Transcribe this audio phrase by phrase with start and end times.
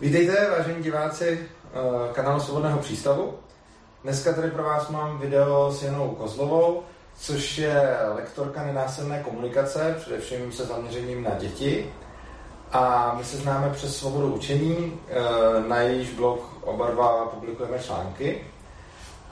[0.00, 1.78] Vítejte, vážení diváci eh,
[2.12, 3.34] kanálu Svobodného přístavu.
[4.04, 6.82] Dneska tady pro vás mám video s Janou Kozlovou,
[7.18, 11.92] což je lektorka nenásilné komunikace, především se zaměřením na děti.
[12.72, 18.40] A my se známe přes svobodu učení, eh, na jejíž blog oba dva publikujeme články.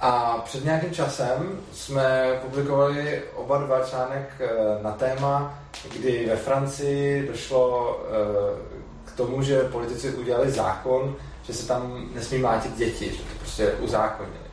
[0.00, 4.48] A před nějakým časem jsme publikovali oba dva článek eh,
[4.82, 5.58] na téma,
[5.92, 7.98] kdy ve Francii došlo
[9.16, 14.44] tomu, že politici udělali zákon, že se tam nesmí mlátit děti, že to prostě uzákonili.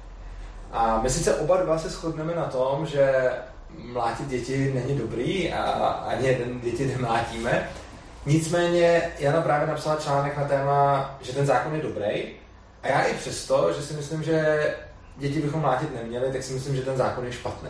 [0.71, 3.31] A my sice oba dva se shodneme na tom, že
[3.77, 5.61] mlátit děti není dobrý a
[6.07, 7.69] ani jeden děti nemlátíme.
[8.25, 12.23] Nicméně Jana právě napsala článek na téma, že ten zákon je dobrý.
[12.83, 14.75] A já i přesto, že si myslím, že
[15.17, 17.69] děti bychom mlátit neměli, tak si myslím, že ten zákon je špatný.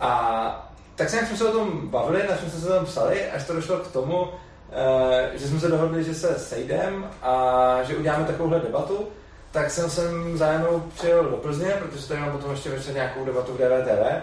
[0.00, 3.54] A tak se jsme se o tom bavili, na jsme se tam psali, až to
[3.54, 4.28] došlo k tomu,
[5.32, 9.08] že jsme se dohodli, že se sejdem a že uděláme takovouhle debatu,
[9.52, 13.52] tak jsem sem zájemnou přijel do Plzně, protože tady mám potom ještě večer nějakou debatu
[13.52, 14.22] v DVTV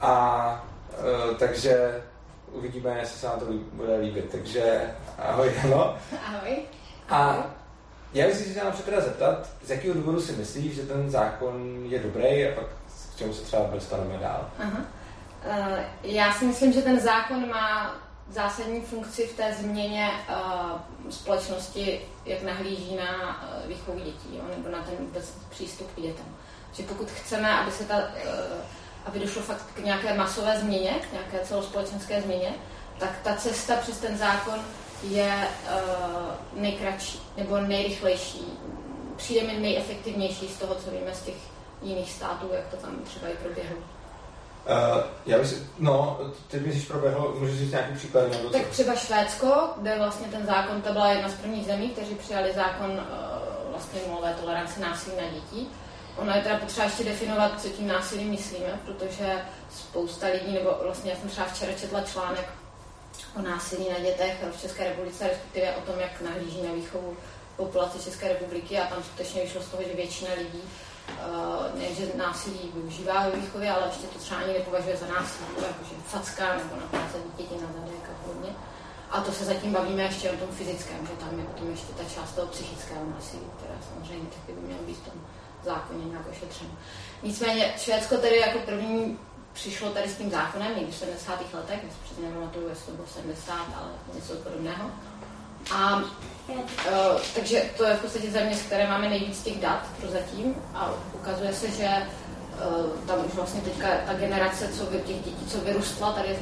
[0.00, 0.64] a
[0.98, 2.02] uh, takže
[2.52, 4.30] uvidíme, jestli se nám to bude líbit.
[4.30, 4.80] Takže
[5.18, 5.96] ahoj, Jano.
[6.26, 6.56] Ahoj.
[7.08, 7.46] A
[8.14, 11.98] já bych si chtěla teda zeptat, z jakého důvodu si myslíš, že ten zákon je
[11.98, 12.64] dobrý a pak
[13.14, 14.50] k čemu se třeba dostaneme dál?
[14.58, 14.80] Aha.
[15.46, 17.96] Uh, já si myslím, že ten zákon má
[18.30, 24.68] zásadní funkci v té změně uh, společnosti, jak nahlíží na uh, výchovu dětí, jo, nebo
[24.68, 26.26] na ten vůbec přístup k dětem.
[26.72, 28.04] Že pokud chceme, aby se ta, uh,
[29.06, 32.54] aby došlo fakt k nějaké masové změně, k nějaké celospolečenské změně,
[32.98, 34.60] tak ta cesta přes ten zákon
[35.02, 38.58] je uh, nejkratší nebo nejrychlejší.
[39.16, 41.36] Přijde mi nejefektivnější z toho, co víme z těch
[41.82, 43.76] jiných států, jak to tam třeba i proběhlo.
[44.66, 48.28] Uh, já si, no, ty myslíš proběhlo, můžeš říct nějaký příklad?
[48.30, 52.14] Nebo tak třeba Švédsko, kde vlastně ten zákon, to byla jedna z prvních zemí, kteří
[52.14, 55.66] přijali zákon uh, vlastně nulové tolerance násilí na děti.
[56.16, 61.10] Ono je teda potřeba ještě definovat, co tím násilím myslíme, protože spousta lidí, nebo vlastně
[61.10, 62.48] já jsem třeba včera četla článek
[63.36, 67.16] o násilí na dětech v České republice, respektive o tom, jak nahlíží na výchovu
[67.56, 70.62] populace České republiky a tam skutečně vyšlo z toho, že většina lidí
[71.74, 75.94] ne, že násilí využívá ve výchově, ale ještě to třeba ani nepovažuje za násilí, jakože
[76.04, 78.50] facka nebo naplácat dítěti na zadek a podobně.
[79.10, 82.04] A to se zatím bavíme ještě o tom fyzickém, že tam je potom ještě ta
[82.14, 85.20] část toho psychického násilí, která samozřejmě taky by měla být v tom
[85.64, 86.70] zákoně nějak ošetřeno.
[87.22, 89.18] Nicméně Švédsko tedy jako první
[89.52, 91.54] přišlo tady s tím zákonem někdy v 70.
[91.54, 94.90] letech, já si přesně nepamatuju, jestli to bylo 70, ale něco podobného.
[95.74, 96.02] A
[96.58, 100.90] uh, takže to je v podstatě země, z které máme nejvíc těch dat prozatím a
[101.14, 105.60] ukazuje se, že uh, tam už vlastně teďka ta generace co by, těch dětí, co
[105.60, 106.38] vyrůstla tady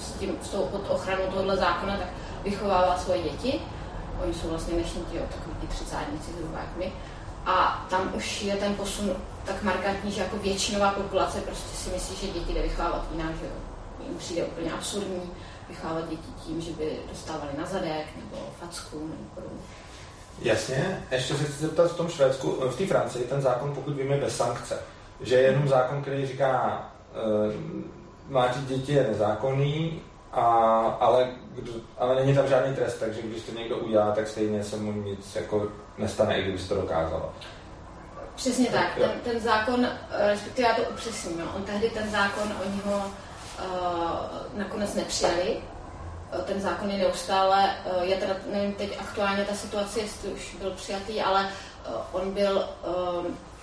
[0.00, 2.08] s, tím, s tou pod ochranou tohohle zákona, tak
[2.44, 3.60] vychovává svoje děti.
[4.24, 6.92] Oni jsou vlastně dnešní ti, takový ty třicátníci zhruba jak my.
[7.46, 12.16] A tam už je ten posun tak markantní, že jako většinová populace prostě si myslí,
[12.16, 13.46] že děti jde vychovávat jinak, že.
[14.08, 15.30] Jim přijde úplně absurdní
[15.72, 19.60] vychovávat děti tím, že by dostávali na zadek nebo facku nebo podobně.
[20.42, 24.16] Jasně, ještě se chci zeptat v tom Švédsku, v té Francii ten zákon, pokud víme,
[24.16, 24.78] bez sankce.
[25.20, 26.82] Že je jenom zákon, který říká,
[27.46, 27.52] uh,
[28.28, 30.02] mlátit děti je nezákonný,
[30.32, 30.44] a,
[31.00, 34.76] ale, kdo, ale není tam žádný trest, takže když to někdo udělá, tak stejně se
[34.76, 35.68] mu nic jako
[35.98, 37.32] nestane, i kdyby se to dokázalo.
[38.34, 38.94] Přesně tak.
[38.98, 39.88] Ten, ten zákon,
[40.30, 41.44] respektive já to upřesním, no.
[41.56, 43.02] on tehdy ten zákon, oni ho
[44.54, 45.56] nakonec nepřijali.
[46.38, 50.56] Uh, ten zákon je neustále, uh, je teda, nevím teď aktuálně ta situace, jestli už
[50.60, 51.48] byl přijatý, ale
[52.12, 52.68] on byl,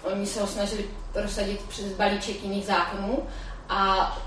[0.03, 3.23] oni se ho snažili prosadit přes balíček jiných zákonů
[3.69, 4.17] a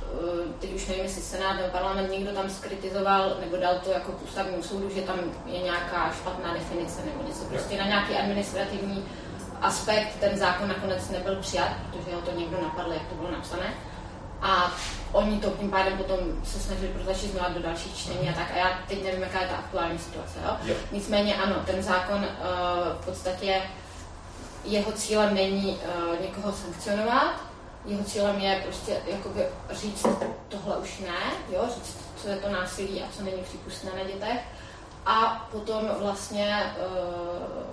[0.61, 4.63] teď už nevím, jestli Senát nebo parlament někdo tam skritizoval nebo dal to jako ústavnímu
[4.63, 9.05] soudu, že tam je nějaká špatná definice nebo něco prostě na nějaký administrativní
[9.63, 13.75] aspekt ten zákon nakonec nebyl přijat, protože ho to někdo napadl, jak to bylo napsané.
[14.43, 14.73] A
[15.13, 18.51] oni to tím pádem potom se snažili protlačit znovu do dalších čtení a tak.
[18.55, 20.39] A já teď nevím, jaká je ta aktuální situace.
[20.45, 20.57] Jo?
[20.63, 20.75] Jo.
[20.93, 23.63] Nicméně ano, ten zákon uh, v podstatě
[24.65, 27.35] jeho cílem není uh, někoho sankcionovat,
[27.85, 30.07] jeho cílem je prostě jakoby říct,
[30.49, 31.65] tohle už ne, jo?
[31.75, 34.39] říct, co je to násilí a co není přípustné na dětech.
[35.07, 37.72] A potom vlastně uh,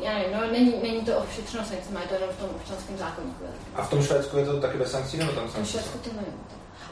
[0.00, 3.44] já nevím, no, není, není to ošetřeno sankcemi, je to jenom v tom občanském zákonníku.
[3.74, 5.62] A v tom Švédsku je to taky bez sankcí nebo tam sankcí?
[5.62, 6.34] V Švédsku to nevím.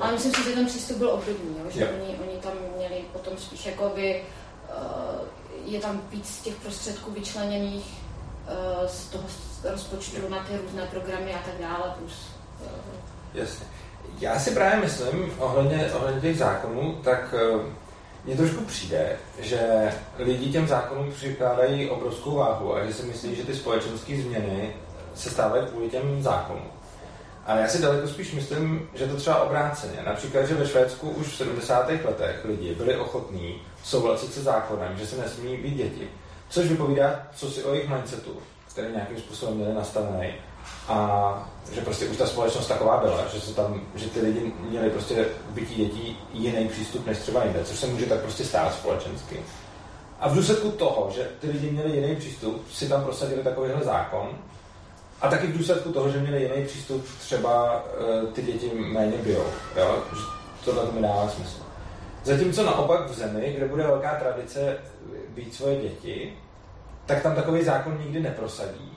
[0.01, 1.71] Ale myslím si, že ten přístup byl obdobný, jo?
[1.71, 4.23] že oni, oni tam měli potom spíš jakoby,
[4.69, 9.25] uh, je tam víc těch prostředků vyčleněných uh, z toho
[9.65, 10.29] rozpočtu jo.
[10.29, 11.95] na ty různé programy a tak dále.
[11.99, 12.29] Plus,
[12.61, 12.69] uh,
[13.35, 13.67] Jasně.
[14.21, 17.61] Já si právě myslím, ohledně, ohledně těch zákonů, tak uh,
[18.27, 23.43] mně trošku přijde, že lidi těm zákonům přikládají obrovskou váhu a že si myslí, že
[23.43, 24.77] ty společenské změny
[25.15, 26.67] se stávají kvůli těm zákonům.
[27.47, 29.99] A já si daleko spíš myslím, že to třeba obráceně.
[30.07, 31.89] Například, že ve Švédsku už v 70.
[31.89, 36.09] letech lidi byli ochotní souhlasit se zákonem, že se nesmí být děti.
[36.49, 38.37] Což vypovídá, co si o jejich mindsetu,
[38.69, 40.35] který nějakým způsobem měli nastavený.
[40.89, 44.91] A že prostě už ta společnost taková byla, že, se tam, že ty lidi měli
[44.91, 49.41] prostě bytí dětí jiný přístup než třeba jinde, což se může tak prostě stát společensky.
[50.21, 54.29] A v důsledku toho, že ty lidi měli jiný přístup, si tam prosadili takovýhle zákon,
[55.21, 57.85] a taky v důsledku toho, že měli jiný přístup, třeba
[58.23, 59.47] uh, ty děti méně bijou.
[59.77, 60.03] Jo?
[60.65, 61.63] Tohle mi dává smysl.
[62.25, 64.79] Zatímco naopak v zemi, kde bude velká tradice
[65.29, 66.33] být svoje děti,
[67.07, 68.96] tak tam takový zákon nikdy neprosadí.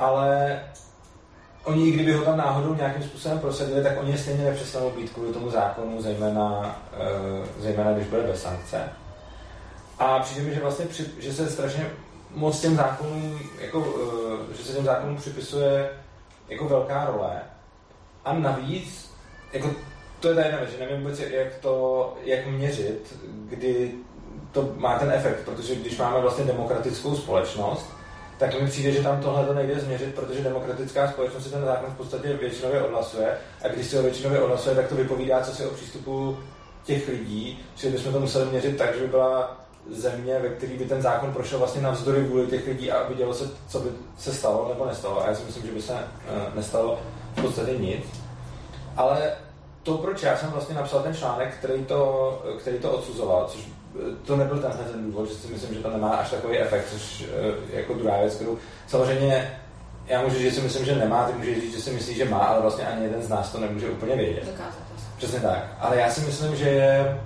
[0.00, 0.60] Ale
[1.64, 5.50] oni, kdyby ho tam náhodou nějakým způsobem prosadili, tak oni stejně nepřestanou být kvůli tomu
[5.50, 6.80] zákonu, zejména,
[7.38, 8.88] uh, zejména když bude bez sankce.
[9.98, 11.90] A přijde mi, že vlastně, při, že se strašně
[12.34, 15.90] moc těm zákonům, jako, uh, že se těm zákonům připisuje
[16.48, 17.40] jako velká role.
[18.24, 19.10] A navíc,
[19.52, 19.70] jako,
[20.20, 23.16] to je ta jedna věc, že nevím vůbec, jak to, jak měřit,
[23.48, 23.94] kdy
[24.52, 27.99] to má ten efekt, protože když máme vlastně demokratickou společnost,
[28.40, 31.90] tak mi přijde, že tam tohle to nejde změřit, protože demokratická společnost si ten zákon
[31.90, 33.28] v podstatě většinově odhlasuje
[33.64, 36.38] a když se ho většinově odhlasuje, tak to vypovídá, co si o přístupu
[36.84, 39.60] těch lidí, že bychom to museli měřit tak, že by byla
[39.90, 43.34] země, ve které by ten zákon prošel vlastně na vzdory vůli těch lidí a vidělo
[43.34, 45.22] se, co by se stalo nebo nestalo.
[45.22, 47.00] A já si myslím, že by se uh, nestalo
[47.36, 48.04] v podstatě nic.
[48.96, 49.32] Ale
[49.82, 53.79] to, proč já jsem vlastně napsal ten článek, který to, který to odsuzoval, což eh,
[54.26, 57.20] to nebyl tenhle ten důvod, že si myslím, že to nemá až takový efekt, což
[57.20, 59.60] uh, jako druhá věc, kterou samozřejmě
[60.06, 62.24] já můžu říct, že si myslím, že nemá, ty můžeš říct, že si myslíš, že
[62.24, 64.54] má, ale vlastně ani jeden z nás to nemůže úplně vědět.
[65.16, 65.64] Přesně tak.
[65.80, 67.20] Ale já si myslím, že je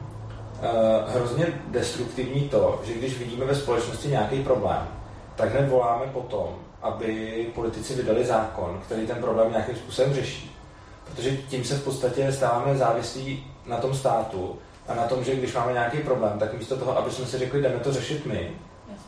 [0.58, 4.88] uh, hrozně destruktivní to, že když vidíme ve společnosti nějaký problém,
[5.36, 10.56] tak hned voláme potom, aby politici vydali zákon, který ten problém nějakým způsobem řeší.
[11.04, 14.58] Protože tím se v podstatě stáváme závislí na tom státu
[14.88, 17.62] a na tom, že když máme nějaký problém, tak místo toho, aby jsme si řekli,
[17.62, 18.50] jdeme to řešit my,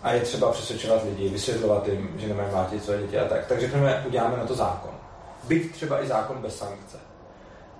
[0.03, 3.61] a je třeba přesvědčovat lidi, vysvětlovat jim, že nemají mlátit své děti a tak, tak
[3.61, 4.91] řekneme, uděláme na to zákon.
[5.45, 6.97] Byť třeba i zákon bez sankce.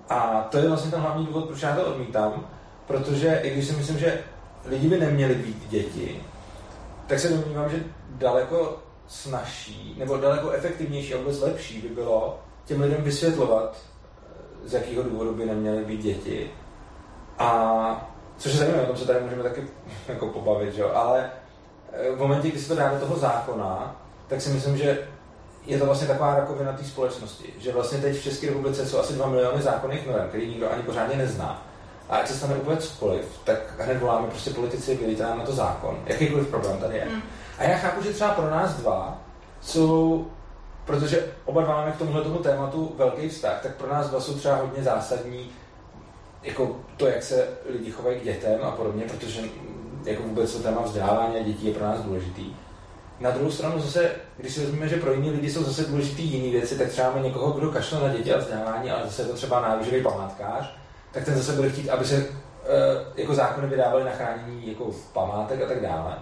[0.09, 2.47] A to je vlastně ten hlavní důvod, proč já to odmítám,
[2.87, 4.23] protože i když si myslím, že
[4.65, 6.21] lidi by neměli být děti,
[7.07, 8.77] tak se domnívám, že daleko
[9.07, 13.77] snažší nebo daleko efektivnější a vůbec lepší by bylo těm lidem vysvětlovat,
[14.65, 16.51] z jakého důvodu by neměly být děti.
[17.39, 19.67] A což je zajímavé, o tom se tady můžeme taky
[20.07, 20.83] jako pobavit, že?
[20.83, 21.31] ale
[21.93, 23.95] eh, v momentě, kdy se to dá do toho zákona,
[24.27, 25.07] tak si myslím, že
[25.65, 29.13] je to vlastně taková rakovina té společnosti, že vlastně teď v České republice jsou asi
[29.13, 31.67] 2 miliony zákonných norm, který nikdo ani pořádně nezná.
[32.09, 35.51] A ať se stane úplně cokoliv, tak hned voláme prostě politici, vylíte nám na to
[35.51, 35.99] zákon.
[36.05, 37.05] Jakýkoliv problém tady je.
[37.05, 37.21] Mm.
[37.57, 39.17] A já chápu, že třeba pro nás dva
[39.61, 40.27] jsou,
[40.85, 44.33] protože oba dva máme k tomuhle tomu tématu velký vztah, tak pro nás dva jsou
[44.33, 45.49] třeba hodně zásadní
[46.43, 49.41] jako to, jak se lidi chovají k dětem a podobně, protože
[50.05, 52.45] jako vůbec to téma vzdělávání a dětí je pro nás důležitý.
[53.19, 56.51] Na druhou stranu zase, když si vezmeme, že pro jiné lidi jsou zase důležité jiné
[56.51, 59.33] věci, tak třeba máme někoho, kdo kašle na děti a vzdělávání, ale zase je to
[59.33, 60.75] třeba náruživý památkář,
[61.11, 62.25] tak ten zase bude chtít, aby se uh,
[63.15, 66.15] jako zákony vydávaly na chránění jako památek a tak dále.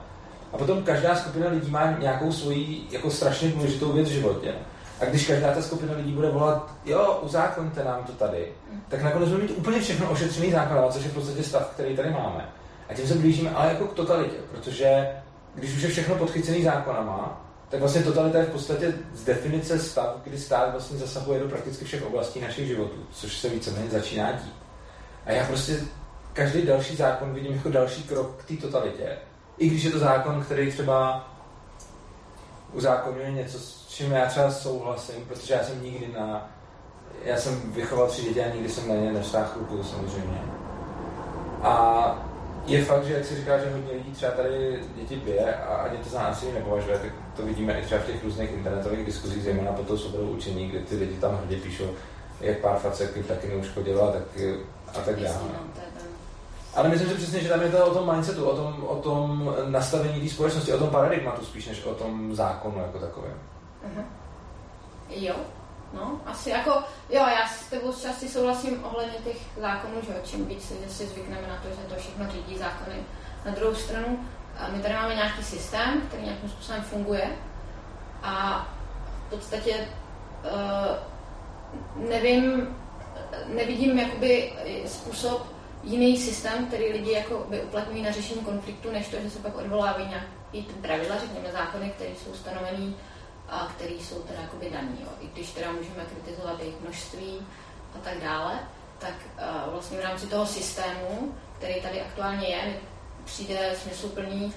[0.54, 4.56] A potom každá skupina lidí má nějakou svoji jako strašně důležitou věc v životě.
[5.02, 8.48] A když každá ta skupina lidí bude volat, jo, uzákonte nám to tady,
[8.88, 12.10] tak nakonec budeme mít úplně všechno ošetřený zákon, což je v podstatě stav, který tady
[12.10, 12.50] máme.
[12.90, 15.10] A tím se blížíme ale jako k totalitě, protože
[15.56, 20.16] když už je všechno podchycený zákonama, tak vlastně totalita je v podstatě z definice stav,
[20.24, 24.54] kdy stát vlastně zasahuje do prakticky všech oblastí našich životů, což se víceméně začíná dít.
[25.26, 25.80] A já prostě
[26.34, 29.18] každý další zákon vidím jako další krok k té totalitě.
[29.58, 31.30] I když je to zákon, který třeba
[32.76, 36.50] uzákonňuje něco, s čím já třeba souhlasím, protože já jsem nikdy na...
[37.24, 40.42] Já jsem vychoval tři děti a nikdy jsem na ně nevstáhl ruku, samozřejmě.
[41.62, 45.76] A je fakt, že jak si říká, že hodně lidí třeba tady děti bije a
[45.76, 49.44] ani to za násilí nepovažuje, tak to vidíme i třeba v těch různých internetových diskuzích,
[49.44, 51.90] zejména po tou svobodou učení, kde ty lidi tam hrdě píšou,
[52.42, 54.24] jak pár facek taky neuškodilo a tak,
[54.88, 55.40] a tak dále.
[56.76, 59.56] Ale myslím si přesně, že tam je to o tom mindsetu, o tom, o tom
[59.66, 63.34] nastavení té společnosti, o tom paradigmatu spíš, než o tom zákonu jako takovém.
[63.86, 64.04] Uh-huh.
[65.10, 65.36] Jo,
[65.94, 66.72] no, asi jako,
[67.10, 71.56] jo, já s tebou části souhlasím ohledně těch zákonů, že čím víc si zvykneme na
[71.56, 72.96] to, že to všechno řídí zákony.
[73.46, 74.20] Na druhou stranu,
[74.72, 77.30] my tady máme nějaký systém, který nějakým způsobem funguje
[78.24, 78.68] a
[79.28, 79.88] v podstatě
[80.44, 82.76] uh, nevím,
[83.48, 84.54] nevidím jakoby
[84.86, 85.55] způsob,
[85.86, 89.58] jiný systém, který lidi jako by uplatňují na řešení konfliktu, než to, že se pak
[89.58, 92.96] odvolávají nějaký pravidla, řekněme zákony, které jsou stanovený
[93.50, 94.98] a které jsou teda jakoby daný.
[95.02, 95.10] Jo.
[95.22, 97.48] I když teda můžeme kritizovat jejich množství
[97.96, 98.60] a tak dále,
[99.00, 102.80] tak uh, vlastně v rámci toho systému, který tady aktuálně je,
[103.26, 104.54] přijde smysluplný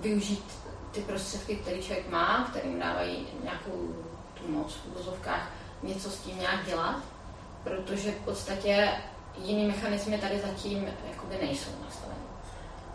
[0.00, 0.44] využít
[0.92, 3.94] ty prostředky, které člověk má, kterým dávají nějakou
[4.34, 5.50] tu moc v uvozovkách,
[5.82, 6.96] něco s tím nějak dělat,
[7.64, 8.88] protože v podstatě
[9.44, 12.20] jiný mechanismy tady zatím jakoby nejsou nastaveny.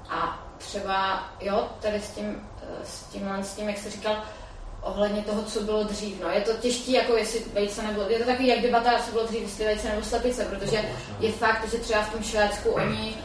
[0.09, 4.23] A třeba, jo, tady s tím, eh, s tímhle, s tím, jak jsi říkal,
[4.81, 6.21] ohledně toho, co bylo dřív.
[6.21, 9.25] No, je to těžké, jako jestli vejce nebo, je to takový jak debata, co bylo
[9.25, 10.85] dřív, jestli vejce nebo slepice, protože
[11.19, 13.15] je fakt, že třeba v tom Švédsku oni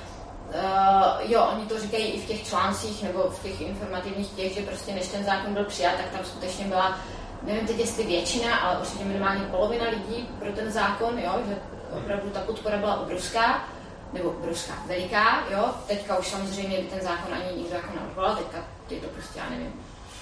[0.47, 4.63] Uh, jo, oni to říkají i v těch článcích nebo v těch informativních těch, že
[4.63, 6.99] prostě než ten zákon byl přijat, tak tam skutečně byla,
[7.43, 11.57] nevím teď jestli většina, ale určitě minimálně polovina lidí pro ten zákon, jo, že
[11.97, 13.69] opravdu ta podpora byla obrovská,
[14.13, 15.75] nebo obrovská, veliká, jo.
[15.87, 18.59] Teďka už samozřejmě by ten zákon ani nikdo jako neodvolal, teďka
[18.91, 19.73] je to prostě, já nevím,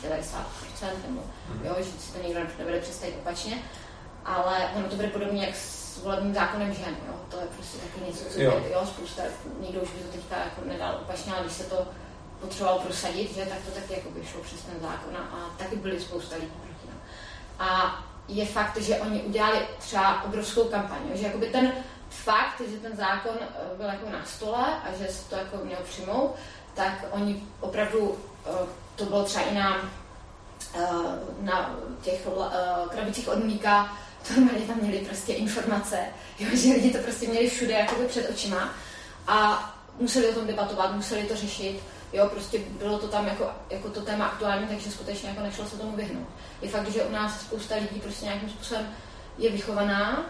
[0.04, 0.16] 90%,
[1.08, 1.22] nebo
[1.64, 3.58] jo, že si to nikdo nebude představit opačně,
[4.24, 7.14] ale ono to bude podobně jak s volebním zákonem žen, jo.
[7.30, 8.62] To je prostě taky něco, co jo.
[8.72, 9.22] jo, spousta,
[9.60, 11.86] nikdo už by to teďka jako nedal opačně, ale když se to
[12.40, 16.00] potřeboval prosadit, že, tak to taky jako by šlo přes ten zákon a taky byly
[16.00, 17.00] spousta lidí proti nám.
[17.68, 21.72] A je fakt, že oni udělali třeba obrovskou kampaň, že jakoby ten
[22.10, 25.82] fakt, že ten zákon eh, byl jako na stole a že se to jako mělo
[25.82, 26.34] přijmout,
[26.74, 28.66] tak oni opravdu, eh,
[28.96, 29.90] to bylo třeba i na,
[30.74, 30.88] eh,
[31.40, 32.28] na těch
[32.90, 33.96] krabicích od mlíka,
[34.28, 35.98] to normálně tam měli prostě informace,
[36.38, 38.70] jo, že lidi to prostě měli všude jakoby před očima
[39.26, 41.80] a museli o tom debatovat, museli to řešit,
[42.14, 45.76] jo, prostě bylo to tam jako, jako to téma aktuální, takže skutečně jako nešlo se
[45.76, 46.28] tomu vyhnout.
[46.62, 48.86] Je fakt, že u nás spousta lidí prostě nějakým způsobem
[49.38, 50.26] je vychovaná.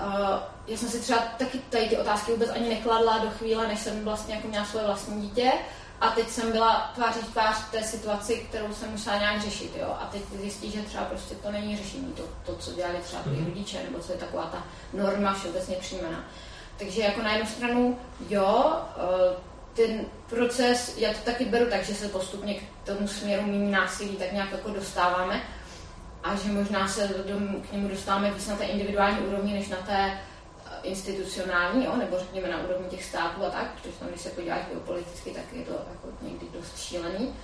[0.00, 3.80] Uh, já jsem si třeba taky tady ty otázky vůbec ani nekladla do chvíle, než
[3.80, 5.52] jsem vlastně jako měla svoje vlastní dítě.
[6.00, 9.72] A teď jsem byla tváří tvář v té situaci, kterou jsem musela nějak řešit.
[9.76, 9.96] Jo?
[10.00, 13.30] A teď zjistí, že třeba prostě to není řešení, to, to co dělali třeba ty
[13.30, 13.44] mhm.
[13.44, 16.24] rodiče, nebo co je taková ta norma všeobecně přijímaná.
[16.78, 21.94] Takže jako na jednu stranu, jo, uh, ten proces, já to taky beru tak, že
[21.94, 25.42] se postupně k tomu směru méně násilí tak nějak jako dostáváme
[26.22, 27.34] a že možná se do,
[27.68, 32.18] k němu dostáváme víc na té individuální úrovni, než na té eh, institucionální, jo, nebo
[32.18, 35.64] řekněme na úrovni těch států a tak, protože tam, když se podíváš geopoliticky, tak je
[35.64, 37.34] to jako někdy dost šílený.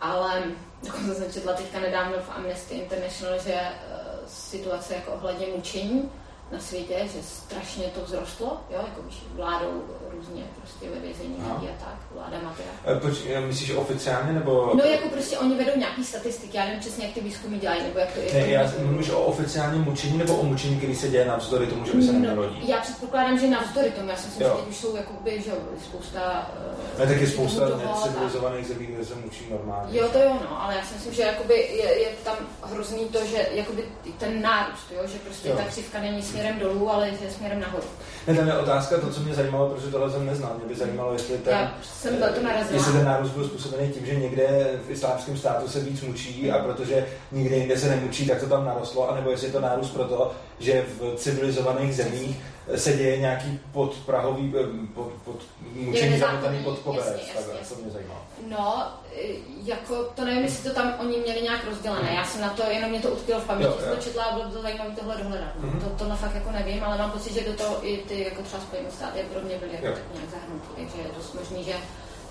[0.00, 0.42] Ale
[0.82, 6.10] dokonce jsem četla teďka nedávno v Amnesty International, že uh, situace jako ohledně mučení
[6.52, 9.02] na světě, že strašně to vzrostlo, jo, jako
[9.34, 9.84] vládou
[10.16, 13.00] různě prostě ve vězení lidí a tak, vláda Matera.
[13.00, 14.72] Proč, myslíš oficiálně nebo?
[14.74, 17.98] No jako prostě oni vedou nějaký statistiky, já nevím přesně, jak ty výzkumy dělají, nebo
[17.98, 18.32] jak to je.
[18.32, 21.92] Ne, já mluvíš o oficiálním mučení nebo o mučení, který se děje navzdory tomu, že
[21.92, 22.68] by se no, nenarodí?
[22.68, 25.50] Já předpokládám, že navzdory tomu, já si myslím, že teď už jsou jakoby, že
[25.84, 26.50] spousta...
[26.94, 29.98] Uh, ne, tak je spousta necivilizovaných zemí, kde se mučí normálně.
[29.98, 33.18] Jo, to jo, no, ale já si myslím, že jakoby je, je tam hrozný to,
[33.26, 33.84] že jakoby
[34.18, 35.56] ten nárůst, jo, že prostě jo.
[35.56, 37.86] ta křivka není směrem dolů, ale je směrem nahoru.
[38.26, 41.12] Ne, tam je otázka, to, co mě zajímalo, protože tohle jsem neznal, mě by zajímalo,
[41.12, 42.74] jestli ten, Já jsem to narazila.
[42.74, 46.58] jestli ten nárůst byl způsobený tím, že někde v islámském státu se víc mučí a
[46.58, 50.32] protože nikde jinde se nemučí, tak to tam narostlo, anebo jestli je to nárůst proto,
[50.62, 52.36] že v civilizovaných zemích
[52.76, 55.36] se děje nějaký podprahový, eh, pod, pod,
[55.74, 57.30] mučení zamotaný pod koberec.
[57.68, 58.20] to mě zajímalo.
[58.48, 62.14] No, eh, jako to nevím, jestli to tam oni měli nějak rozdělené.
[62.14, 64.50] Já jsem na to, jenom mě to utkvělo v paměti, jsem to četla a bylo
[64.50, 65.52] to zajímavé tohle dohledat.
[65.60, 65.98] Mm-hmm.
[65.98, 68.62] To, to fakt jako nevím, ale mám pocit, že do toho i ty jako třeba
[68.62, 71.74] Spojené státy podobně byly jako tak nějak zahrnutý, takže je dost možný, že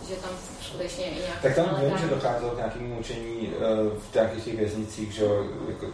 [0.09, 0.29] že tam
[0.61, 1.41] skutečně i nějak...
[1.41, 5.25] Tak tam vím, že docházelo k nějakému mučení uh, v nějakých těch věznicích, že
[5.69, 5.85] jako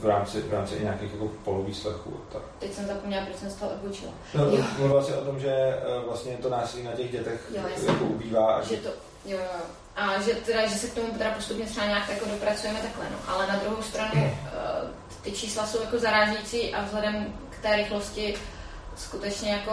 [0.00, 2.20] v rámci, v rámci nějakých jako polovýslechů.
[2.32, 2.42] Tak.
[2.58, 4.12] Teď jsem zapomněla, proč jsem z toho odbočila.
[4.34, 4.44] No,
[4.78, 8.54] mluvila se o tom, že uh, vlastně to násilí na těch dětech jo, jako ubývá.
[8.54, 8.88] A že, že to,
[9.24, 9.60] jo, jo.
[9.96, 13.16] A že, teda, že se k tomu teda postupně třeba nějak jako dopracujeme takhle, no.
[13.28, 14.88] Ale na druhou stranu uh,
[15.22, 18.34] ty čísla jsou jako zarážící a vzhledem k té rychlosti
[18.96, 19.72] skutečně jako,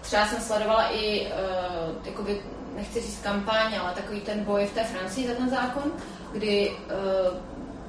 [0.00, 2.40] třeba jsem sledovala i, uh, jakoby,
[2.74, 5.92] nechci říct kampaň, ale takový ten boj v té Francii za ten zákon,
[6.32, 7.34] kdy uh,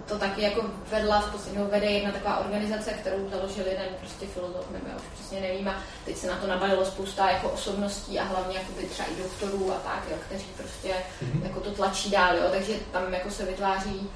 [0.10, 4.72] to taky jako vedla, v podstatě vede jedna taková organizace, kterou založil jeden prostě filozof,
[4.72, 8.24] nebo já už přesně nevím, a teď se na to nabalilo spousta jako osobností a
[8.24, 11.44] hlavně jakoby třeba i doktorů a tak, jo, kteří prostě mm-hmm.
[11.44, 14.10] jako to tlačí dál, jo, takže tam jako se vytváří,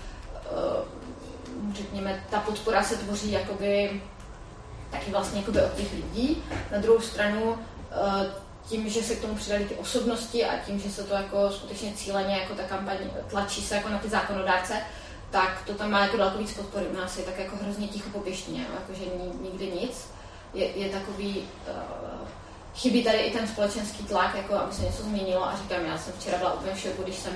[0.51, 4.01] uh, řekněme, ta podpora se tvoří jakoby
[4.91, 6.43] taky vlastně jakoby od těch lidí.
[6.71, 7.57] Na druhou stranu uh,
[8.69, 11.93] tím, že se k tomu přidali ty osobnosti a tím, že se to jako skutečně
[11.93, 12.97] cíleně jako ta kampaň
[13.29, 14.73] tlačí se jako na ty zákonodárce,
[15.33, 16.85] tak to tam má jako daleko víc podpory.
[16.85, 19.05] U nás je tak jako hrozně ticho po pěštině, jako že
[19.41, 20.07] nikdy nic.
[20.53, 22.27] Je, je takový, uh,
[22.75, 26.13] chybí tady i ten společenský tlak, jako aby se něco změnilo a říkám, já jsem
[26.13, 27.33] včera byla úplně v šoku, když jsem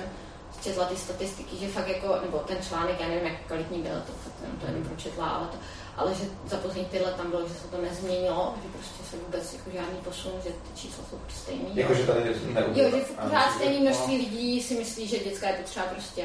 [0.62, 4.12] četla ty statistiky, že fakt jako, nebo ten článek, já nevím, jak kvalitní byl, to
[4.12, 5.56] fakt jsem to jenom pročetla, ale, to,
[5.96, 9.52] ale že za poslední let tam bylo, že se to nezměnilo, že prostě se vůbec
[9.52, 11.70] jako žádný posun, že ty čísla jsou stejný.
[11.74, 12.88] Jako, že tady neubývá.
[12.88, 16.24] Jo, že pořád stejný množství lidí si myslí, že dětská je potřeba prostě,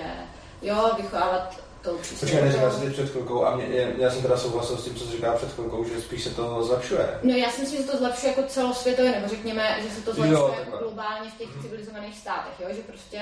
[0.63, 4.83] jo, vychovávat tou Počkej, neříkal jsi před chvilkou a mě, já jsem teda souhlasil s
[4.83, 7.19] tím, co jsi před chvilkou, že spíš se to zlepšuje.
[7.23, 10.39] No já si myslím, že to zlepšuje jako celosvětově, nebo řekněme, že se to zlepšuje
[10.39, 11.63] jo, jako globálně v těch hmm.
[11.63, 12.67] civilizovaných státech, jo?
[12.75, 13.21] že prostě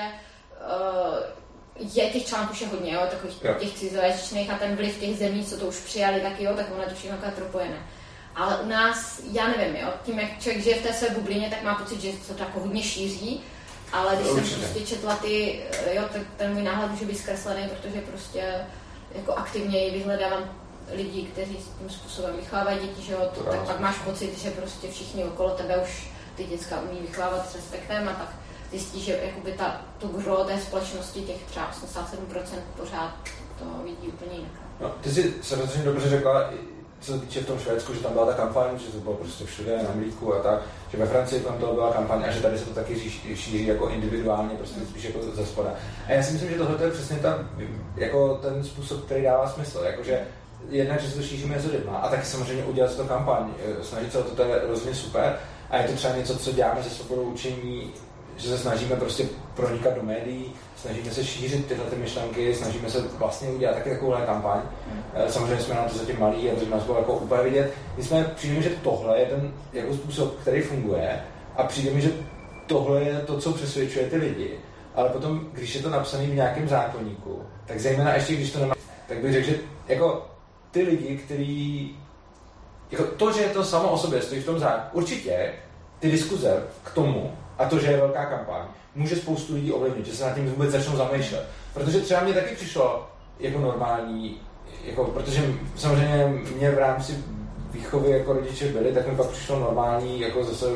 [1.80, 3.00] uh, je těch článků už hodně, jo?
[3.10, 3.54] takových jo.
[3.58, 6.82] těch cizojazyčných a ten vliv těch zemí, co to už přijali, tak jo, tak ono
[6.82, 7.86] je to všechno propojené.
[8.34, 11.62] Ale u nás, já nevím, jo, tím, jak člověk žije v té své bublině, tak
[11.62, 13.42] má pocit, že se to jako hodně šíří
[13.92, 14.50] ale když Určitě.
[14.50, 18.54] jsem prostě četla ty, eh, jo, tak ten můj náhled může být zkreslený, protože prostě
[19.14, 20.44] jako aktivně vyhledávám
[20.94, 24.50] lidi, kteří s tím způsobem vychovávají děti, že jo, to, tak pak máš pocit, že
[24.50, 28.28] prostě všichni okolo tebe už ty děcka umí vychovávat s respektem a tak
[28.70, 33.14] zjistí, že jakoby ta, to gro té společnosti, těch třeba 87% pořád
[33.58, 34.52] to vidí úplně jinak.
[34.80, 36.50] No, ty jsi samozřejmě dobře řekla,
[37.02, 39.44] co se týče v tom Švédsku, že tam byla ta kampaň, že to bylo prostě
[39.44, 42.58] všude na mlíku a tak, že ve Francii tam to byla kampaň a že tady
[42.58, 43.00] se to taky
[43.34, 45.74] šíří, jako individuálně, prostě spíš jako ze spoda.
[46.08, 47.38] A já si myslím, že tohle je přesně ta,
[47.96, 50.20] jako ten způsob, který dává smysl, jakože
[50.68, 53.50] jednak, že se to šíří mezi lidma a taky samozřejmě udělat to kampaň,
[53.82, 55.36] snažit se o to, to je rozhodně super
[55.70, 57.92] a je to třeba něco, co děláme ze svobodou učení,
[58.36, 63.00] že se snažíme prostě pronikat do médií, snažíme se šířit tyhle ty myšlenky, snažíme se
[63.18, 64.60] vlastně udělat taky takovouhle kampaň.
[64.86, 65.02] Mm.
[65.28, 67.72] Samozřejmě jsme na to zatím malí a to nás bylo jako úplně vidět.
[67.98, 71.20] jsme přijde mi, že tohle je ten jako způsob, který funguje
[71.56, 72.10] a přijde mi, že
[72.66, 74.50] tohle je to, co přesvědčuje ty lidi.
[74.94, 78.74] Ale potom, když je to napsané v nějakém zákonníku, tak zejména ještě, když to nemá,
[79.08, 79.58] tak bych řekl, že
[79.88, 80.26] jako
[80.70, 81.96] ty lidi, kteří
[82.90, 85.52] jako to, že je to samo o sobě stojí v tom zákonníku, určitě
[85.98, 88.62] ty diskuze k tomu a to, že je velká kampaň,
[88.94, 91.48] může spoustu lidí ovlivnit, že se nad tím vůbec začnou zamýšlet.
[91.74, 93.06] Protože třeba mě taky přišlo
[93.40, 94.40] jako normální,
[94.84, 97.24] jako, protože samozřejmě mě v rámci
[97.72, 100.66] výchovy jako rodiče byli, tak mi pak přišlo normální jako zase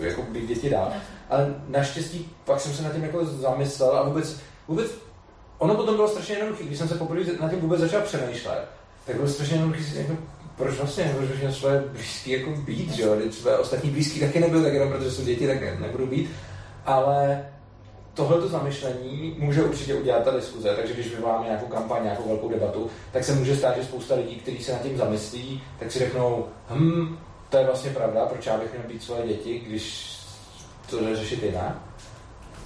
[0.00, 0.92] jako být děti dál.
[1.30, 4.36] Ale naštěstí pak jsem se nad tím jako zamyslel a vůbec,
[4.68, 4.90] vůbec
[5.58, 8.68] ono potom bylo strašně jednoduché, když jsem se poprvé nad tím vůbec začal přemýšlet,
[9.06, 10.12] tak bylo strašně jednoduché si jako,
[10.56, 14.62] proč vlastně, proč měl své blízký jako být, že jo, své ostatní blízký taky nebyl,
[14.62, 16.30] tak jenom protože jsou děti, tak nebudu být,
[16.86, 17.46] ale
[18.16, 22.90] tohleto zamyšlení může určitě udělat ta diskuze, takže když vyvoláme nějakou kampaň, nějakou velkou debatu,
[23.12, 26.46] tak se může stát, že spousta lidí, kteří se nad tím zamyslí, tak si řeknou,
[26.70, 30.16] hm, to je vlastně pravda, proč já bych měl být svoje děti, když
[30.90, 31.76] to jde řešit jinak.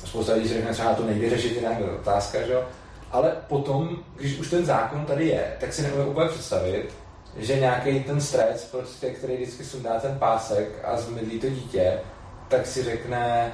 [0.04, 2.64] Spousta lidí si řekne, třeba to nejde řešit jinak, je otázka, že jo.
[3.10, 6.94] Ale potom, když už ten zákon tady je, tak si nemůžu úplně představit,
[7.36, 12.00] že nějaký ten stres, prostě, který vždycky sundá ten pásek a zmydlí to dítě,
[12.48, 13.52] tak si řekne,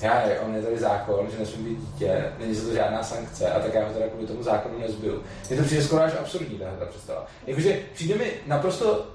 [0.00, 3.60] já, on je tady zákon, že nesmí být dítě, není za to žádná sankce a
[3.60, 5.22] tak já ho teda kvůli tomu zákonu nezbyl.
[5.50, 7.26] Je to přijde skoro až absurdní ta, ta představa.
[7.46, 9.06] Jakože přijde mi naprosto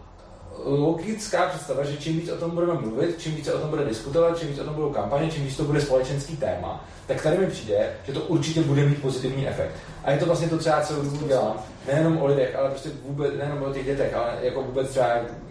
[0.63, 4.39] logická představa, že čím víc o tom budeme mluvit, čím více o tom bude diskutovat,
[4.39, 7.47] čím víc o tom budou kampaně, čím víc to bude společenský téma, tak tady mi
[7.47, 9.71] přijde, že to určitě bude mít pozitivní efekt.
[10.03, 12.89] A je to vlastně to, co já celou dobu dělám, nejenom o lidech, ale prostě
[13.05, 15.07] vůbec, nejenom o těch dětech, ale jako vůbec třeba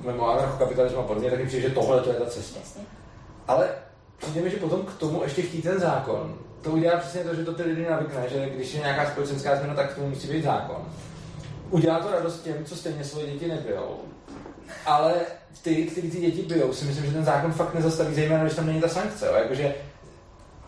[0.06, 2.60] mimo anarchokapitalismu a podobně, tak mi přijde, že tohle to je ta cesta.
[3.48, 3.68] Ale
[4.18, 6.38] přijde mi, že potom k tomu ještě chtít ten zákon.
[6.62, 9.74] To udělá přesně to, že to ty lidi navykne, že když je nějaká společenská změna,
[9.74, 10.76] tak k tomu musí být zákon.
[11.70, 14.00] Udělá to radost těm, co stejně svoje děti nebijou.
[14.86, 15.14] Ale
[15.62, 18.66] ty, kteří ty děti bijou, si myslím, že ten zákon fakt nezastaví, zejména když tam
[18.66, 19.30] není ta sankce.
[19.38, 19.74] Jakože,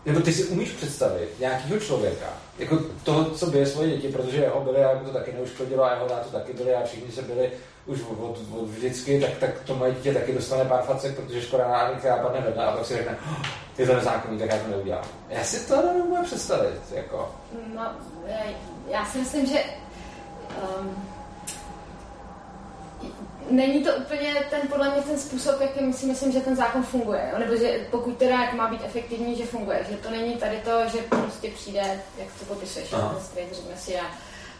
[0.05, 2.25] nebo ty si umíš představit nějakého člověka,
[2.59, 5.93] jako toho, co bije svoje děti, protože jeho byli a mu to taky neuškodilo a
[5.93, 7.51] jeho to taky byli a všichni se byli
[7.89, 11.41] už od, od, od vždycky, tak, tak to moje dítě taky dostane pár facek, protože
[11.41, 13.45] škoda náhodou, která padne vedle a pak si řekne, oh,
[13.77, 15.03] je to nezákonný, tak já to neudělám.
[15.29, 16.81] Já si to nemůžu představit.
[16.91, 17.35] Jako.
[17.75, 17.91] No,
[18.87, 19.63] já si myslím, že
[20.79, 21.09] um,
[23.49, 27.31] není to úplně ten, podle mě ten způsob, jakým si myslím, že ten zákon funguje.
[27.37, 29.85] Nebo že pokud teda jak má být efektivní, že funguje.
[29.89, 32.89] Že to není tady to, že prostě přijde, jak to popisuješ,
[33.51, 34.05] řekne si já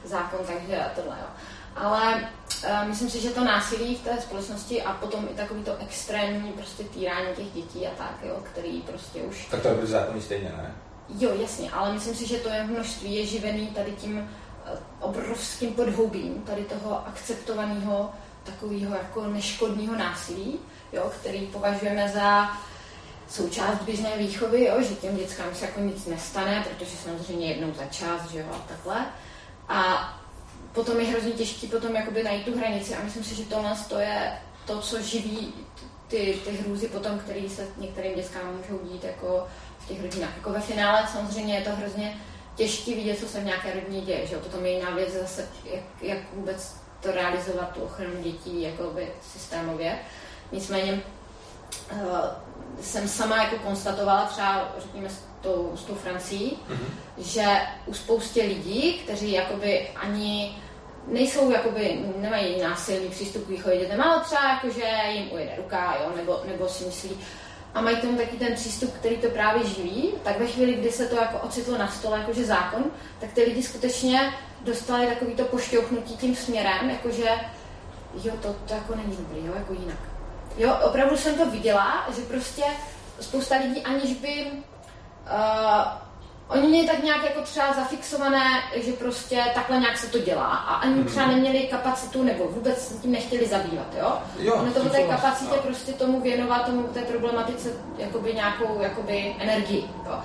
[0.06, 1.16] zákon, takže a tohle.
[1.22, 1.28] Jo.
[1.76, 2.30] Ale
[2.64, 6.52] uh, myslím si, že to násilí v té společnosti a potom i takový to extrémní
[6.52, 9.48] prostě týrání těch dětí a tak, jo, který prostě už...
[9.52, 10.76] Tak to je zákon stejně, ne?
[11.20, 15.74] Jo, jasně, ale myslím si, že to je množství je živený tady tím uh, obrovským
[15.74, 18.12] podhoubím, tady toho akceptovaného
[18.44, 20.60] takového jako neškodného násilí,
[20.94, 22.50] jo, který považujeme za
[23.30, 27.86] součást běžné výchovy, jo, že těm dětskám se jako nic nestane, protože samozřejmě jednou za
[27.86, 29.06] čas, že jo, a takhle.
[29.68, 30.10] A
[30.74, 34.00] potom je hrozně těžký potom jakoby najít tu hranici a myslím si, že tohle to
[34.00, 34.32] je
[34.66, 35.54] to, co živí
[36.08, 39.48] ty, ty hrůzy potom, které se některým dětskám můžou dít jako
[39.80, 40.36] v těch rodinách.
[40.36, 42.18] Jako ve finále samozřejmě je to hrozně
[42.56, 45.84] těžké vidět, co se v nějaké rodině děje, že to je jiná věc zase, jak,
[46.02, 50.00] jak vůbec to realizovat, tu ochranu dětí jakoby systémově.
[50.52, 51.02] Nicméně
[51.92, 52.00] uh,
[52.82, 55.10] jsem sama jako konstatovala třeba, řekněme,
[55.42, 56.90] tou, s tou Francií, mm-hmm.
[57.18, 57.46] že
[57.86, 60.56] u spoustě lidí, kteří jakoby ani
[61.08, 65.98] nejsou, jakoby, nemají násilný přístup k výchově dětem, ale třeba jako, že jim ujede ruka,
[66.04, 67.18] jo, nebo, nebo si myslí,
[67.74, 71.06] a mají tomu taky ten přístup, který to právě živí, tak ve chvíli, kdy se
[71.06, 72.84] to jako ocitlo na stole, jakože zákon,
[73.20, 77.30] tak ty lidi skutečně dostali takový to pošťouchnutí tím směrem, jakože
[78.24, 80.00] jo, to, to jako není dobrý, jo, jako jinak.
[80.58, 82.64] Jo, opravdu jsem to viděla, že prostě
[83.20, 84.46] spousta lidí, aniž by
[85.32, 86.10] uh,
[86.50, 88.44] Oni měli tak nějak jako třeba zafixované,
[88.76, 91.06] že prostě takhle nějak se to dělá a ani hmm.
[91.06, 94.14] třeba neměli kapacitu nebo vůbec se tím nechtěli zabývat, jo?
[94.40, 95.62] jo ono to té kapacitě no.
[95.62, 100.20] prostě tomu věnovat, tomu té problematice jakoby nějakou jakoby energii, jo?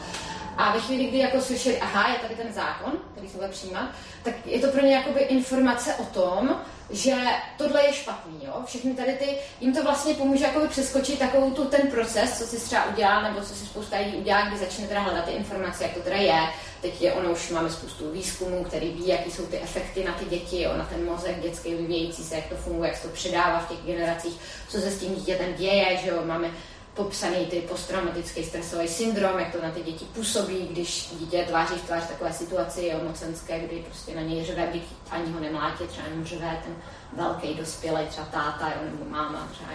[0.56, 3.90] A ve chvíli, kdy jako slyšeli, aha, je tady ten zákon, který se bude přijímat,
[4.22, 7.14] tak je to pro ně jakoby informace o tom, že
[7.58, 8.62] tohle je špatný, jo.
[8.66, 12.60] Všechny tady ty, jim to vlastně pomůže jakoby přeskočit takovou tu ten proces, co si
[12.60, 15.94] třeba udělal, nebo co si spousta lidí udělá, kdy začne teda hledat ty informace, jak
[15.94, 16.40] to teda je.
[16.82, 20.24] Teď je ono už máme spoustu výzkumů, který ví, jaký jsou ty efekty na ty
[20.24, 23.58] děti, jo, na ten mozek dětský vyvíjející se, jak to funguje, jak se to předává
[23.58, 24.34] v těch generacích,
[24.68, 26.50] co se s tím dítětem děje, že jo, máme
[26.94, 31.86] popsaný ty posttraumatický stresový syndrom, jak to na ty děti působí, když dítě tváří v
[31.86, 36.06] tvář takové situaci je mocenské, kdy prostě na něj řve, byť ani ho nemlátě, třeba
[36.08, 36.76] jenom řve ten
[37.12, 39.70] velký dospělý, třeba táta jo, nebo máma třeba.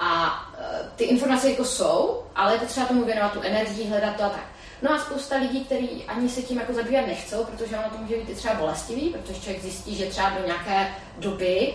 [0.00, 4.22] A e, ty informace jako jsou, ale je potřeba tomu věnovat tu energii, hledat to
[4.22, 4.46] a tak.
[4.82, 8.16] No a spousta lidí, kteří ani se tím jako zabývat nechcou, protože ono to může
[8.16, 11.74] být třeba bolestivý, protože člověk zjistí, že třeba do nějaké doby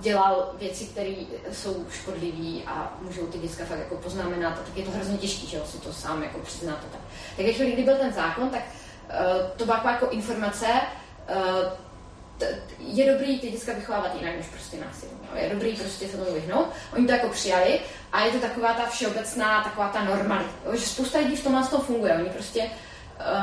[0.00, 1.14] dělal věci, které
[1.52, 5.46] jsou škodlivé a můžou ty děcka fakt jako poznamenat, a tak je to hrozně těžké,
[5.46, 6.78] že si to sám jako přiznat.
[6.92, 7.00] Tak.
[7.36, 10.66] tak chvíli, kdy byl ten zákon, tak uh, to byla jako informace,
[12.38, 15.12] t- je dobrý ty děcka vychovávat jinak než prostě násilí.
[15.34, 16.66] Je dobrý prostě se tomu vyhnout.
[16.92, 17.80] Oni to jako přijali
[18.12, 20.50] a je to taková ta všeobecná, taková ta normalita.
[20.72, 22.14] Že spousta lidí v tomhle toho funguje.
[22.14, 22.70] Oni prostě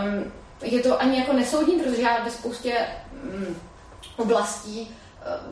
[0.05, 2.77] um, je to ani jako nesoudní, protože já ve spoustě
[3.23, 3.55] um,
[4.17, 5.02] oblastí Eh,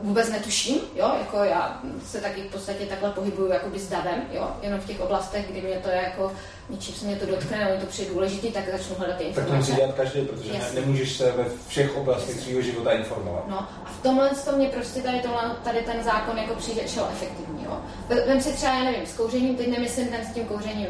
[0.02, 4.50] vůbec netuším, jo, jako já se taky v podstatě takhle pohybuju jakoby s davem, jo,
[4.62, 6.32] jenom v těch oblastech, kdy mě to je jako,
[6.70, 9.50] něčím se mě to dotkne, nebo to přijde důležitý, tak začnu hledat ty informace.
[9.50, 10.80] Tak to musí dělat každý, protože Jasně.
[10.80, 13.44] nemůžeš se ve všech oblastech svého života informovat.
[13.48, 17.08] No a v tomhle to mě prostě tady, tohle, tady ten zákon jako přijde šel
[17.12, 17.78] efektivní, jo.
[18.26, 20.86] Vem si třeba, já nevím, s kouřením, teď nemyslím ten s tím kouřením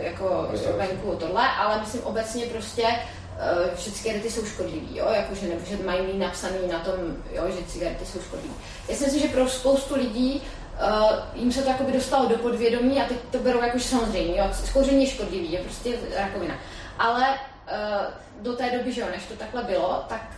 [0.00, 2.86] jako venku tohle, ale myslím obecně prostě
[3.34, 6.94] uh, že cigarety jsou škodlivý, jo, jakože, nebo že mají napsaný na tom,
[7.32, 8.54] jo, že cigarety jsou škodlivý.
[8.88, 13.00] Já si myslím, že pro spoustu lidí uh, jim se to jakoby dostalo do podvědomí
[13.00, 16.54] a teď to berou jakože samozřejmě, jo, skouření je škodlivý, je prostě rakovina.
[16.98, 20.30] Ale uh, do té doby, že jo, než to takhle bylo, tak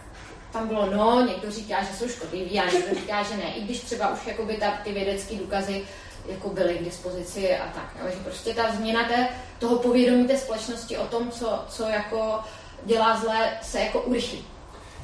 [0.53, 3.81] tam bylo no, někdo říká, že jsou škodliví a někdo říká, že ne, i když
[3.81, 5.85] třeba už jakoby ta, ty vědecké důkazy
[6.29, 7.97] jako byly k dispozici a tak.
[8.03, 9.29] Jo, že prostě ta změna té,
[9.59, 12.41] toho povědomí té společnosti o tom, co, co jako
[12.85, 14.45] dělá zlé, se jako urychlí.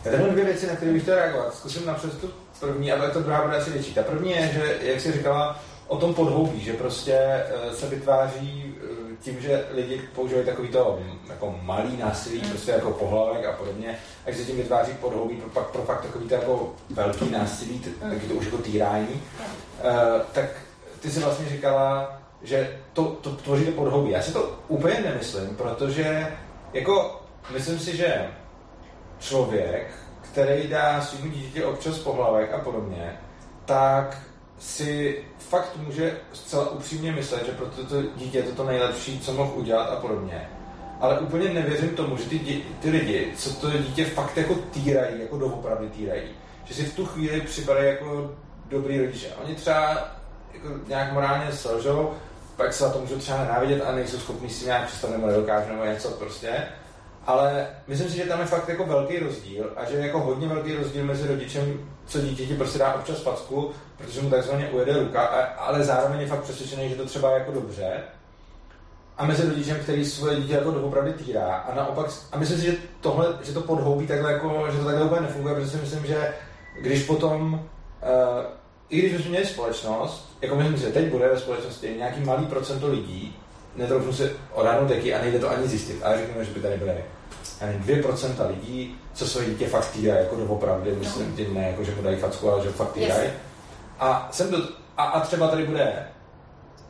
[0.04, 1.54] Já tady mám dvě věci, na které bych chtěl reagovat.
[1.54, 2.30] Zkusím napřed tu
[2.60, 3.94] první, ale to druhá bude asi větší.
[3.94, 8.74] Ta první je, že, jak jsi říkala, o tom podhoubí, že prostě eh, se vytváří
[8.76, 12.48] eh, tím, že lidi používají takový to mm, jako malý násilí, mm.
[12.48, 16.28] prostě jako pohlavek a podobně, a se tím vytváří podhoubí pro, pak, pro fakt takový
[16.28, 18.10] to jako velký násilí, mm.
[18.10, 19.22] taky to už jako týrání,
[19.84, 20.44] uh, tak
[21.00, 24.10] ty si vlastně říkala, že to, to tvoří to podhoubí.
[24.10, 26.26] Já si to úplně nemyslím, protože
[26.72, 28.26] jako myslím si, že
[29.18, 33.20] člověk, který dá svým dítě občas pohlavek a podobně,
[33.64, 34.18] tak
[34.58, 39.32] si fakt může zcela upřímně myslet, že pro toto dítě je to to nejlepší, co
[39.32, 40.48] mohl udělat a podobně.
[41.00, 45.20] Ale úplně nevěřím tomu, že ty, dě, ty lidi, co to dítě fakt jako týrají,
[45.20, 46.22] jako doopravdy týrají,
[46.64, 48.30] že si v tu chvíli připadají jako
[48.68, 49.28] dobrý rodiče.
[49.44, 50.08] Oni třeba
[50.54, 52.14] jako nějak morálně selžou,
[52.56, 55.72] pak se na to můžou třeba nenávidět a nejsou schopni si nějak představit nebo nedokážou
[55.72, 56.68] nebo něco prostě
[57.26, 60.48] ale myslím si, že tam je fakt jako velký rozdíl a že je jako hodně
[60.48, 65.20] velký rozdíl mezi rodičem, co dítěti prostě dá občas facku, protože mu takzvaně ujede ruka,
[65.58, 67.92] ale zároveň je fakt přesvědčený, že to třeba je jako dobře.
[69.16, 71.54] A mezi rodičem, který svoje dítě jako doopravdy týrá.
[71.54, 75.04] A naopak, a myslím si, že tohle, že to podhoubí takhle jako, že to takhle
[75.04, 76.34] úplně nefunguje, protože si myslím, že
[76.80, 77.60] když potom, uh,
[78.88, 82.46] i když bychom měli společnost, jako myslím si, že teď bude ve společnosti nějaký malý
[82.46, 83.36] procento lidí,
[83.76, 86.94] netroufnu se odhadnout jaký a nejde to ani zjistit, ale řekněme, že by tady byly
[87.60, 91.36] nevím, 2% lidí, co své dítě fakt týrají, jako doopravdy, myslím no.
[91.36, 93.24] tím ne, jako že mu dají facku, ale že fakt týrají.
[93.24, 93.32] Yes.
[94.00, 94.58] A, jsem do,
[94.96, 96.06] a, a třeba tady bude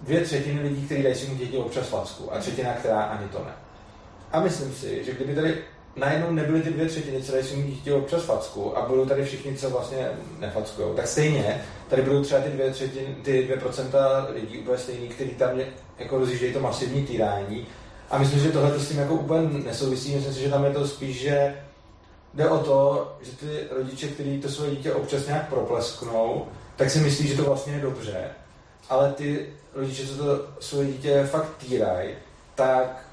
[0.02, 3.52] dvě třetiny lidí, kteří dají svým děti občas facku a třetina, která ani to ne.
[4.32, 5.58] A myslím si, že kdyby tady
[5.96, 9.56] najednou nebyly ty dvě třetiny, co dají svým dítě občas facku a budou tady všichni,
[9.56, 14.58] co vlastně nefackují, tak stejně tady budou třeba ty dvě třetiny, ty dvě procenta lidí
[14.58, 15.60] úplně stejný, kteří tam
[15.98, 17.66] jako rozjíždějí to masivní týrání.
[18.10, 20.14] A myslím, že tohle s tím jako úplně nesouvisí.
[20.14, 21.56] Myslím si, že tam je to spíš, že
[22.34, 26.98] jde o to, že ty rodiče, kteří to svoje dítě občas nějak proplesknou, tak si
[26.98, 28.24] myslí, že to vlastně je dobře.
[28.88, 32.14] Ale ty rodiče, co to svoje dítě fakt týrají,
[32.54, 33.06] tak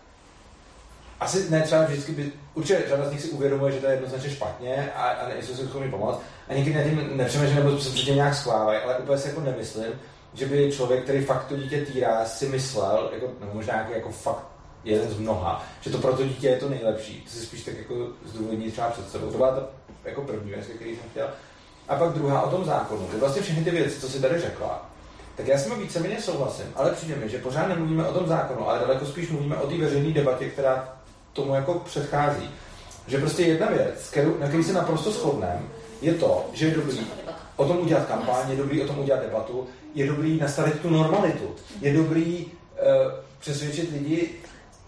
[1.19, 4.29] asi ne třeba vždycky by, určitě řada z nich si uvědomuje, že to je jednoznačně
[4.29, 6.19] špatně a, a nejsou si schopni pomoct.
[6.47, 9.93] A někdy na tím nepřemýšlí nebo se předtím nějak schvávají, ale úplně si jako nemyslím,
[10.33, 14.11] že by člověk, který fakt to dítě týrá, si myslel, jako, no možná jako, jako
[14.11, 14.47] fakt
[14.83, 17.21] jeden z mnoha, že to pro to dítě je to nejlepší.
[17.21, 19.31] To si spíš tak jako zdůvodní třeba před sebou.
[19.31, 19.67] To byla ta
[20.05, 21.27] jako první věc, který jsem chtěl.
[21.87, 23.07] A pak druhá o tom zákonu.
[23.11, 24.89] To vlastně všechny ty věci, co si tady řekla,
[25.35, 28.69] tak já s tím víceméně souhlasím, ale přijde mi, že pořád nemluvíme o tom zákonu,
[28.69, 30.98] ale daleko spíš mluvíme o té veřejné debatě, která
[31.39, 32.49] tomu jako předchází.
[33.07, 35.61] Že prostě jedna věc, kterou, na který se naprosto shodneme,
[36.01, 37.07] je to, že je dobrý
[37.55, 41.55] o tom udělat kampaň, je dobrý o tom udělat debatu, je dobrý nastavit tu normalitu,
[41.81, 42.51] je dobrý uh,
[43.39, 44.29] přesvědčit lidi,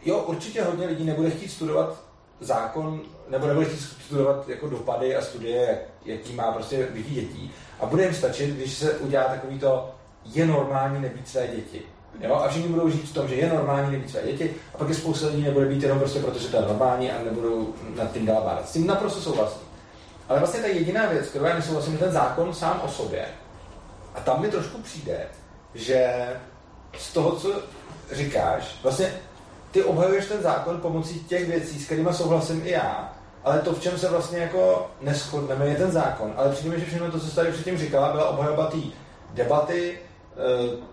[0.05, 2.03] jo, určitě hodně lidí nebude chtít studovat
[2.39, 7.51] zákon, nebo nebude chtít studovat jako dopady a studie, jak, jaký má prostě dětí.
[7.79, 9.91] A bude jim stačit, když se udělá takový to,
[10.25, 11.81] je normální nebýt své děti.
[12.19, 12.35] Jo?
[12.35, 14.95] A všichni budou žít v tom, že je normální nebýt své děti, a pak je
[14.95, 18.41] spousta lidí nebude být jenom prostě protože to je normální a nebudou nad tím dál
[18.45, 18.69] bádat.
[18.69, 19.61] S tím naprosto souhlasím.
[20.29, 23.25] Ale vlastně ta jediná věc, kterou já nesouhlasím, je ten zákon sám o sobě.
[24.15, 25.27] A tam mi trošku přijde,
[25.73, 26.29] že
[26.97, 27.61] z toho, co
[28.11, 29.13] říkáš, vlastně
[29.71, 33.81] ty obhajuješ ten zákon pomocí těch věcí, s kterými souhlasím i já, ale to, v
[33.81, 36.33] čem se vlastně jako neschodneme, je ten zákon.
[36.37, 38.71] Ale přijde mi, že všechno to, co jsi tady předtím říkala, byla obhajoba
[39.33, 39.99] debaty,
[40.37, 40.90] eh,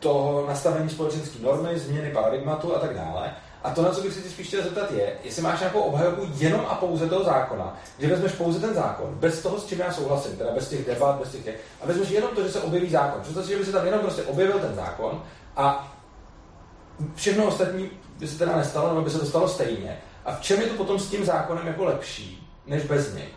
[0.00, 3.32] toho nastavení společenské normy, změny paradigmatu a tak dále.
[3.62, 6.22] A to, na co bych se ti spíš chtěl zeptat, je, jestli máš nějakou obhajobu
[6.34, 9.92] jenom a pouze toho zákona, že vezmeš pouze ten zákon, bez toho, s čím já
[9.92, 12.90] souhlasím, teda bez těch debat, bez těch, těch a vezmeš jenom to, že se objeví
[12.90, 13.20] zákon.
[13.22, 15.22] Představ si, že by se tam jenom prostě objevil ten zákon
[15.56, 15.94] a
[17.14, 19.98] všechno ostatní by se teda nestalo, nebo by se to stalo stejně.
[20.24, 23.28] A v čem je to potom s tím zákonem jako lepší, než bez něj?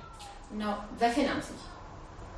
[0.52, 1.73] No, ve financích.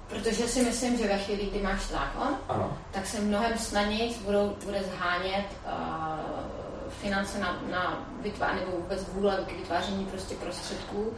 [0.08, 2.78] Protože si myslím, že ve chvíli, kdy máš zákon, ano.
[2.92, 5.72] tak se mnohem snadněji budou, bude zhánět uh,
[6.90, 11.16] finance na, na vytváření, nebo vůbec vůle k vytváření prostě prostředků uh,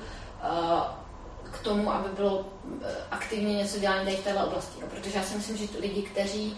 [1.51, 2.45] k tomu, aby bylo
[2.81, 4.81] eh, aktivně něco tady v této oblasti.
[4.81, 6.57] No, protože já si myslím, že lidi, kteří,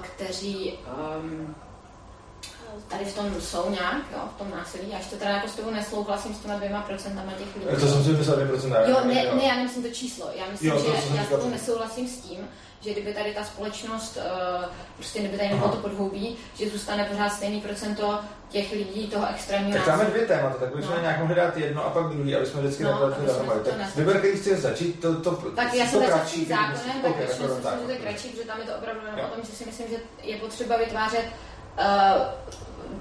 [0.00, 0.78] kteří
[1.22, 1.54] um,
[2.88, 4.90] tady v tom jsou nějak, jo, v tom násilí.
[4.90, 7.80] Já ještě teda jako s tebou nesouhlasím s těma dvěma procentama těch lidí.
[7.80, 8.80] To jsem si myslel dvě procenta.
[8.86, 10.30] Jo, ne, ne, já nemyslím to číslo.
[10.34, 12.48] Já myslím, jo, že já s tebou nesouhlasím s tím,
[12.84, 14.64] že kdyby tady ta společnost, uh,
[14.96, 19.78] prostě kdyby tady nebylo to podhoubí, že zůstane pořád stejný procento těch lidí, toho extrémního
[19.78, 21.00] Tak máme dvě témata, tak bychom no.
[21.00, 23.60] nějak mohli dát jedno a pak druhý, aby jsme vždycky no, nepletli dohromady.
[23.60, 27.48] Tak vyber, který chci začít, to, to, tak já jsem kratší, zákonem, tak okay, myslím,
[27.48, 29.88] že to je kratší, protože tam je to opravdu jenom o tom, že si myslím,
[29.88, 32.43] že je potřeba vytvářet uh,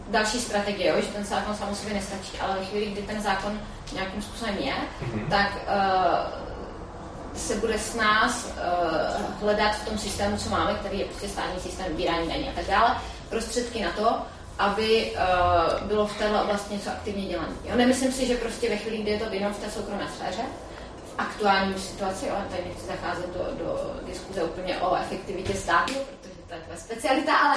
[0.07, 3.59] další strategie, jo, že ten zákon sám sobě nestačí, ale ve chvíli, kdy ten zákon
[3.93, 5.29] nějakým způsobem je, mm-hmm.
[5.29, 11.05] tak uh, se bude s nás uh, hledat v tom systému, co máme, který je
[11.05, 12.97] prostě státní systém vybírání daní a tak dále,
[13.29, 14.17] prostředky na to,
[14.59, 17.53] aby uh, bylo v téhle oblasti něco aktivně dělané.
[17.65, 17.75] Jo?
[17.75, 20.41] Nemyslím si, že prostě ve chvíli, kdy je to jenom v té soukromé sféře,
[21.05, 26.33] v aktuální situaci, jo, tady nechci zacházet do, do diskuze úplně o efektivitě státu, protože
[26.47, 27.55] to je tvoje specialita, ale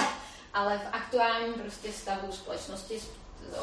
[0.57, 3.01] ale v aktuálním prostě stavu společnosti,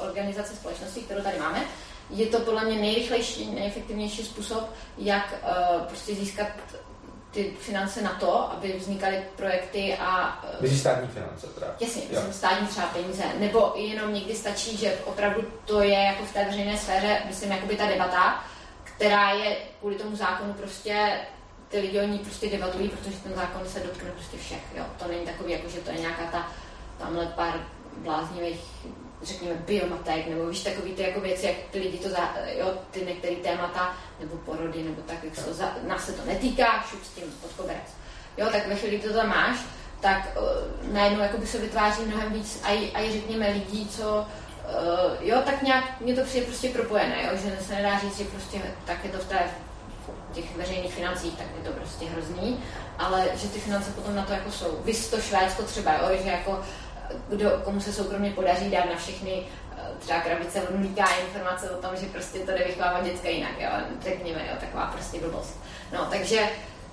[0.07, 1.65] organizace společnosti, kterou tady máme,
[2.09, 6.47] je to podle mě nejrychlejší, nejefektivnější způsob, jak uh, prostě získat
[7.31, 10.43] ty finance na to, aby vznikaly projekty a...
[10.43, 11.75] Uh, Myslíš státní finance teda?
[11.79, 13.23] Jasně, myslím státní třeba peníze.
[13.39, 17.75] Nebo jenom někdy stačí, že opravdu to je jako v té veřejné sféře, myslím, jakoby
[17.75, 18.43] ta debata,
[18.83, 21.19] která je kvůli tomu zákonu prostě
[21.69, 24.63] ty lidi o ní prostě debatují, protože ten zákon se dotkne prostě všech.
[24.77, 24.83] Jo?
[24.99, 26.51] To není takový, jako že to je nějaká ta
[27.03, 27.53] tamhle pár
[27.97, 28.59] bláznivých
[29.23, 33.05] řekněme, biomatek, nebo víš, takový ty jako věci, jak ty lidi to, za, jo, ty
[33.05, 37.03] některé témata, nebo porody, nebo tak, jak se to za, nás se to netýká, šup
[37.03, 37.83] s tím pod koberec.
[38.37, 39.57] Jo, tak ve chvíli, kdy to tam máš,
[40.01, 45.27] tak uh, najednou jako by se vytváří mnohem víc a i řekněme lidí, co uh,
[45.27, 48.61] jo, tak nějak mě to přijde prostě propojené, jo, že se nedá říct, že prostě
[48.85, 49.39] tak je to v té
[50.33, 52.63] těch veřejných financích, tak je to prostě hrozný,
[52.97, 54.79] ale že ty finance potom na to jako jsou.
[54.83, 56.63] Vy to Švédsko třeba, jo, že jako
[57.29, 59.43] kdo, komu se soukromně podaří dát na všechny
[59.77, 63.51] eh, třeba krabice od mlíka informace o tom, že prostě to jde vychovávat děcka jinak,
[63.59, 63.69] jo,
[64.03, 65.59] řekněme, jo, taková prostě blbost.
[65.93, 66.49] No, takže,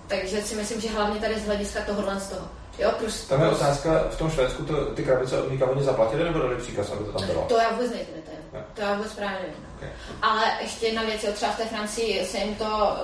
[0.07, 2.60] takže si myslím, že hlavně tady z hlediska tohohle z toho.
[2.79, 6.25] Jo, prostě Tam je otázka, v tom Švédsku to, ty krabice od mlíka oni zaplatili
[6.25, 7.43] nebo dali příkaz, aby to tam bylo?
[7.49, 8.39] To já vůbec nejsem detail.
[8.55, 8.61] Jo.
[8.75, 9.67] To já vůbec právě nevím.
[9.77, 9.89] Okay.
[10.23, 12.97] Ale ještě jedna věc, jo, třeba v té Francii se jim to,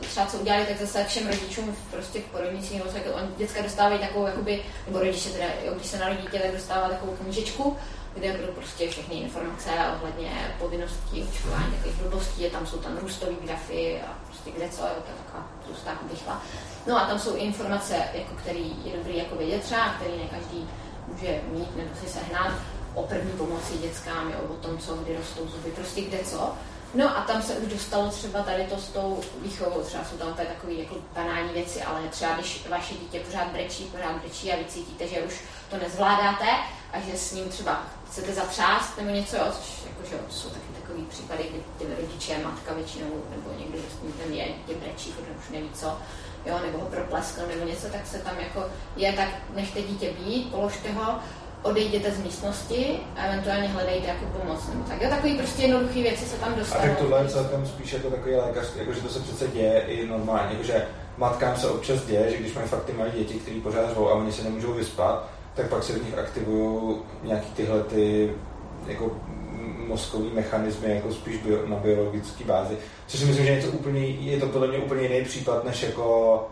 [0.00, 4.00] třeba co udělali, tak zase všem rodičům prostě v porodnici, nebo tak on děcka dostávají
[4.00, 7.76] takovou, jakoby, nebo rodiče teda, jo, když se narodí dítě, tak dostává takovou knížečku,
[8.14, 14.00] kde budou prostě všechny informace ohledně povinností, očkování, takových blbostí, tam jsou tam růstové grafy
[14.06, 16.42] a prostě kde co, jo, to je taková tlustá bychla.
[16.86, 20.68] No a tam jsou informace, jako který je dobrý jako vědět třeba, který ne každý
[21.06, 22.52] může mít nebo si sehnat
[22.94, 26.52] o první pomoci dětskám, jo, o tom, co kdy rostou zuby, prostě kde co.
[26.94, 30.34] No a tam se už dostalo třeba tady to s tou výchovou, třeba jsou tam
[30.34, 34.64] takové jako banální věci, ale třeba když vaše dítě pořád brečí, pořád brečí a vy
[34.64, 36.46] cítíte, že už to nezvládáte
[36.92, 40.48] a že s ním třeba chcete zatřást nebo něco, jo, což jako, že, to jsou
[40.48, 44.44] taky takový případy, kdy ty rodiče, matka většinou, nebo někdo, kdo s ním ten je,
[44.44, 45.86] dítě brečí, protože už neví co,
[46.46, 48.64] jo, nebo ho propleskl nebo něco, tak se tam jako
[48.96, 51.18] je, tak nechte dítě být, položte ho,
[51.62, 54.68] odejděte z místnosti a eventuálně hledejte jako pomoc.
[54.68, 55.02] Nebo tak.
[55.02, 56.84] Jo, takový prostě jednoduché věci se tam dostanou.
[56.84, 59.80] A tak tohle je celkem spíš jako takový lékař, jako že to se přece děje
[59.80, 63.60] i normálně, jakože matkám se občas děje, že když mají fakt ty malé děti, které
[63.60, 67.82] pořád řvou a oni se nemůžou vyspat, tak pak se v nich aktivují nějaký tyhle
[67.82, 68.34] ty
[68.86, 69.16] jako
[69.86, 72.76] mozkový mechanismy jako spíš bio, na biologické bázi.
[73.06, 75.82] Což si myslím, že je to úplně, je to podle mě úplně jiný případ, než
[75.82, 76.48] jako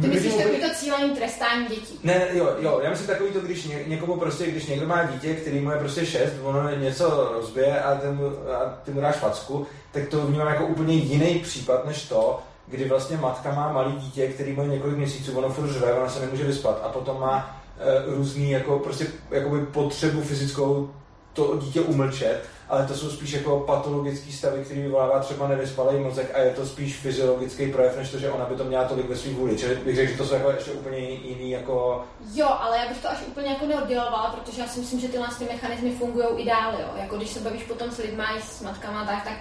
[0.00, 2.00] ty myslíš takový to cílení trestání dětí?
[2.02, 5.34] Ne, jo, jo, já myslím takový to, když ně, někomu prostě, když někdo má dítě,
[5.34, 9.16] který mu je prostě šest, ono něco rozbije a ty mu, a ty mu dáš
[9.16, 13.92] facku, tak to vnímám jako úplně jiný případ než to, kdy vlastně matka má malý
[13.92, 17.62] dítě, který má několik měsíců, ono furt žve, ona se nemůže vyspat a potom má
[17.78, 20.90] e, různý jako prostě jakoby potřebu fyzickou
[21.32, 26.34] to dítě umlčet, ale to jsou spíš jako patologické stavy, které vyvolává třeba nevyspalý mozek
[26.34, 29.16] a je to spíš fyziologický projev, než to, že ona by to měla tolik ve
[29.16, 29.56] svým vůli.
[29.56, 32.04] Čili bych řekl, že to jsou jako ještě úplně jiný jako...
[32.34, 35.28] Jo, ale já bych to až úplně jako neoddělovala, protože já si myslím, že tyhle
[35.38, 36.88] ty mechanismy fungují i dál, jo.
[36.96, 39.36] Jako když se bavíš potom s lidmi, s matkama, tak, tak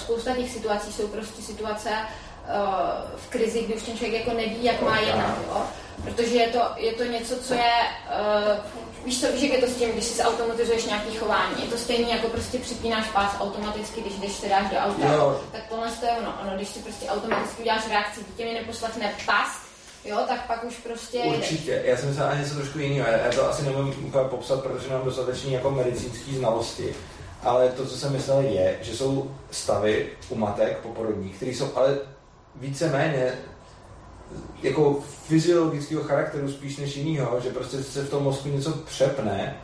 [0.00, 4.64] spousta těch situací jsou prostě situace, uh, v krizi, kdy už ten člověk jako neví,
[4.64, 5.62] jak má jednat, jo?
[6.04, 7.74] protože je to, je to něco, co je,
[8.46, 8.56] uh,
[9.04, 11.78] víš co, víš, jak je to s tím, když si automatizuješ nějaký chování, je to
[11.78, 15.40] stejné jako prostě připínáš pás automaticky, když jdeš se dáš do auta, jo.
[15.52, 19.14] tak tohle to je ono, ono, když si prostě automaticky uděláš reakci, dítě mi neposlechne
[19.26, 19.64] pas,
[20.04, 21.18] Jo, tak pak už prostě...
[21.18, 24.88] Určitě, já jsem myslel ani něco trošku jiného, já to asi nemůžu úplně popsat, protože
[24.88, 26.94] mám dostatečný jako medicínské znalosti,
[27.42, 31.98] ale to, co jsem myslel, je, že jsou stavy u matek poporodních, které jsou ale
[32.54, 33.32] víceméně
[34.62, 39.56] jako fyziologického charakteru spíš než jinýho, že prostě se v tom mozku něco přepne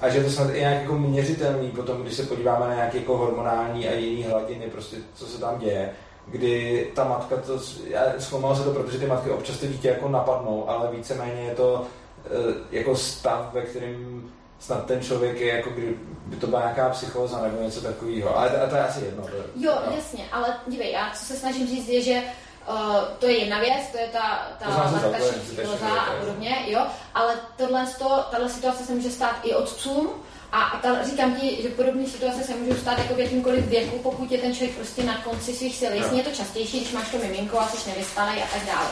[0.00, 3.16] a že to snad je nějak jako měřitelný potom, když se podíváme na nějaké jako
[3.16, 5.90] hormonální a jiný hladiny, prostě co se tam děje,
[6.26, 10.08] kdy ta matka, to, já zkoumal se to, protože ty matky občas ty dítě jako
[10.08, 11.86] napadnou, ale víceméně je to
[12.24, 15.96] e, jako stav, ve kterém snad ten člověk je jako kdyby
[16.40, 18.38] to byla nějaká psychóza nebo něco takového.
[18.38, 19.22] Ale to, to je asi jedno.
[19.22, 22.22] To, jo, jo, jasně, ale dívej, já co se snažím říct je, že
[22.68, 27.34] Uh, to je jedna věc, to je ta, ta laktační psychóza a podobně, jo, ale
[27.56, 27.86] tohle,
[28.30, 30.10] tahle situace se může stát i otcům,
[30.54, 33.98] a, a ta, říkám ti, že podobné situace se můžou stát jako v jakýmkoliv věku,
[33.98, 35.92] pokud je ten člověk prostě na konci svých sil.
[35.92, 38.90] Jasně je to častější, když máš to miminko a jsi nevystalej a tak dále.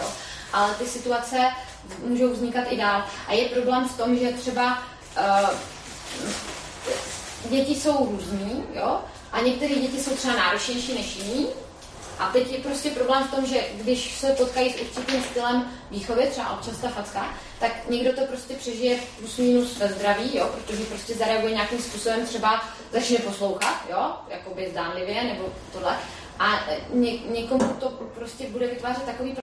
[0.53, 1.37] Ale ty situace
[2.07, 3.05] můžou vznikat i dál.
[3.29, 4.79] A je problém v tom, že třeba
[5.19, 5.51] uh,
[7.51, 9.01] děti jsou různý, jo,
[9.33, 11.47] a některé děti jsou třeba náročnější než jiný,
[12.19, 16.27] a teď je prostě problém v tom, že když se potkají s určitým stylem výchovy,
[16.27, 20.85] třeba občas ta facka, tak někdo to prostě přežije plus minus ve zdraví, jo, protože
[20.85, 25.97] prostě zareaguje nějakým způsobem, třeba začne poslouchat, jo, jakoby zdánlivě nebo tohle.
[26.39, 26.61] A
[26.93, 29.37] ně, někomu to prostě bude vytvářet takový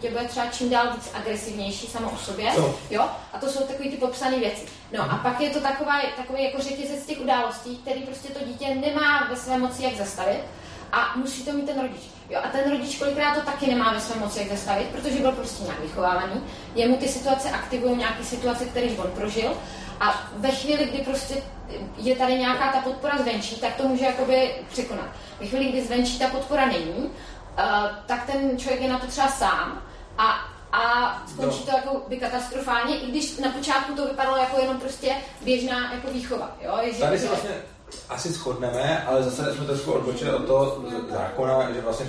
[0.00, 2.74] dítě bude třeba čím dál víc agresivnější samo o sobě, no.
[2.90, 3.02] jo,
[3.32, 4.66] a to jsou takové ty popsané věci.
[4.92, 8.74] No a pak je to taková, takový jako řetězec těch událostí, který prostě to dítě
[8.74, 10.40] nemá ve své moci jak zastavit
[10.92, 12.02] a musí to mít ten rodič.
[12.30, 15.32] Jo, a ten rodič kolikrát to taky nemá ve své moci jak zastavit, protože byl
[15.32, 16.44] prostě nějak vychovávaný.
[16.74, 19.56] Jemu ty situace aktivují nějaké situace, které on prožil
[20.00, 21.42] a ve chvíli, kdy prostě
[21.96, 25.08] je tady nějaká ta podpora zvenčí, tak to může jakoby překonat.
[25.40, 27.10] Ve chvíli, kdy zvenčí ta podpora není, uh,
[28.06, 29.82] tak ten člověk je na to třeba sám
[30.18, 31.66] a a skončí no.
[31.66, 36.10] to jako by katastrofálně, i když na počátku to vypadalo jako jenom prostě běžná jako
[36.10, 36.56] výchova.
[36.60, 36.78] Jo?
[36.82, 37.50] Je, Tady se vlastně
[38.08, 42.06] asi shodneme, ale zase jsme trošku odbočili od toho zákona, že vlastně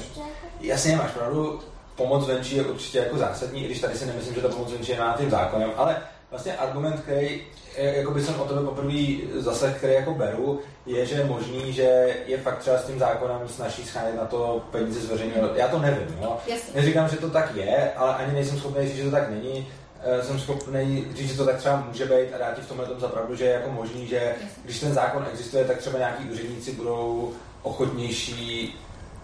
[0.62, 1.60] jasně máš pravdu,
[1.96, 4.92] pomoc venčí je určitě jako zásadní, i když tady si nemyslím, že ta pomoc venčí
[4.92, 5.98] je na tím zákonem, ale
[6.32, 7.42] vlastně argument, který
[7.78, 9.04] jako by jsem o tebe poprvé
[9.36, 13.48] zase, který jako beru, je, že je možný, že je fakt třeba s tím zákonem
[13.48, 15.50] snaží schánět na to peníze z veřejného.
[15.56, 16.38] Já to nevím, jo.
[16.76, 19.68] Neříkám, že to tak je, ale ani nejsem schopný říct, že to tak není.
[20.04, 22.86] Eh, jsem schopný říct, že to tak třeba může být a dát ti v tomhle
[22.86, 26.72] tom zapravdu, že je jako možný, že když ten zákon existuje, tak třeba nějaký úředníci
[26.72, 28.76] budou ochotnější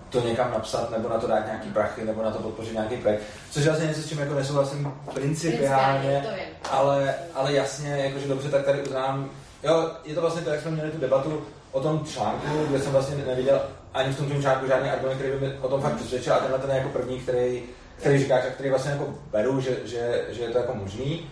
[0.09, 3.23] to někam napsat, nebo na to dát nějaký prachy, nebo na to podpořit nějaký projekt.
[3.51, 6.27] Což je vlastně něco, s čím jako nesouhlasím principiálně,
[6.71, 9.29] ale, ale jasně, jakože dobře, tak tady uznám,
[9.63, 12.91] jo, je to vlastně to, jak jsme měli tu debatu o tom článku, kde jsem
[12.91, 13.61] vlastně neviděl
[13.93, 16.59] ani v tom článku žádný argument, který by mi o tom fakt přesvědčil, a tenhle
[16.59, 17.63] ten je jako první, který,
[17.97, 21.31] který říkáš a který vlastně jako beru, že, že, že je to jako možný.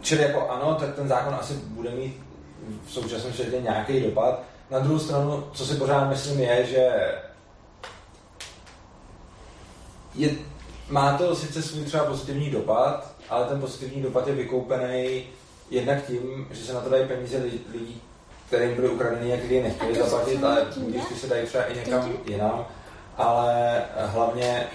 [0.00, 2.22] Čili jako ano, tak ten zákon asi bude mít
[2.86, 4.42] v současném světě nějaký dopad.
[4.70, 7.14] Na druhou stranu, co si pořád myslím, je, že
[10.14, 10.30] je,
[10.88, 15.24] má to sice svůj třeba pozitivní dopad, ale ten pozitivní dopad je vykoupený
[15.70, 17.38] jednak tím, že se na to dají peníze
[17.72, 18.02] lidí,
[18.46, 22.66] kterým byly ukradený, jak lidi nechtěli zaplatit, ale když se dají třeba i někam jinam.
[23.16, 24.66] Ale hlavně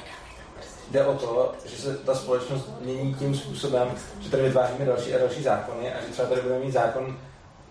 [0.92, 3.88] jde o to, že se ta společnost mění tím způsobem,
[4.22, 7.18] že tady vytváříme další a další zákony a že třeba tady budeme mít zákon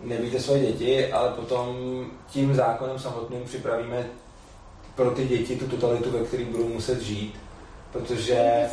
[0.01, 1.75] nevíte svoje děti, ale potom
[2.27, 4.07] tím zákonem samotným připravíme
[4.95, 7.35] pro ty děti tu totalitu, ve které budou muset žít
[7.91, 8.69] protože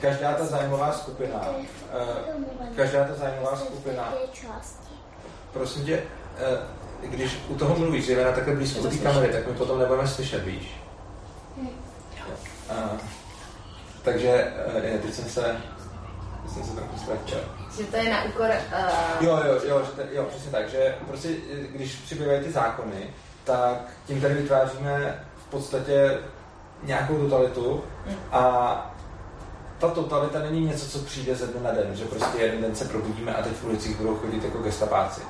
[0.00, 1.46] každá ta zájmová skupina,
[1.92, 4.14] eh, každá ta zájmová skupina,
[5.52, 6.02] prosím tě,
[6.38, 6.58] eh,
[7.02, 10.44] když u toho mluvíš, že na takhle blízko té kamery, tak my potom nebudeme slyšet,
[10.44, 10.76] víš?
[11.56, 11.68] Hm.
[12.70, 13.00] Uh,
[14.06, 15.56] takže uh, teď jsem se,
[16.54, 17.38] jsem se trochu ztratil.
[17.76, 18.50] Že to je na úkor...
[18.50, 19.26] Uh...
[19.26, 21.28] Jo, jo, jo, že to, jo, přesně tak, že prostě,
[21.72, 23.10] když přibývají ty zákony,
[23.44, 26.18] tak tím tady vytváříme v podstatě
[26.82, 27.84] nějakou totalitu
[28.32, 28.42] a
[29.78, 32.84] ta totalita není něco, co přijde ze dne na den, že prostě jeden den se
[32.84, 35.20] probudíme a teď v ulicích budou chodit jako gestapáci.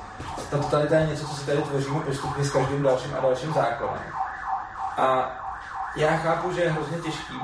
[0.51, 4.03] Ta totalita je něco, co si tady tvoříme postupně s každým dalším a dalším zákonem.
[4.97, 5.31] A
[5.97, 7.41] já chápu, že je hrozně těžký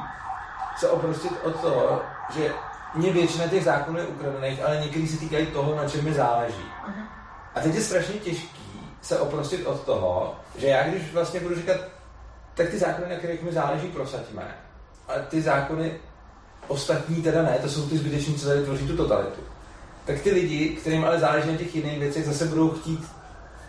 [0.82, 2.02] se oprostit od toho,
[2.34, 2.52] že
[2.94, 6.64] mě většina těch zákonů je ukradených, ale někdy se týkají toho, na čem mi záleží.
[7.54, 11.76] A teď je strašně těžký se oprostit od toho, že já když vlastně budu říkat,
[12.54, 14.56] tak ty zákony, na kterých mi záleží, prosaďme.
[15.08, 15.92] Ale ty zákony
[16.68, 19.40] ostatní teda ne, to jsou ty zbyteční, co tady tvoří tu totalitu.
[20.04, 23.06] Tak ty lidi, kterým ale záleží na těch jiných věcech, zase budou chtít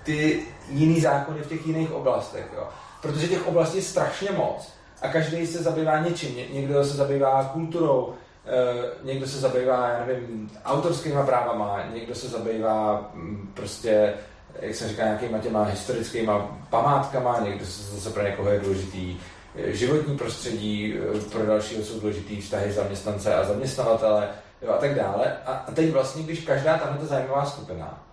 [0.04, 2.46] ty jiný zákony v těch jiných oblastech.
[2.56, 2.68] Jo?
[3.02, 4.74] Protože těch oblastí je strašně moc
[5.04, 6.36] a každý se zabývá něčím.
[6.36, 8.14] Ně- někdo se zabývá kulturou,
[8.46, 14.14] e, někdo se zabývá, já nevím, autorskýma právama, někdo se zabývá m, mm, prostě
[14.60, 19.18] jak jsem říkal, nějakýma těma historickýma památkama, někdo se zase pro někoho je důležitý
[19.56, 24.30] eh, životní prostředí, eh, pro dalšího jsou důležitý vztahy zaměstnance a zaměstnavatele
[24.62, 25.38] jo, a tak dále.
[25.46, 28.04] A teď vlastně, když každá tahle zájmová skupina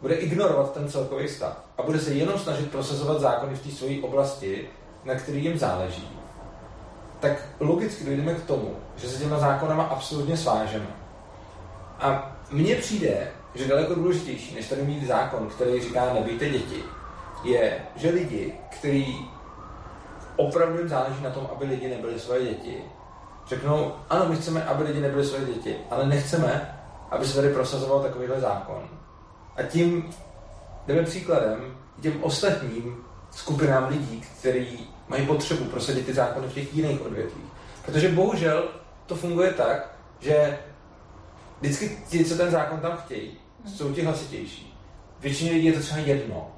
[0.00, 3.88] bude ignorovat ten celkový stav a bude se jenom snažit prosazovat zákony v té své
[4.02, 4.68] oblasti,
[5.04, 6.19] na který jim záleží,
[7.20, 10.86] tak logicky dojdeme k tomu, že se těma zákonama absolutně svážeme.
[12.00, 16.82] A mně přijde, že daleko důležitější, než tady mít zákon, který říká nebijte děti,
[17.44, 19.30] je, že lidi, kteří
[20.36, 22.82] opravdu jim záleží na tom, aby lidi nebyli svoje děti,
[23.46, 26.78] řeknou, ano, my chceme, aby lidi nebyli svoje děti, ale nechceme,
[27.10, 28.82] aby se tady prosazoval takovýhle zákon.
[29.56, 30.10] A tím
[30.86, 37.06] jdeme příkladem těm ostatním skupinám lidí, kteří mají potřebu prosadit ty zákony v těch jiných
[37.06, 37.44] odvětvích.
[37.86, 38.68] Protože bohužel
[39.06, 40.58] to funguje tak, že
[41.60, 43.30] vždycky ti, co ten zákon tam chtějí,
[43.66, 44.78] jsou ti hlasitější.
[45.20, 46.50] Většině lidí je to třeba jedno.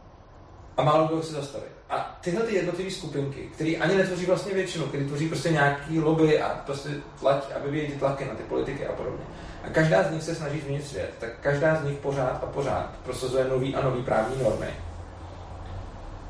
[0.76, 1.64] A málo kdo se zastaví.
[1.90, 6.42] A tyhle ty jednotlivé skupinky, které ani netvoří vlastně většinu, které tvoří prostě nějaký lobby
[6.42, 6.88] a prostě
[7.20, 9.24] tlak, aby vyvíjí ty tlaky na ty politiky a podobně.
[9.64, 12.90] A každá z nich se snaží změnit svět, tak každá z nich pořád a pořád
[13.04, 14.70] prosazuje nový a nový právní normy.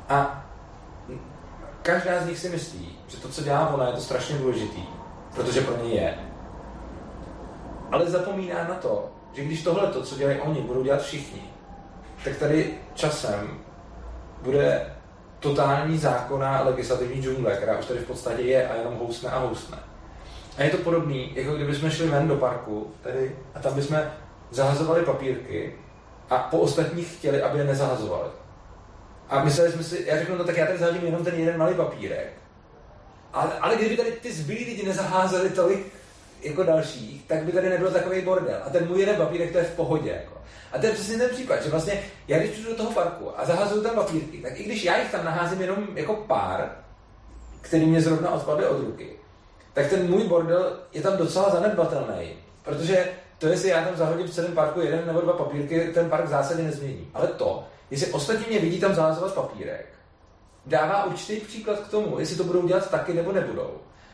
[0.09, 0.42] A
[1.83, 4.83] každá z nich si myslí, že to, co dělá ona, je to strašně důležitý,
[5.35, 6.17] protože pro ně je.
[7.91, 11.41] Ale zapomíná na to, že když tohle, to, co dělají oni, budou dělat všichni,
[12.23, 13.59] tak tady časem
[14.41, 14.93] bude
[15.39, 19.77] totální zákonná legislativní džungle, která už tady v podstatě je a jenom housne a housne.
[20.57, 23.97] A je to podobný, jako kdybychom šli ven do parku tady, a tam bychom
[24.51, 25.75] zahazovali papírky
[26.29, 28.29] a po ostatních chtěli, aby je nezahazovali.
[29.29, 31.75] A mysleli jsme si, já řeknu, no tak já tady zahodím jenom ten jeden malý
[31.75, 32.33] papírek.
[33.33, 35.93] Ale, ale kdyby tady ty zbylí lidi nezaházeli tolik
[36.41, 38.59] jako dalších, tak by tady nebyl takový bordel.
[38.65, 40.09] A ten můj jeden papírek, to je v pohodě.
[40.09, 40.37] Jako.
[40.71, 43.45] A to je přesně ten případ, že vlastně já když přijdu do toho parku a
[43.45, 46.71] zahazuju tam papírky, tak i když já jich tam naházím jenom jako pár,
[47.61, 49.09] který mě zrovna odpadly od ruky,
[49.73, 52.29] tak ten můj bordel je tam docela zanedbatelný.
[52.63, 53.07] Protože
[53.37, 56.29] to, jestli já tam zahodím v celém parku jeden nebo dva papírky, ten park v
[56.29, 57.07] zásadě nezmění.
[57.13, 59.85] Ale to, jestli ostatní mě vidí tam zahazovat papírek,
[60.65, 63.71] dává určitý příklad k tomu, jestli to budou dělat taky nebo nebudou.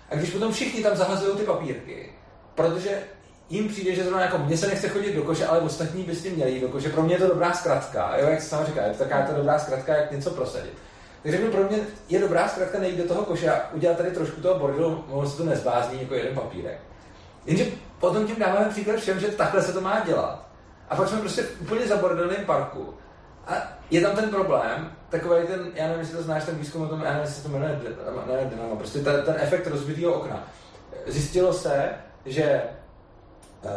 [0.09, 2.13] A když potom všichni tam zahazují ty papírky,
[2.55, 3.01] protože
[3.49, 6.23] jim přijde, že zrovna jako mně se nechce chodit do koše, ale ostatní by s
[6.23, 6.89] tím měli do koše.
[6.89, 9.33] Pro mě je to dobrá zkratka, jo, jak se sama říká, je to taková to
[9.33, 10.73] dobrá zkratka, jak něco prosadit.
[11.23, 14.59] Takže pro mě je dobrá zkratka nejít do toho koše a udělat tady trošku toho
[14.59, 16.79] bordelu, mohlo se to nezbázní jako jeden papírek.
[17.45, 17.65] Jenže
[17.99, 20.45] potom tím dáváme příklad všem, že takhle se to má dělat.
[20.89, 22.93] A pak jsme prostě úplně za bordelným parku.
[23.49, 23.53] A
[23.91, 27.01] je tam ten problém, takový ten, já nevím, jestli to znáš, ten výzkum o tom,
[27.01, 27.79] já nevím, jestli to jmenuje
[28.27, 30.47] ne, dynamo, prostě ten, ten efekt rozbitého okna.
[31.07, 31.89] Zjistilo se,
[32.25, 32.61] že
[33.63, 33.71] uh,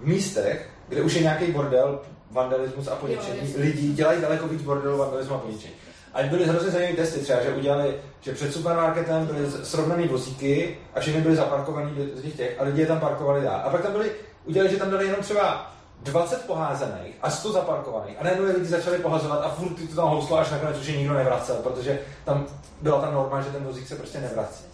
[0.00, 4.98] v místech, kde už je nějaký bordel, vandalismus a poničení, lidi dělají daleko víc bordelů,
[4.98, 5.74] vandalismu a poničení.
[6.14, 11.00] A byly hrozně zajímavé testy, třeba, že udělali, že před supermarketem byly srovnané vozíky a
[11.00, 13.62] všechny byly zaparkované z těch a lidi je tam parkovali dál.
[13.64, 14.10] A pak tam byli,
[14.44, 18.16] udělali, že tam dali jenom třeba 20 poházených a 100 zaparkovaných.
[18.20, 21.14] A najednou lidi začali pohazovat a furt to tam houslo až nakonec už je nikdo
[21.14, 22.46] nevracel, protože tam
[22.80, 24.64] byla ta norma, že ten vozík se prostě nevrací.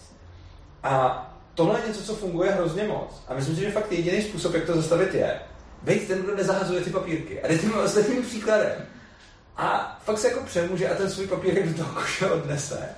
[0.82, 3.22] A tohle je něco, co funguje hrozně moc.
[3.28, 5.40] A myslím si, že fakt jediný způsob, jak to zastavit je,
[5.82, 7.42] vejít ten, kdo nezahazuje ty papírky.
[7.42, 8.86] A jde tím příkladem.
[9.56, 12.88] A fakt se jako přemůže a ten svůj papírek do toho koše odnese.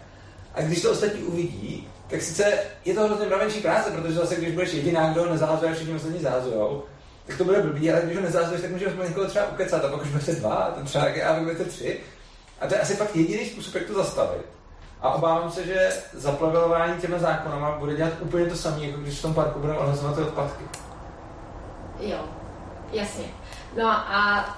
[0.55, 4.55] A když to ostatní uvidí, tak sice je to hrozně mravenčí práce, protože zase, když
[4.55, 6.83] budeš jediná, kdo nezahazuje všichni ostatní zahazujou,
[7.27, 10.03] tak to bude blbý, ale když ho nezahazuješ, tak můžeš někoho třeba ukecat a pak
[10.03, 12.01] už budete dva, ten třeba a vy budete tři.
[12.61, 14.47] A to je asi fakt jediný způsob, jak to zastavit.
[15.01, 19.22] A obávám se, že zaplevelování těmi zákonama bude dělat úplně to samé, jako když v
[19.22, 20.64] tom parku budeme odhazovat ty odpadky.
[22.01, 22.18] Jo,
[22.93, 23.25] jasně.
[23.77, 24.49] No a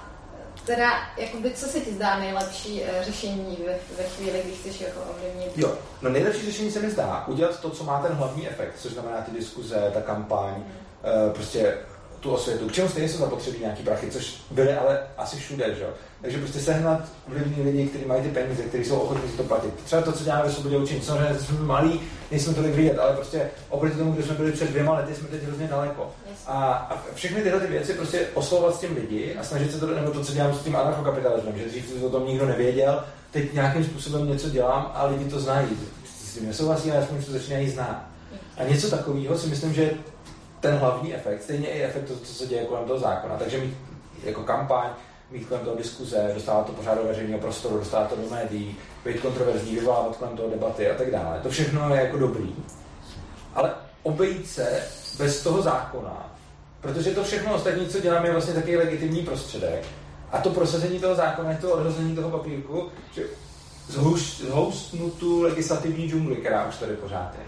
[0.65, 4.99] teda, jakoby, co se ti zdá nejlepší uh, řešení ve, ve chvíli, když chceš jako
[4.99, 5.57] ovlivnit?
[5.57, 8.91] Jo, no nejlepší řešení se mi zdá udělat to, co má ten hlavní efekt, což
[8.91, 10.63] znamená ty diskuze, ta kampaň, hmm.
[11.27, 11.77] uh, prostě
[12.19, 15.85] tu osvětu, k čemu stejně jsou zapotřebí nějaký prachy, což byly ale asi všude, že?
[16.21, 19.73] Takže prostě sehnat vlivní lidi, kteří mají ty peníze, kteří jsou ochotní si to platit.
[19.85, 22.01] Třeba to, co děláme ve svobodě učení, samozřejmě jsme malí,
[22.31, 25.43] nejsme tolik vidět, ale prostě oproti tomu, kde jsme byli před dvěma lety, jsme teď
[25.43, 26.11] hrozně daleko.
[26.47, 29.87] A, a, všechny tyhle ty věci prostě oslovovat s tím lidi a snažit se to,
[29.87, 33.83] nebo to, co dělám s tím anarchokapitalismem, že dřív o tom nikdo nevěděl, teď nějakým
[33.83, 35.67] způsobem něco dělám a lidi to znají.
[36.21, 38.05] S tím nesouhlasí, ale aspoň to začínají znát.
[38.57, 39.91] A něco takového si myslím, že
[40.59, 43.37] ten hlavní efekt, stejně i efekt toho, co se děje kolem toho zákona.
[43.37, 43.77] Takže mít
[44.23, 44.89] jako kampaň,
[45.31, 49.19] mít kolem toho diskuze, dostávat to pořád do veřejného prostoru, dostávat to do médií, být
[49.19, 51.39] kontroverzní, vyvolávat kolem toho debaty a tak dále.
[51.43, 52.55] To všechno je jako dobrý.
[53.55, 54.83] Ale obejít se
[55.17, 56.35] bez toho zákona,
[56.81, 59.85] protože to všechno ostatní, co děláme, je vlastně takový legitimní prostředek.
[60.31, 63.23] A to prosazení toho zákona to odhození toho papírku, že
[63.87, 67.45] zhoustnu tu legislativní džungli, která už tady pořád je.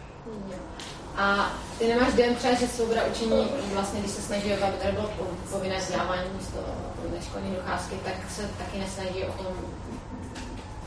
[1.19, 5.09] A ty nemáš dojem třeba, že svoboda učení, vlastně když se snaží, aby tady bylo
[5.51, 6.57] povinné vzdělávání místo
[7.23, 9.53] školní docházky, tak se taky nesnaží o tom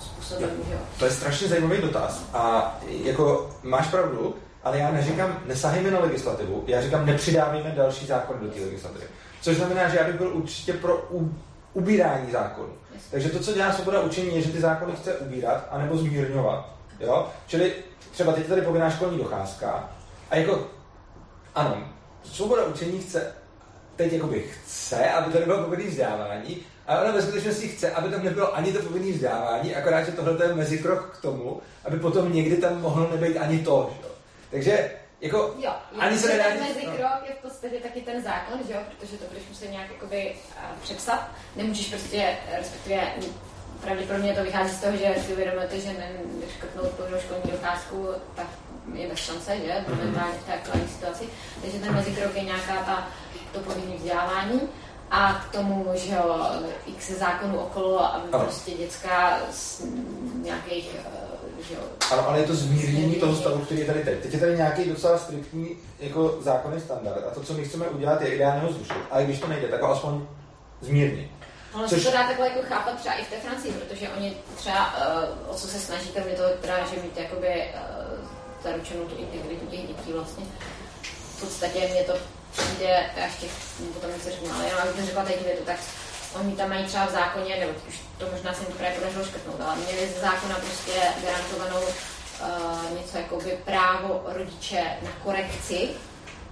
[0.00, 0.78] způsobem, že jo?
[0.98, 2.24] To je strašně zajímavý dotaz.
[2.32, 8.36] A jako máš pravdu, ale já neříkám, nesahejme na legislativu, já říkám, nepřidávejme další zákon
[8.40, 9.04] do té legislativy.
[9.40, 11.34] Což znamená, že já bych byl určitě pro u,
[11.72, 12.72] ubírání zákonů.
[13.10, 16.68] Takže to, co dělá svoboda učení, je, že ty zákony chce ubírat anebo zmírňovat.
[17.00, 17.28] Jo?
[17.46, 17.74] Čili
[18.10, 19.88] třeba teď tady povinná školní docházka,
[20.32, 20.70] a jako,
[21.54, 21.88] ano,
[22.24, 23.34] svoboda učení chce,
[23.96, 28.24] teď jakoby chce, aby to nebylo povinné vzdělávání, a ona ve skutečnosti chce, aby tam
[28.24, 32.56] nebylo ani to povinné vzdělávání, akorát, že tohle je mezikrok k tomu, aby potom někdy
[32.56, 33.94] tam mohlo nebejt ani to.
[34.02, 34.08] Že?
[34.50, 36.44] Takže jako, jo, ani se nedá...
[36.44, 38.80] Ten mezikrok je v podstatě taky ten zákon, že jo?
[38.98, 41.30] protože to budeš muset nějak jakoby, uh, přepsat.
[41.56, 43.12] Nemůžeš prostě, respektive
[43.80, 45.92] pravděpodobně to vychází z toho, že si uvědomujete, že
[46.40, 48.46] neškrtnout povinnou školní docházku, tak
[48.94, 49.98] je bez šance, že, mhm.
[49.98, 51.24] momentálně v té aktuální situaci.
[51.62, 53.08] Takže ten mezikrok je nějaká ta,
[53.52, 54.60] to povinné vzdělávání
[55.10, 56.46] a k tomu, že jo,
[56.86, 58.44] x zákonů okolo, aby ano.
[58.44, 59.82] prostě dětská z
[60.42, 61.32] nějakých eh,
[61.68, 61.80] že jo,
[62.10, 64.22] ano, ale je to zmírnění toho stavu, který je tady teď.
[64.22, 68.22] Teď je tady nějaký docela striktní jako zákonný standard a to, co my chceme udělat,
[68.22, 68.96] je ideálně ho zrušit.
[69.10, 70.26] Ale když to nejde, tak ho aspoň
[70.80, 71.30] zmírnit.
[71.74, 72.02] Ono Což...
[72.02, 75.50] se to dá takhle jako chápat třeba i v té Francii, protože oni třeba, uh,
[75.50, 77.91] o co se snaží, tam je to teda, že mít jakoby uh,
[78.62, 80.44] zaručenou tu integritu těch dětí vlastně.
[81.36, 82.14] V podstatě mě to
[82.52, 83.46] přijde, já ještě
[83.94, 85.76] potom něco řeknu, ale já bych řekla teď větu, tak
[86.40, 89.60] oni tam mají třeba v zákoně, nebo už to možná se mi právě podařilo škrtnout,
[89.60, 90.92] ale měli z zákona prostě
[91.24, 95.88] garantovanou uh, něco jako by právo rodiče na korekci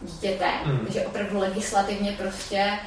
[0.03, 0.79] dítěte, mm.
[0.79, 2.79] takže opravdu legislativně prostě,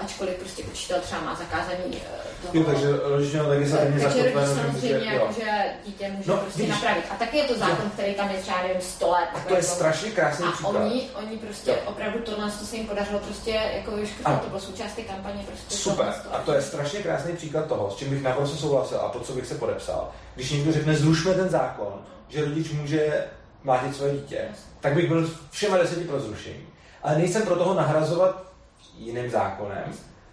[0.00, 2.52] ačkoliv prostě učitel třeba má zakázaný uh, toho.
[2.52, 5.32] Jo, takže rodično legislativně takže rodič zakotveno, že samozřejmě jako, jo.
[5.40, 5.50] že
[5.86, 6.74] dítě může No, prostě vidíš.
[6.74, 7.04] napravit.
[7.10, 9.28] A taky je to zákon, který tam je třeba nevím, 100 let.
[9.34, 10.74] A to je jako- strašně krásný a příklad.
[10.76, 11.76] oni, oni prostě Jo.
[11.86, 15.74] opravdu tohle to se jim podařilo prostě jako vyškrtnout, to bylo součást té kampaně prostě
[15.74, 16.14] Super.
[16.32, 19.32] A to je strašně krásný příklad toho, s čím bych naprosto souhlasil a pod co
[19.32, 20.10] bych se podepsal.
[20.34, 21.92] Když někdo řekne, zrušme ten zákon,
[22.28, 23.24] že rodič může
[23.64, 24.44] mlátit svoje dítě,
[24.80, 26.66] tak bych byl všema deseti pro zrušení.
[27.02, 28.51] Ale nejsem pro toho nahrazovat
[28.98, 29.84] jiným zákonem.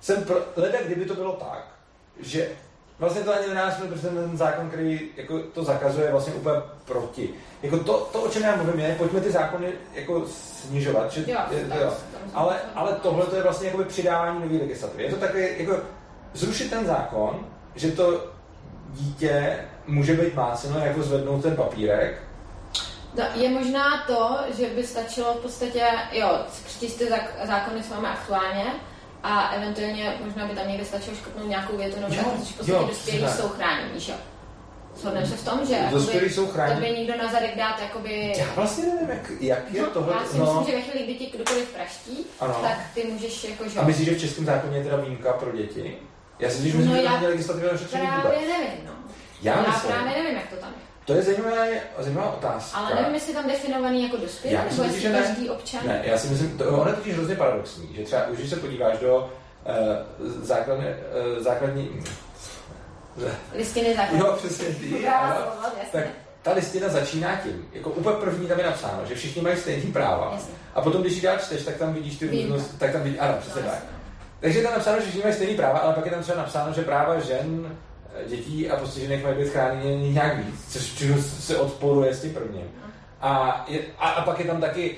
[0.01, 1.68] Jsem pro, leda, kdyby to bylo tak,
[2.20, 2.49] že
[2.99, 6.55] vlastně to ani nenásilný, protože ten zákon, který jako to zakazuje, je vlastně úplně
[6.86, 7.30] proti.
[7.64, 11.12] Jako to, to, o čem já mluvím, je, pojďme ty zákony jako snižovat.
[11.12, 11.93] Že, Jo, je, tak, jo.
[12.34, 15.03] Ale, ale tohle to je vlastně jakoby přidávání nové legislativy.
[15.03, 15.78] Je to takové, jako
[16.34, 17.45] zrušit ten zákon,
[17.76, 18.24] že to
[18.89, 19.57] dítě
[19.88, 22.24] může být máceno, jako zvednout ten papírek.
[23.14, 27.93] No, je možná to, že by stačilo v podstatě, jo, přečíst ty zák- zákony, co
[27.95, 28.66] máme aktuálně,
[29.24, 32.86] a eventuálně možná by tam někde stačilo škrtnout nějakou větu, nebo tak, protože v podstatě
[32.88, 34.18] dospělí jsou chráněni, že jo?
[34.95, 36.80] Shodneme se v tom, že Dospělí jsou chráněni.
[36.80, 38.34] tobě nikdo na zadek dát jakoby...
[38.38, 40.14] Já vlastně nevím, jak, jak je No, tohle.
[40.14, 42.60] já si myslím, že ve chvíli, kdy ti kdokoliv praští, Ano.
[42.62, 45.51] tak ty můžeš jako, že A myslíš, že v českém zákoně je teda výjimka pro
[45.51, 45.97] děti?
[46.39, 48.22] Já si myslím, No že já tam je legislativa ošetření vůbec.
[48.22, 48.91] právě nevím, no.
[49.41, 50.89] Já já myslím, právě nevím, jak to tam je.
[51.10, 51.66] To je zajímavá,
[51.99, 52.78] zajímavá otázka.
[52.78, 55.22] Ale nevím, jestli je tam definovaný jako dospělý, nebo jestli že ne.
[55.22, 55.82] každý občan.
[55.86, 58.55] Ne, já si myslím, to, ono je totiž hrozně paradoxní, že třeba už když se
[58.55, 62.03] podíváš do uh, základní, uh, základní
[63.53, 64.20] Listiny základní.
[64.20, 65.07] Jo, přesně ty.
[65.07, 65.36] Ano.
[65.91, 66.03] Tak
[66.41, 70.30] ta listina začíná tím, jako úplně první tam je napsáno, že všichni mají stejný práva.
[70.34, 70.53] Jasně.
[70.76, 73.34] A potom, když ji dál čteš, tak tam vidíš ty různost, tak tam vidíš, ano,
[73.39, 73.76] přesně No, tak.
[73.76, 73.89] jasně.
[74.39, 76.74] Takže je tam napsáno, že všichni mají stejný práva, ale pak je tam třeba napsáno,
[76.74, 77.76] že práva žen, eh,
[78.28, 82.72] dětí a postižených mají být chráněny nějak víc, což čeho se odporuje s tím prvním.
[83.22, 84.98] A, je, a, a pak je tam taky, uh,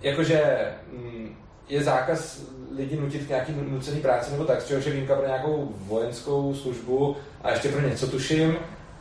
[0.00, 0.56] jakože
[0.92, 1.36] mm,
[1.68, 2.40] je zákaz
[2.76, 6.54] lidi nutit k nějaký nucený práci nebo tak, z čehož je výjimka pro nějakou vojenskou
[6.54, 8.56] službu a ještě pro něco tuším.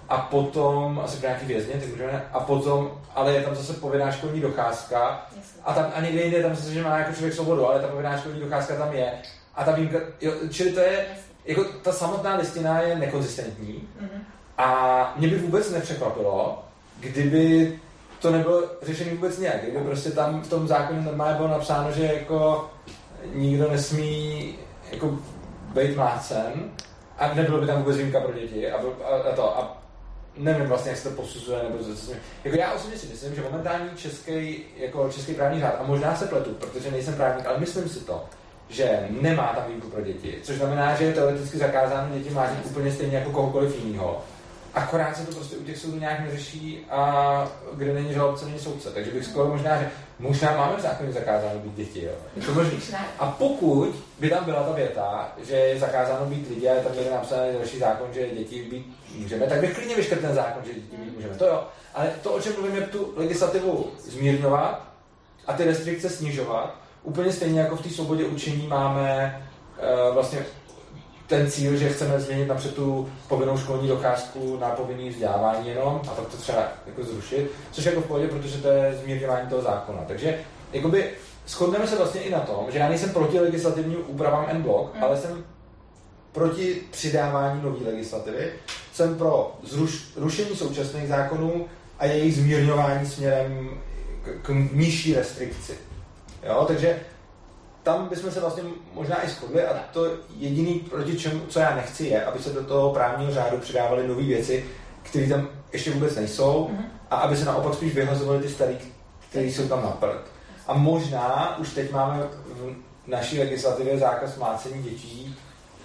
[0.09, 4.11] A potom, asi pro nějaký vězně, ty můžeme, a potom, ale je tam zase povinná
[4.11, 5.27] školní docházka,
[5.63, 8.17] a tam a někde jinde tam zase, že má jako člověk svobodu, ale ta povinná
[8.17, 9.13] školní docházka tam je.
[9.55, 11.05] A ta výjimka, jo, čili to je,
[11.45, 14.23] jako ta samotná listina je nekonzistentní Mhm.
[14.57, 16.63] a mě by vůbec nepřekvapilo,
[16.99, 17.79] kdyby
[18.19, 22.03] to nebylo řešený vůbec nějak, kdyby prostě tam v tom zákoně normálně bylo napsáno, že
[22.05, 22.69] jako
[23.33, 24.55] nikdo nesmí
[24.91, 25.19] jako
[25.73, 26.53] být mlácen
[27.17, 29.81] a nebylo by tam vůbec výjimka pro děti a, a, a to a
[30.37, 32.11] nevím vlastně, jak se to posuzuje, nebo co se
[32.43, 36.25] jako já osobně si myslím, že momentální český, jako český právní řád, a možná se
[36.27, 38.25] pletu, protože nejsem právník, ale myslím si to,
[38.73, 42.91] že nemá tam výjimku pro děti, což znamená, že je teoreticky zakázáno děti mlátit úplně
[42.91, 44.21] stejně jako kohokoliv jiného.
[44.73, 48.89] Akorát se to prostě u těch soudů nějak neřeší a kde není žalobce, není soudce.
[48.89, 52.11] Takže bych skoro možná, že možná máme v zákoně zakázáno být děti, jo.
[52.35, 52.79] Je to možný.
[53.19, 56.95] A pokud by tam byla ta věta, že je zakázáno být lidi a je tam
[56.95, 60.73] někde napsaný další zákon, že děti být můžeme, tak bych klidně vyškrtl ten zákon, že
[60.73, 61.35] děti být můžeme.
[61.35, 61.63] To jo.
[61.93, 64.87] Ale to, o čem mluvím, je tu legislativu zmírňovat
[65.47, 66.82] a ty restrikce snižovat.
[67.03, 69.41] Úplně stejně jako v té svobodě učení máme
[70.07, 70.39] uh, vlastně
[71.27, 76.13] ten cíl, že chceme změnit napřed tu povinnou školní docházku na povinný vzdělávání jenom a
[76.13, 79.61] pak to třeba jako zrušit, což je jako v pohodě, protože to je zmírňování toho
[79.61, 79.99] zákona.
[80.07, 80.39] Takže
[80.73, 81.09] jakoby
[81.47, 85.03] shodneme se vlastně i na tom, že já nejsem proti legislativním úpravám en bloc, Mm.
[85.03, 85.43] ale jsem
[86.31, 88.51] proti přidávání nové legislativy,
[88.93, 91.65] jsem pro zruš, rušení současných zákonů
[91.99, 93.69] a jejich zmírňování směrem
[94.23, 95.73] k, k nižší restrikci.
[96.45, 96.99] Jo, takže
[97.83, 98.63] tam bychom se vlastně
[98.93, 100.05] možná i shodli a to
[100.37, 104.23] jediný, proti čemu, co já nechci, je, aby se do toho právního řádu přidávaly nové
[104.23, 104.65] věci,
[105.03, 106.85] které tam ještě vůbec nejsou Mhm.
[107.09, 108.75] a aby se naopak spíš vyhazovaly ty staré,
[109.29, 110.21] které jsou tam na prd.
[110.67, 112.75] A možná už teď máme v
[113.07, 115.35] naší legislativě zákaz mlácení dětí,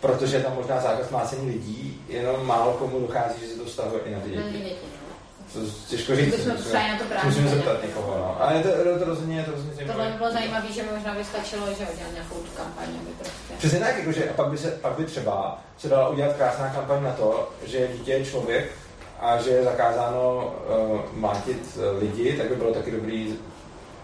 [0.01, 4.15] protože tam možná zákaz mlácení lidí, jenom málo komu dochází, že se to vztahuje i
[4.15, 4.53] na ty děti.
[4.53, 4.77] děti.
[5.53, 6.37] To těžko říct.
[6.37, 7.25] Bychom psali na to právě.
[7.25, 8.37] Musíme zeptat někoho, no.
[8.41, 10.11] Ale je to, to rozhodně, je to rozhodně Tohle zajímavé.
[10.11, 13.55] by bylo zajímavé, že by možná by stačilo, že udělat nějakou tu kampaň, aby prostě...
[13.59, 17.03] Přesně tak, jakože a pak by, se, pak by třeba se dala udělat krásná kampaň
[17.03, 18.73] na to, že dítě je člověk
[19.21, 20.55] a že je zakázáno
[20.93, 23.39] uh, mátit uh, lidi, tak by bylo taky dobrý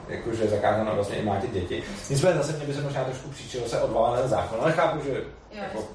[0.08, 1.82] jakože je zakázáno vlastně i mátit děti.
[2.10, 5.10] Nicméně zase mě by se možná trošku příčilo se odvolat na zákon, ale chápu, že
[5.10, 5.88] Jo, jako.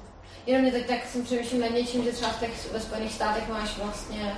[0.46, 3.48] Jenom mě teď tak jsem přemýšlím nad něčím, že třeba v těch, ve Spojených státech
[3.48, 4.36] máš vlastně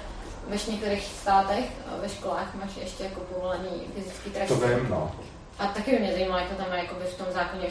[0.49, 4.49] ve některých státech a ve školách máš ještě jako povolený fyzický trest.
[4.49, 5.13] to vím, no.
[5.59, 7.71] A taky by mě zajímalo, jako tam má jakoby v tom zákoně Jo.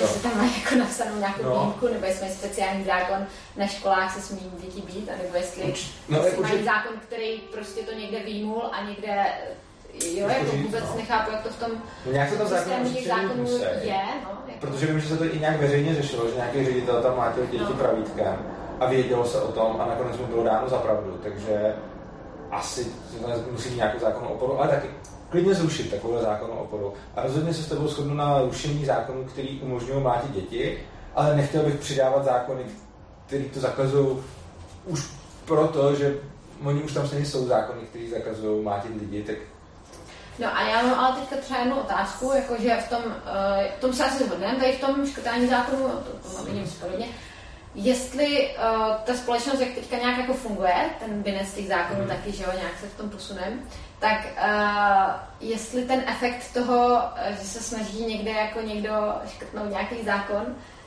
[0.00, 1.50] jestli tam má jako napsanou nějakou No.
[1.60, 5.90] výjimku, nebo jestli mají speciální zákon, na školách se smí děti být, anebo jestli, Uč-
[6.08, 9.24] no, jestli jako, mají že- zákon, který prostě to někde výjimul a někde
[10.14, 10.96] Jo, Jako jako vůbec no.
[10.96, 11.70] nechápu, jak to v tom
[12.06, 13.54] No nějak to tam systému zákonů musí.
[13.82, 14.30] je, no.
[14.46, 17.46] Jako, Protože vím, že se to i nějak veřejně řešilo, že nějaký ředitel tam mátil
[17.46, 17.72] děti No.
[17.74, 18.36] pravítkem
[18.80, 21.74] a vědělo se o tom a nakonec mu bylo dáno za pravdu, takže
[22.52, 22.86] asi
[23.50, 24.88] musí nějakou zákonu oporu, ale taky
[25.30, 26.94] klidně zrušit takovou zákonu oporu.
[27.16, 30.78] A rozhodně se s tebou shodnu na rušení zákonů, který umožňují mlátit děti,
[31.14, 32.62] ale nechtěl bych přidávat zákony,
[33.26, 34.18] které to zakazují
[34.86, 35.10] už
[35.44, 36.16] proto, že
[36.64, 39.36] oni už tam stejně jsou zákony, které zakazují mlátit lidi, tak
[40.38, 43.12] No a já mám ale teďka třeba jednu otázku, jakože v tom, uh,
[43.80, 47.06] tom se asi zhodneme, tady v tom škrtání zákonu, to, to mám podobně,
[47.74, 52.08] jestli uh, ta společnost, jak teďka nějak jako funguje, ten binec těch zákonů mm.
[52.08, 53.60] taky, že jo, nějak se v tom posunem,
[53.98, 55.10] tak uh,
[55.40, 60.46] jestli ten efekt toho, že se snaží někde jako někdo škrtnout nějaký zákon,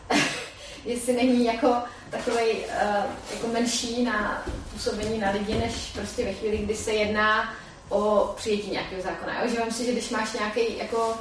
[0.85, 1.75] jestli není jako
[2.09, 7.53] takový uh, jako menší na působení na lidi, než prostě ve chvíli, kdy se jedná
[7.89, 9.41] o přijetí nějakého zákona.
[9.41, 9.49] Jo?
[9.49, 11.17] Že vám si, že když máš nějaký jako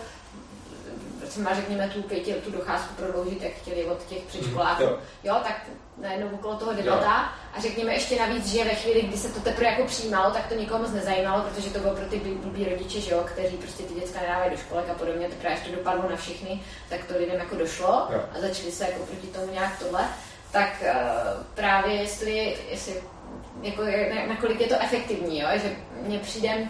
[1.35, 4.99] třeba řekněme tu pěti tu docházku prodloužit, jak chtěli od těch předškoláků, mm, jo.
[5.24, 5.57] jo, tak
[5.99, 7.49] najednou okolo toho debata jo.
[7.55, 10.55] a řekněme ještě navíc, že ve chvíli, kdy se to teprve jako přijímalo, tak to
[10.55, 13.95] nikomu moc nezajímalo, protože to bylo pro ty blbý rodiče, že jo, kteří prostě ty
[13.95, 17.39] děcka nedávají do školek a podobně, tak až to dopadlo na všechny, tak to lidem
[17.39, 18.20] jako došlo jo.
[18.37, 20.05] a začali se jako proti tomu nějak tohle.
[20.53, 23.03] Tak uh, právě jestli, jestli
[23.62, 23.82] jako,
[24.28, 25.49] nakolik je to efektivní, jo?
[25.62, 26.68] že mně přijde,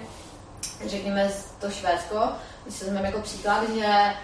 [0.87, 2.29] řekněme, to Švédsko,
[2.65, 4.15] když se vezmeme jako příklad, že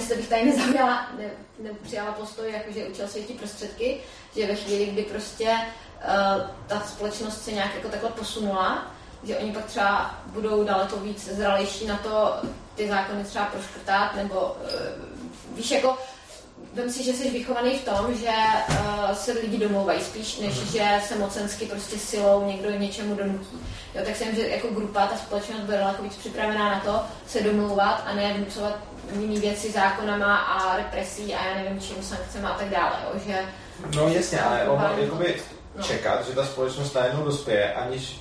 [0.00, 4.00] jestli bych tady nezaujala, ne, nepřijala postoj, jakože učil světí prostředky,
[4.36, 8.86] že ve chvíli, kdy prostě uh, ta společnost se nějak jako takhle posunula,
[9.22, 12.36] že oni pak třeba budou daleko víc zralejší na to
[12.74, 15.98] ty zákony třeba proškrtat, nebo uh, víš, jako
[16.78, 18.30] vem si, že jsi vychovaný v tom, že
[18.68, 20.66] uh, se lidi domlouvají spíš, než mm.
[20.66, 23.58] že se mocensky prostě silou někdo něčemu donutí.
[23.94, 27.42] Jo, tak jsem, že jako grupa, ta společnost bude daleko víc připravená na to se
[27.42, 28.76] domlouvat a ne vnucovat
[29.20, 32.92] jiný věci zákonama a represí a já nevím čím, sankcemi a tak dále.
[33.04, 33.38] Jo, že
[33.96, 35.36] no jasně, ale ono jakoby
[35.76, 35.82] no.
[35.82, 38.20] čekat, že ta společnost najednou dospěje, aniž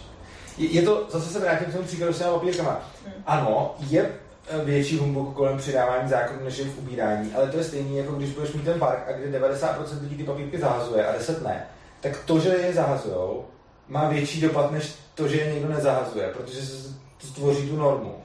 [0.58, 2.82] je, je to, zase se vrátím k tomu příkladu s těma papírkama.
[3.06, 3.14] Hmm.
[3.26, 4.20] Ano, je
[4.64, 7.34] větší humbuk kolem přidávání zákonů, než je v ubírání.
[7.34, 10.24] Ale to je stejné, jako když budeš mít ten park a kde 90% lidí ty
[10.24, 11.68] papírky zahazuje a 10 ne,
[12.02, 13.46] tak to, že je zahazujou,
[13.88, 18.16] má větší dopad, než to, že je někdo nezahazuje, protože se tvoří tu normu.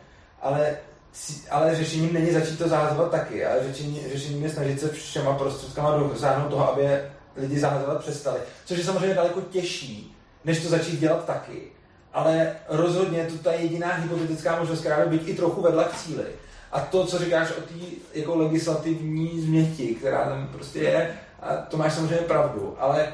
[0.40, 0.76] Ale,
[1.50, 5.96] ale řešením není začít to zahazovat taky, ale řešení, řešením je snažit se všema prostředkama
[5.96, 6.88] dosáhnout toho, aby
[7.36, 8.40] lidi zahazovat přestali.
[8.64, 11.71] Což je samozřejmě daleko těžší, než to začít dělat taky
[12.12, 16.24] ale rozhodně to ta jediná hypotetická možnost, která by být i trochu vedla k cíli.
[16.72, 17.74] A to, co říkáš o té
[18.14, 21.10] jako legislativní změti, která tam prostě je,
[21.40, 23.08] a to máš samozřejmě pravdu, ale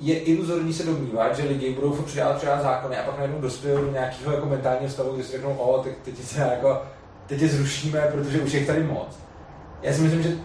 [0.00, 3.90] je iluzorní se domnívat, že lidi budou přidávat třeba zákony a pak najednou dospějí do
[3.90, 6.82] nějakého jako mentálního stavu, kdy si řeknou, o, teď, teď, se jako,
[7.26, 9.18] teď je zrušíme, protože už je tady moc.
[9.82, 10.36] Já si myslím, že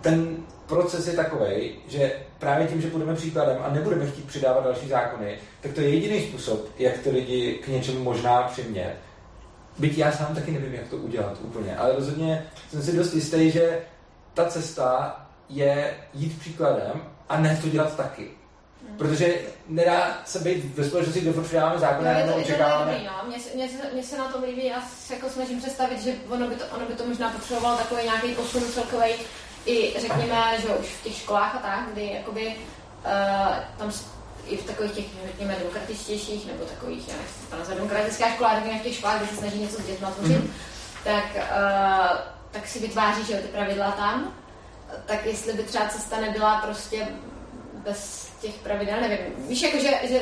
[0.00, 2.12] ten proces je takový, že
[2.42, 6.22] právě tím, že budeme příkladem a nebudeme chtít přidávat další zákony, tak to je jediný
[6.22, 8.96] způsob, jak ty lidi k něčemu možná přimět.
[9.78, 13.50] Byť já sám taky nevím, jak to udělat úplně, ale rozhodně jsem si dost jistý,
[13.50, 13.80] že
[14.34, 18.28] ta cesta je jít příkladem a ne to dělat taky.
[18.88, 18.96] Hmm.
[18.96, 19.34] Protože
[19.68, 22.92] nedá se být ve společnosti, kde přidáváme zákony no, a to, očekáváme.
[22.92, 23.28] No.
[23.28, 26.54] Mně, mně, mně, se na tom líbí, já se jako snažím představit, že ono by
[26.54, 29.12] to, ono by to možná potřebovalo takový nějaký posun celkový
[29.66, 33.92] i řekněme, že už v těch školách a tak, kdy jakoby uh, tam
[34.46, 38.78] i v takových těch, řekněme, demokratičtějších, nebo takových, já nechci to nazvat demokratická škola, řekněme
[38.78, 40.50] v těch školách, kde se snaží něco s dětmi tvořit, mm-hmm.
[41.04, 42.18] tak, uh,
[42.50, 44.34] tak si vytváří, že ty pravidla tam,
[45.06, 47.08] tak jestli by třeba cesta nebyla prostě
[47.74, 49.48] bez těch pravidel, nevím.
[49.48, 50.20] Víš, jako, že, že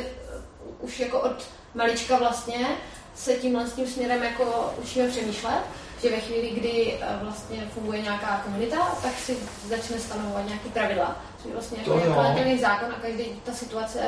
[0.80, 2.66] už jako od malička vlastně
[3.14, 5.62] se tímhle s tím směrem jako učíme přemýšlet,
[6.02, 9.36] že ve chvíli, kdy eh, vlastně funguje nějaká komunita, tak si
[9.68, 11.16] začne stanovovat nějaké pravidla.
[11.42, 14.00] Což vlastně jako je zákon a každý ta situace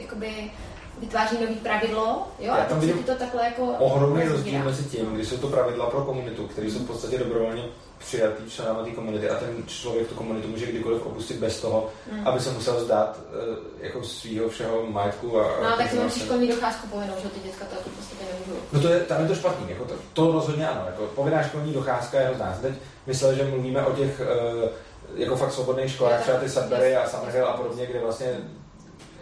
[0.00, 0.50] jakoby
[0.98, 5.28] vytváří nový pravidlo, jo, Já tam vidím to takhle jako ohromný rozdíl mezi tím, když
[5.28, 7.62] jsou to pravidla pro komunitu, které jsou v podstatě dobrovolně
[7.98, 12.28] přijatý členama té komunity a ten člověk tu komunitu může kdykoliv opustit bez toho, mm.
[12.28, 15.40] aby se musel zdát uh, jako svého všeho majetku.
[15.40, 18.62] A, no, a tak si musíš školní docházku povinnou, že ty děcka to podstatě nemůžou.
[18.72, 21.72] No to je, tam je to špatný, jako to, to rozhodně ano, jako povinná školní
[21.72, 22.58] docházka je hrozná.
[22.62, 22.74] Teď
[23.06, 24.68] myslel, že mluvíme o těch uh,
[25.14, 28.40] jako fakt svobodných školách, třeba ty Sudbury a Summerhill a podobně, kde vlastně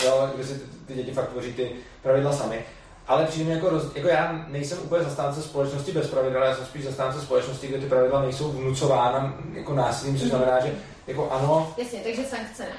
[0.04, 2.64] jo, kde si ty, ty děti fakt tvoří ty pravidla sami.
[3.06, 6.84] Ale přijde jako, roz, jako já nejsem úplně zastánce společnosti bez pravidel, já jsem spíš
[6.84, 10.74] zastánce společnosti, kde ty pravidla nejsou vnucována jako násilím, což znamená, že
[11.06, 11.74] jako ano.
[11.76, 12.76] Jasně, takže sankce ne.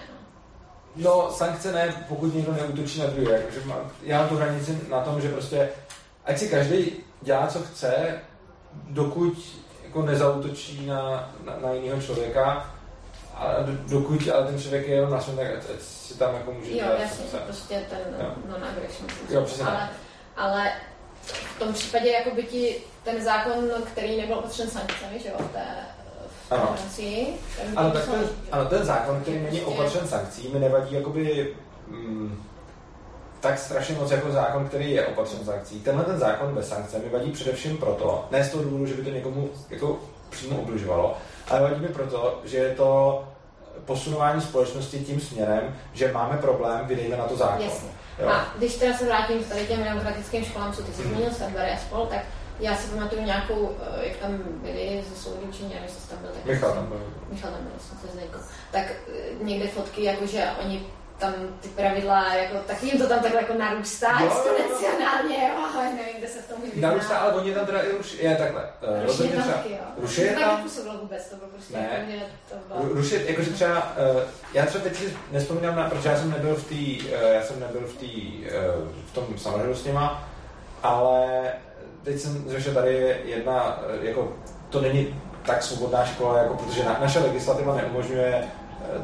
[0.95, 3.39] No, no sankce ne, pokud někdo neútočí na druhé.
[3.39, 5.69] Takže má, já mám tu hranici na tom, že prostě
[6.25, 8.19] ať si každý dělá, co chce,
[8.73, 9.37] dokud
[9.83, 12.73] jako nezautočí na, na, na jiného člověka
[13.35, 13.47] a
[13.87, 16.85] dokud ale ten člověk je jenom na svém, tak ať si tam jako může Jo,
[16.99, 17.99] jasně, to prostě ten
[18.49, 19.09] non-aggression.
[19.29, 19.89] Jo, přesně ale,
[20.37, 20.71] ale
[21.23, 25.65] v tom případě jako by ti ten zákon, který nebyl opatřen sankcemi, že jo, té,
[26.49, 26.65] ano.
[26.65, 27.39] Francii.
[27.75, 29.79] Ano, tak ten, ano, ten zákon, který není prostě...
[29.79, 31.53] opatřen sankcí, mi nevadí jakoby
[31.87, 32.43] mm,
[33.39, 35.79] tak strašně moc jako zákon, který je opatřen sankcí.
[35.79, 39.03] Tenhle ten zákon bez sankce mi vadí především proto, ne z toho důvodu, že by
[39.03, 41.17] to někomu jako přímo ubližovalo,
[41.49, 43.23] ale vadí mi proto, že je to
[43.85, 47.65] posunování společnosti tím směrem, že máme problém, vydejme na to zákon.
[47.65, 47.89] Jasně.
[48.19, 48.29] Jo.
[48.29, 51.09] A když teda se vrátím tady těm demokratickým školám, co ty jsi mhm.
[51.09, 51.55] zmínil, mm.
[51.73, 52.21] a spol, tak
[52.59, 56.29] já si pamatuju nějakou, eh, jak tam byli ze soudu, či nevím, jestli tam byl.
[56.33, 57.01] Tak Michal tam byl.
[57.29, 58.39] Michal tam byl, jsem se znejko.
[58.71, 60.85] Tak eh, někde fotky, jakože oni
[61.19, 65.83] tam ty pravidla, jako, tak jim to tam takhle jako narůstá jo, exponenciálně, jo, ale
[65.85, 66.87] nevím, kde se v tom vyzná.
[66.87, 68.69] Narůstá, ale oni tam teda i ruší, je takhle.
[68.99, 69.77] Uh, ruší je tam taky, jo.
[69.97, 70.57] Ruší je tam.
[70.57, 71.89] nepůsobilo vůbec, to bylo prostě ne.
[71.91, 72.93] jako, že to bylo.
[72.95, 74.21] Ruší, jakože třeba, uh,
[74.53, 77.59] já třeba teď si nespomínám na, protože já jsem nebyl v té, uh, já jsem
[77.59, 80.29] nebyl v té, uh, v tom samozřejmě s něma,
[80.83, 81.43] ale
[82.03, 84.33] teď jsem řešil tady jedna, jako
[84.69, 88.47] to není tak svobodná škola, jako protože na, naše legislativa neumožňuje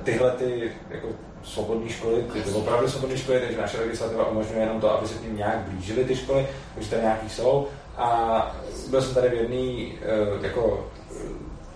[0.04, 1.08] tyhle ty jako
[1.44, 5.14] svobodné školy, ty to opravdu svobodné školy, takže naše legislativa umožňuje jenom to, aby se
[5.14, 7.68] k ním nějak blížily ty školy, takže tady nějaký jsou.
[7.98, 8.56] A
[8.90, 11.20] byl jsem tady v jedné eh, jako eh,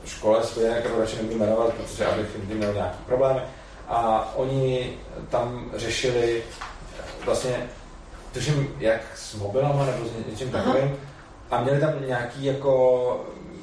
[0.05, 3.41] škole spojené, kterou radši nebudu jmenovat, protože abych jim měl nějaký problémy.
[3.87, 4.93] A oni
[5.29, 6.43] tam řešili
[7.25, 7.69] vlastně,
[8.33, 10.97] tuším, jak s mobilama nebo s něčím takovým,
[11.51, 12.73] a měli tam nějaký jako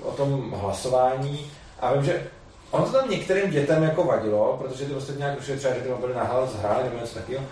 [0.03, 2.27] o tom hlasování a vím, že
[2.71, 5.89] Ono to tam některým dětem jako vadilo, protože ty ostatní nějak rušili třeba, že ty
[5.89, 7.45] mobily nahlas zhráli nebo něco takového.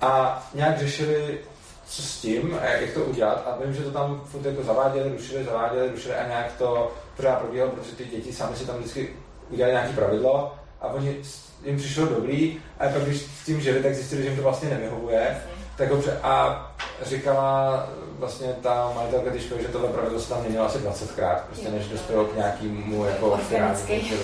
[0.00, 1.38] A nějak řešili,
[1.86, 3.46] co s tím a jak to udělat.
[3.46, 7.38] A vím, že to tam furt jako zaváděli, rušili, zaváděli, rušili a nějak to pořád
[7.38, 9.16] probíhalo, protože ty děti sami si tam vždycky
[9.50, 11.16] udělali nějaké pravidlo a oni
[11.64, 14.70] jim přišlo dobrý a pak když s tím žili, tak zjistili, že jim to vlastně
[14.70, 15.42] nevyhovuje.
[15.76, 16.18] Tak dobře.
[16.22, 16.66] A
[17.02, 17.88] říkala
[18.22, 21.88] vlastně ta majitelka té školy, že tohle pravidlo se tam měnilo asi 20krát, prostě než
[21.88, 24.16] dospělo k nějakému jako finálnímu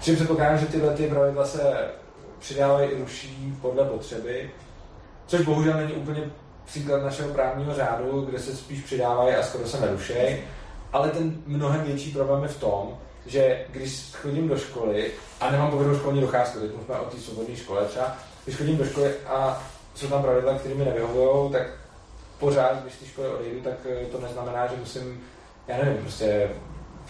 [0.00, 1.90] Čím se pokládám, že tyhle ty pravidla se
[2.38, 4.50] přidávají i ruší podle potřeby,
[5.26, 6.30] což bohužel není úplně
[6.64, 10.36] příklad našeho právního řádu, kde se spíš přidávají a skoro se nerušejí.
[10.92, 15.70] Ale ten mnohem větší problém je v tom, že když chodím do školy a nemám
[15.70, 19.62] povinnou školní docházku, teď mluvíme o té svobodné škole třeba, když chodím do školy a
[19.94, 21.83] jsou tam pravidla, které mi nevyhovují, tak
[22.38, 25.20] pořád, když ty školy odejdu, tak eh, to neznamená, že musím,
[25.68, 26.50] já nevím, prostě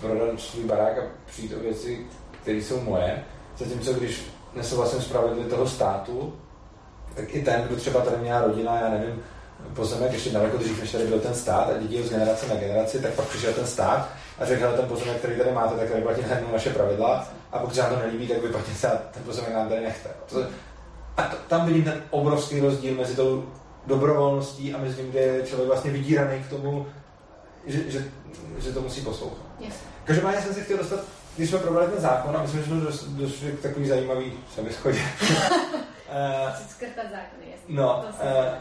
[0.01, 2.07] prodat svůj barák a přijít o věci,
[2.43, 3.25] které jsou moje.
[3.59, 6.35] Zatímco když nesouhlasím s pravidly toho státu,
[7.15, 9.23] tak i ten, kdo třeba tady měla rodina, já nevím,
[9.75, 13.01] pozemek ještě daleko dřív, než tady byl ten stát a dědí z generace na generaci,
[13.01, 14.09] tak pak přišel ten stát
[14.39, 16.21] a řekl, ten pozemek, který tady máte, tak tady platí
[16.53, 19.81] naše pravidla a pokud se nám to nelíbí, tak vypadně se ten pozemek nám tady
[19.81, 20.09] nechte.
[21.17, 23.45] A to, tam vidím ten obrovský rozdíl mezi tou
[23.87, 26.87] dobrovolností a mezi tím, kde je člověk vlastně vydíraný k tomu,
[27.67, 28.05] že, že,
[28.59, 29.47] že to musí poslouchat.
[29.61, 29.75] Yes.
[30.05, 31.01] Každopádně jsem se chtěl dostat,
[31.37, 34.99] když jsme probrali ten zákon a myslím, že jsme došli k takový zajímavý sebeschodě.
[36.69, 37.69] Skrtat zákony, jasně.
[37.69, 38.55] No, uh,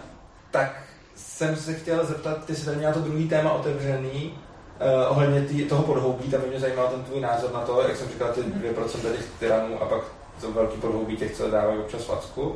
[0.51, 0.83] tak
[1.15, 5.65] jsem se chtěl zeptat, ty jsi tady měla to druhý téma otevřený, uh, ohledně tý,
[5.65, 8.41] toho podhoubí, tam by mě zajímal ten tvůj názor na to, jak jsem říkal, ty
[8.41, 10.03] 2% těch tyranů a pak
[10.41, 12.55] to velký podhoubí těch, co dávají občas facku.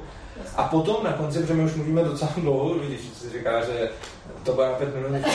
[0.55, 3.89] A potom na konci, protože my už mluvíme docela dlouho, když si říká, že
[4.43, 5.25] to bude na pět minut,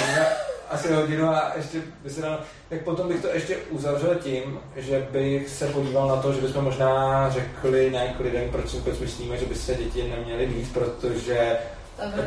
[0.71, 2.39] asi hodinu a ještě by se dal,
[2.69, 6.65] tak potom bych to ještě uzavřel tím, že bych se podíval na to, že bychom
[6.65, 11.57] možná řekli nějak lidem, proč vůbec myslíme, že by se děti neměly mít, protože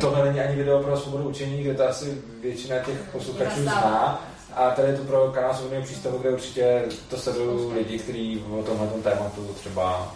[0.00, 4.24] tohle není ani video pro svobodu učení, kde to asi většina těch posluchačů zná.
[4.54, 8.62] A tady je to pro kanál Svobodného přístavu, kde určitě to sledují lidi, kteří o
[8.62, 10.12] tomhle tématu třeba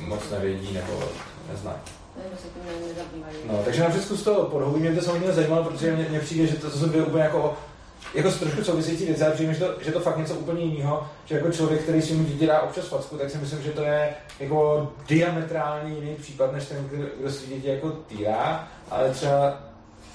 [0.00, 1.02] moc nevědí nebo
[1.50, 1.78] neznají.
[3.46, 6.56] No, takže například zkus to podhoubí, mě to samozřejmě zajímalo, protože mě, mě přijde, že
[6.56, 7.56] to, to jsou dvě úplně jako
[8.14, 11.34] jako trošku související věci, ale přijde, že to, že to fakt něco úplně jiného, že
[11.34, 14.14] jako člověk, který si mu dítě dá občas facku, tak si myslím, že to je
[14.40, 19.58] jako diametrálně jiný případ, než ten, kdo, kdo si dítě jako týrá, ale třeba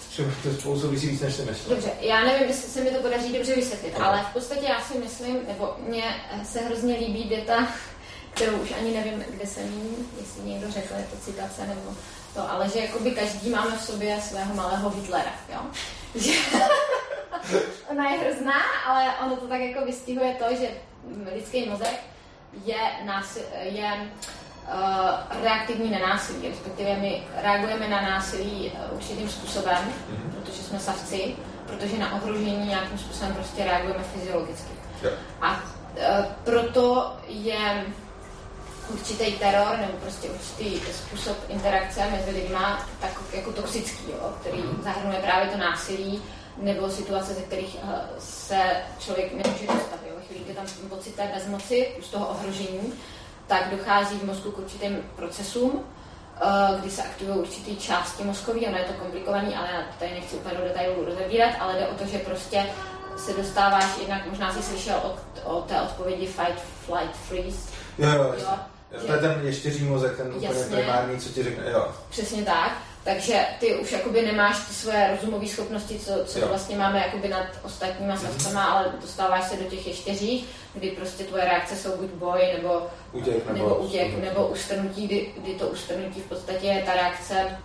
[0.10, 1.76] třeba to spolu souvisí víc, než si myslím.
[1.76, 4.08] Dobře, já nevím, jestli se mi to podaří dobře vysvětlit, okay.
[4.08, 6.04] ale v podstatě já si myslím, nebo mně
[6.44, 7.68] se hrozně líbí věta,
[8.38, 11.96] kterou už ani nevím, kde jsem jí, jestli někdo řekl, je to citace nebo
[12.34, 15.62] to, ale že jakoby každý máme v sobě svého malého Hitlera, jo?
[17.92, 20.68] ona je hrozná, ale ono to tak jako vystihuje to, že
[21.36, 22.00] lidský mozek
[22.66, 29.78] je, násil, je uh, reaktivní na násilí, respektive my reagujeme na násilí uh, určitým způsobem,
[29.78, 30.32] mm-hmm.
[30.32, 31.36] protože jsme savci,
[31.68, 34.72] protože na ohrožení nějakým způsobem prostě reagujeme fyziologicky.
[35.04, 35.18] Yeah.
[35.42, 37.86] A uh, proto je
[38.90, 44.84] určitý teror nebo prostě určitý způsob interakce mezi lidma tak jako toxický, jo, který mhm.
[44.84, 46.22] zahrnuje právě to násilí
[46.58, 48.62] nebo situace, ze kterých eh, se
[49.00, 50.00] člověk nemůže dostat.
[50.10, 50.16] Jo.
[50.28, 52.94] Chvíli, kdy tam pocit té bezmoci, z toho ohrožení,
[53.48, 55.84] tak dochází v mozku k určitým procesům,
[56.42, 60.36] eh, kdy se aktivují určité části mozkové, ono je to komplikovaný, ale já tady nechci
[60.36, 62.66] úplně do detailů rozebírat, ale jde o to, že prostě
[63.18, 65.18] se dostáváš, jednak možná si slyšel o,
[65.50, 67.70] o té odpovědi fight, flight, freeze.
[67.98, 68.60] Jo, jo
[69.06, 71.88] to je ten ještěří mozek, ten úplně primární, co ti řekne, jo.
[72.10, 72.78] Přesně tak.
[73.08, 77.48] Takže ty už jakoby nemáš ty svoje rozumové schopnosti, co, co vlastně máme jakoby nad
[77.64, 78.22] ostatníma mm-hmm.
[78.22, 82.88] savcama, ale dostáváš se do těch ještěřích, kdy prostě tvoje reakce jsou buď boj, nebo
[83.12, 87.58] utěk, nebo, nebo, utěk, nebo ustrnutí, kdy, kdy to ustrnutí v podstatě je ta reakce,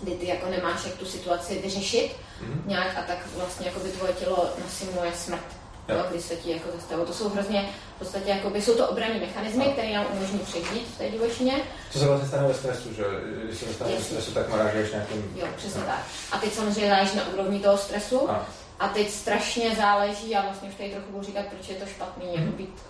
[0.00, 2.66] kdy ty jako nemáš jak tu situaci vyřešit mm-hmm.
[2.66, 5.96] nějak a tak vlastně jakoby tvoje tělo nasimuluje smrt jo.
[5.96, 7.06] Jo, kdy se ti jako zastavují.
[7.06, 10.98] To jsou hrozně, v podstatě jakoby, jsou to obranné mechanismy, které nám umožní přežít v
[10.98, 11.54] té divočině.
[11.92, 13.04] To se vlastně stane ve stresu, že
[13.44, 15.32] když se dostane ve stresu, tak narážíš nějakým...
[15.36, 15.86] Jo, přesně no.
[15.86, 16.02] tak.
[16.32, 18.30] A teď samozřejmě záleží na úrovni toho stresu.
[18.30, 18.46] A.
[18.78, 22.26] a teď strašně záleží, já vlastně už tady trochu budu říkat, proč je to špatný,
[22.34, 22.82] jako být,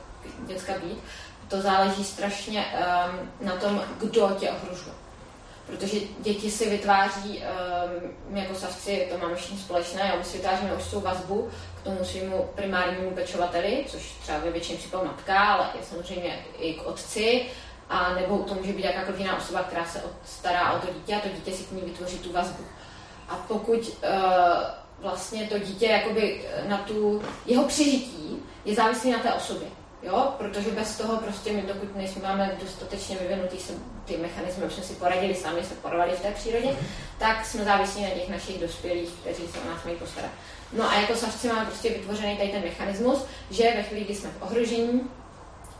[0.46, 0.98] děcka být,
[1.48, 4.94] to záleží strašně um, na tom, kdo tě ohrožuje
[5.66, 10.36] protože děti si vytváří, um, my jako savci to máme všichni společné, jo, my si
[10.36, 11.50] vytváříme určitou vazbu
[11.84, 16.86] tomu svému primárnímu pečovateli, což třeba ve většině případů matka, ale je samozřejmě i k
[16.86, 17.46] otci,
[17.88, 21.20] a nebo to může být jakákoliv jiná osoba, která se stará o to dítě a
[21.20, 22.64] to dítě si k ní vytvoří tu vazbu.
[23.28, 23.88] A pokud uh,
[24.98, 29.68] vlastně to dítě jakoby na tu, jeho přežití je závislý na té osobě.
[30.02, 30.34] Jo?
[30.38, 33.72] Protože bez toho prostě my, dokud nejsme máme dostatečně vyvinutý se,
[34.04, 36.76] ty mechanismy, už jsme si poradili sami, se porovali v té přírodě,
[37.18, 40.30] tak jsme závislí na těch našich dospělých, kteří se o nás mají postarat.
[40.74, 44.30] No a jako savci máme prostě vytvořený tady ten mechanismus, že ve chvíli, kdy jsme
[44.30, 45.10] v ohrožení,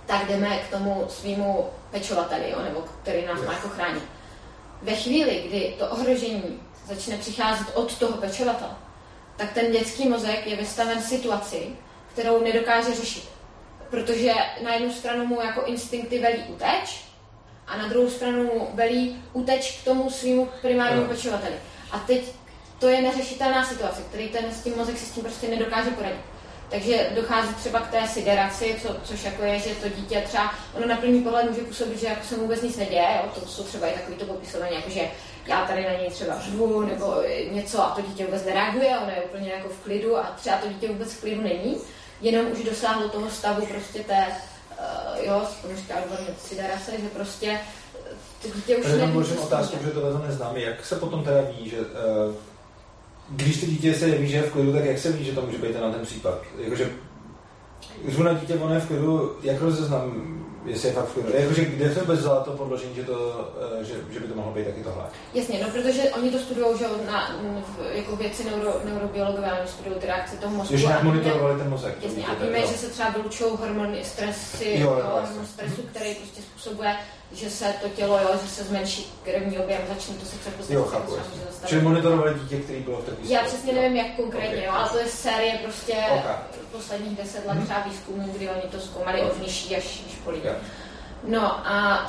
[0.07, 2.63] tak jdeme k tomu svýmu pečovateli, jo?
[2.63, 4.03] nebo který nás má jako chránit.
[4.83, 8.75] Ve chvíli, kdy to ohrožení začne přicházet od toho pečovatele,
[9.37, 11.69] tak ten dětský mozek je vystaven situaci,
[12.13, 13.35] kterou nedokáže řešit
[13.95, 14.33] protože
[14.63, 17.05] na jednu stranu mu jako instinkty velí uteč
[17.67, 21.55] a na druhou stranu mu velí uteč k tomu svýmu primárnímu pečovateli.
[21.91, 22.33] A teď
[22.85, 26.21] to je neřešitelná situace, který ten s tím mozek si s tím prostě nedokáže poradit.
[26.71, 30.87] Takže dochází třeba k té sideraci, co, což jako je, že to dítě třeba, ono
[30.87, 33.31] na první pohled může působit, že jako se mu vůbec nic neděje, jo?
[33.35, 35.01] to jsou třeba i takový to popisování, jako že
[35.47, 37.15] já tady na něj třeba řvu nebo
[37.51, 40.69] něco a to dítě vůbec nereaguje, ono je úplně jako v klidu a třeba to
[40.69, 41.77] dítě vůbec v klidu není
[42.21, 44.27] jenom už dosáhlo toho stavu prostě té,
[44.71, 47.61] uh, jo, tomu říká odborně siderace, že prostě
[48.43, 49.13] ty dítě už neví.
[49.13, 50.61] Možná otázku, že to neznáme.
[50.61, 52.35] Jak se potom teda ví, že uh,
[53.29, 55.43] když to dítě se neví, že je v klidu, tak jak se ví, že to
[55.43, 56.43] může být na ten případ?
[56.59, 56.91] Jakože
[58.23, 61.29] na dítě, ono je v klidu, jak rozeznám, jestli je fakt v klidu.
[61.35, 63.49] Jakože kde se vůbec vzala to podložení, že, to,
[63.81, 65.05] eh, že, že by to mohlo být taky tohle?
[65.35, 67.37] Jasně, no protože oni to studují, že na,
[67.93, 70.77] jako věci neuro, neurobiologové, oni studují ty reakce toho mozku.
[70.77, 71.95] Že nějak monitorovali ten mozek.
[72.03, 76.43] Jasně, a víme, že se třeba vylučují hormony stresy, jo, jo, hormon stresu, který prostě
[76.43, 76.97] způsobuje
[77.33, 80.75] že se to tělo, jo, že se zmenší krevní objem, začne to se přepostavit.
[80.75, 81.13] Jo, chápu.
[81.67, 83.31] Čili monitorovali dítě, který bylo v trpí.
[83.31, 84.65] Já přesně nevím, jak konkrétně, okay.
[84.65, 86.35] jo, ale to je série prostě okay.
[86.77, 87.65] Posledních deset let mhm.
[87.65, 90.43] třeba výzkumu, kdy oni to zkoumali od nižší až školy.
[91.25, 92.07] No a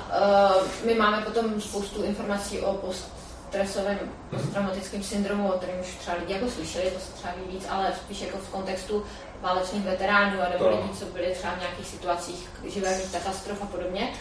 [0.55, 4.11] uh, my máme potom spoustu informací o poststresovém mhm.
[4.29, 7.93] posttraumatickém syndromu, o kterém už třeba lidi jako slyšeli, to se třeba ví víc, ale
[7.95, 9.03] spíš jako v kontextu
[9.41, 14.13] válečných veteránů a nebo lidí, co byli třeba v nějakých situacích živelných katastrof a podobně.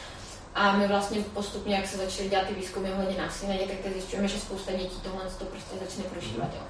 [0.55, 3.93] A my vlastně postupně, jak se začaly dělat ty výzkumy ohledně násilí na dětech, tak
[3.93, 6.49] zjišťujeme, že spousta dětí tohle to prostě začne prožívat.
[6.55, 6.63] Jo.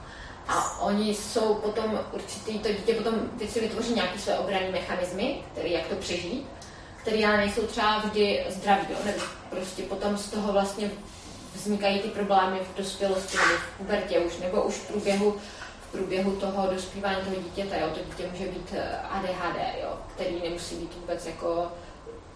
[0.49, 5.36] A oni jsou potom určitý, to dítě potom teď si vytvoří nějaké své obranné mechanismy,
[5.53, 6.47] které jak to přežít,
[6.97, 9.20] které ale nejsou třeba vždy zdraví, jo, nebo
[9.51, 10.90] prostě potom z toho vlastně
[11.55, 15.36] vznikají ty problémy v dospělosti nebo v pubertě už, nebo už v průběhu,
[15.88, 20.42] v průběhu toho dospívání toho dítěte, jo, to dítě může být eh, ADHD, jo, který
[20.42, 21.72] nemusí být vůbec jako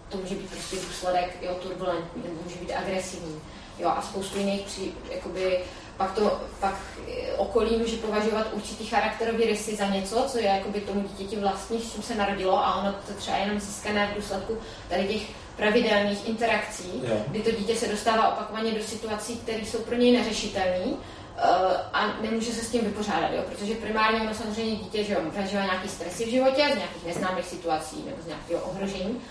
[0.09, 3.41] to může být prostě důsledek jo, turbulentní, nebo může být agresivní.
[3.79, 5.59] Jo, a spoustu jiných při, jakoby,
[5.99, 6.75] pak to pak
[7.37, 11.93] okolí může považovat určitý charakterový rysy za něco, co je jakoby tomu dítěti vlastní, s
[11.93, 14.57] čím se narodilo a ono to třeba jenom získané v důsledku
[14.89, 15.21] tady těch
[15.55, 17.15] pravidelných interakcí, jo.
[17.27, 20.95] kdy to dítě se dostává opakovaně do situací, které jsou pro něj neřešitelné uh,
[21.93, 23.43] a nemůže se s tím vypořádat, jo?
[23.49, 27.45] protože primárně ono samozřejmě dítě že jo, zažívá nějaký stresy v životě z nějakých neznámých
[27.45, 29.21] situací nebo z nějakého ohrožení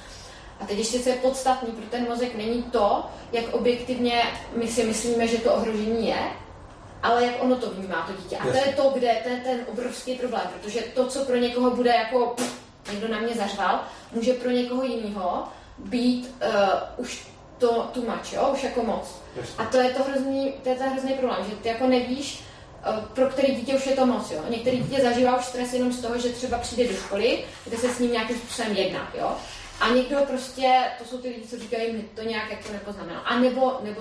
[0.60, 4.22] a teď ještě, co je podstatný pro ten mozek, není to, jak objektivně
[4.56, 6.18] my si myslíme, že to ohrožení je,
[7.02, 8.36] ale jak ono to vnímá, to dítě.
[8.36, 11.70] A to je to, kde to je ten obrovský problém, protože to, co pro někoho
[11.70, 12.60] bude jako pff,
[12.92, 13.80] někdo na mě zařval,
[14.12, 15.44] může pro někoho jiného
[15.78, 17.26] být uh, už
[17.58, 19.14] to tu mač, jo, už jako moc.
[19.36, 19.54] Jasně.
[19.58, 22.42] A to je to hrozný, to je ten hrozný problém, že ty jako nevíš,
[22.88, 24.40] uh, pro který dítě už je to moc, jo.
[24.48, 27.88] Některý dítě zažívá už stres jenom z toho, že třeba přijde do školy, kde se
[27.88, 29.36] s ním nějakým způsobem jedná, jo.
[29.80, 33.20] A někdo prostě, to jsou ty lidi, co říkají, mi to nějak jako nepoznamená.
[33.20, 34.00] A nebo, nebo,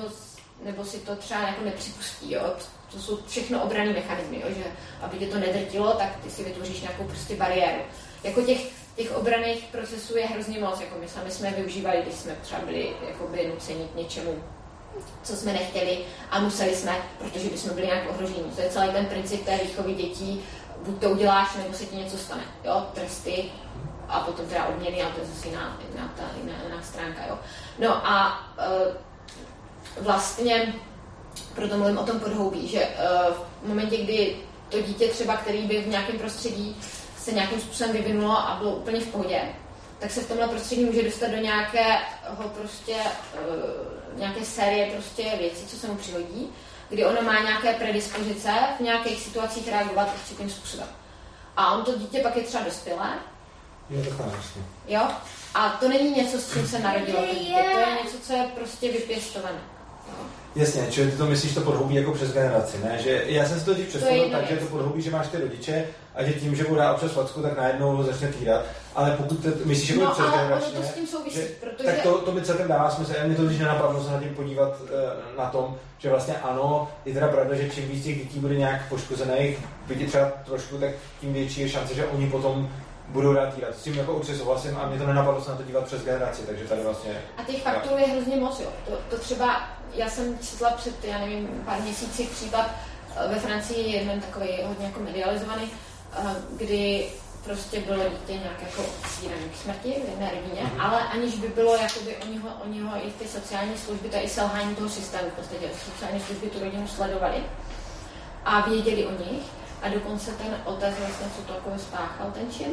[0.64, 2.56] nebo si to třeba jako nepřipustí, jo.
[2.92, 4.64] To jsou všechno obraný mechanismy, jo, že
[5.02, 7.82] aby tě to nedrtilo, tak ty si vytvoříš nějakou prostě bariéru.
[8.24, 8.62] Jako těch,
[8.96, 12.92] těch obraných procesů je hrozně moc, jako my sami jsme využívali, když jsme třeba byli
[13.08, 14.44] jakoby nuceni k něčemu,
[15.24, 16.00] co jsme nechtěli
[16.32, 18.52] a museli jsme, protože bychom byli nějak ohrožení.
[18.56, 20.44] To je celý ten princip té výchovy dětí,
[20.84, 22.44] buď to uděláš, nebo se ti něco stane.
[22.64, 22.86] Jo?
[22.94, 23.46] Tresty
[24.08, 27.26] a potom teda odměny, ale to je zase jiná, jiná, ta, jiná, jiná stránka.
[27.30, 27.40] Jo?
[27.80, 30.74] No a e, vlastně
[31.58, 32.92] proto mluvím o tom podhoubí, že e,
[33.64, 34.36] v momentě, kdy
[34.70, 36.78] to dítě třeba, který by v nějakém prostředí
[37.18, 39.42] se nějakým způsobem vyvinulo a bylo úplně v pohodě,
[40.00, 45.68] tak se v tomhle prostředí může dostat do nějakého prostě, uh, nějaké série prostě věcí,
[45.68, 46.50] co se mu přihodí,
[46.90, 50.88] kdy ono má nějaké predispozice v nějakých situacích reagovat určitým způsobem.
[51.58, 53.14] A on to dítě pak je třeba dospělé.
[53.90, 54.62] Jo, takhle, jasně.
[54.88, 55.08] Jo?
[55.54, 58.44] A to není něco, s čím se narodilo to dítě, to je něco, co je
[58.56, 59.60] prostě vypěstované.
[60.08, 60.26] Jo?
[60.56, 62.98] Jasně, čili ty to myslíš to podhoubí jako přes generaci, ne?
[63.04, 65.86] Že já jsem si to dřív představil tak, že to podhoubí, že máš ty rodiče
[66.16, 68.66] a že tím, že bude dál přes facku, tak najednou ho začne týrat.
[68.96, 71.84] Ale pokud to, myslíš, že bude No, přes generačně, to s tím souvisí, že, protože-
[71.90, 73.14] tak to, to mi celkem dává smysl.
[73.26, 77.14] Mě to když nenapadlo se na tím podívat eh, na tom, že vlastně ano, je
[77.14, 80.90] teda pravda, že čím víc těch dětí bude nějak poškozených, byť třeba trošku, tak
[81.22, 82.70] tím větší je šance, že oni potom
[83.08, 83.76] budou rád týrat.
[83.78, 86.42] S tím jako určitě souhlasím a mě to nenapadlo se na to dívat přes generaci,
[86.42, 87.22] takže tady vlastně...
[87.38, 88.70] A těch faktorů je hrozně moc, jo.
[88.86, 92.66] To, to třeba, já jsem četla před, já nevím, pár měsíci případ
[93.16, 95.72] eh, ve Francii, jeden takový hodně jako medializovaný,
[96.14, 96.20] eh,
[96.58, 97.10] kdy
[97.44, 98.82] prostě bylo dítě nějak jako
[99.54, 100.82] k smrti v jedné rodině, Mhm.
[100.82, 104.22] ale aniž by bylo, jakoby oni ho, oni ho i ty sociální služby, to je
[104.22, 107.38] i selhání toho systému, podstatě sociální služby tu rodinu sledovali
[108.46, 109.44] a věděli o nich
[109.82, 112.68] a dokonce ten otec vlastně, co to jako spáchal ten čin,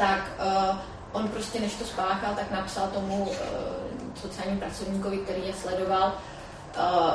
[0.00, 0.76] tak uh,
[1.12, 3.36] on prostě než to spáchal, tak napsal tomu uh,
[4.20, 6.12] sociálnímu pracovníkovi, který je sledoval,
[6.76, 7.10] uh,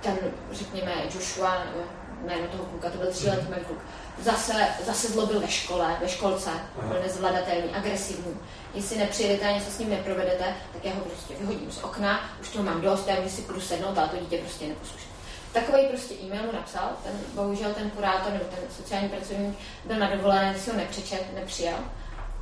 [0.00, 0.18] ten,
[0.52, 1.80] řekněme, Joshua, nebo
[2.24, 3.64] jméno toho kluka, to byl tříletý mm.
[3.64, 3.78] kluk,
[4.22, 4.52] zase,
[4.86, 6.88] zase zlobil ve škole, ve školce, Aha.
[6.88, 8.36] byl nezvladatelný, agresivní.
[8.74, 12.48] Jestli nepřijedete a něco s ním neprovedete, tak já ho prostě vyhodím z okna, už
[12.48, 15.07] to mám dost, já si půjdu sednout, ale to dítě prostě neposlušné.
[15.52, 20.10] Takový prostě e-mail mu napsal, ten, bohužel ten kurátor nebo ten sociální pracovník byl na
[20.14, 21.76] dovolené, si ho nepřečet, nepřijel.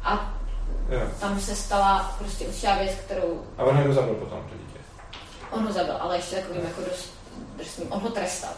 [0.04, 0.34] A
[0.88, 1.00] Jo.
[1.20, 4.78] tam se stala prostě určitá věc, kterou A on ho zabil potom, to dítě.
[5.50, 7.14] on ho zabil, ale ještě takovým jako dost
[7.56, 7.92] drsným.
[7.92, 8.52] On ho trestal.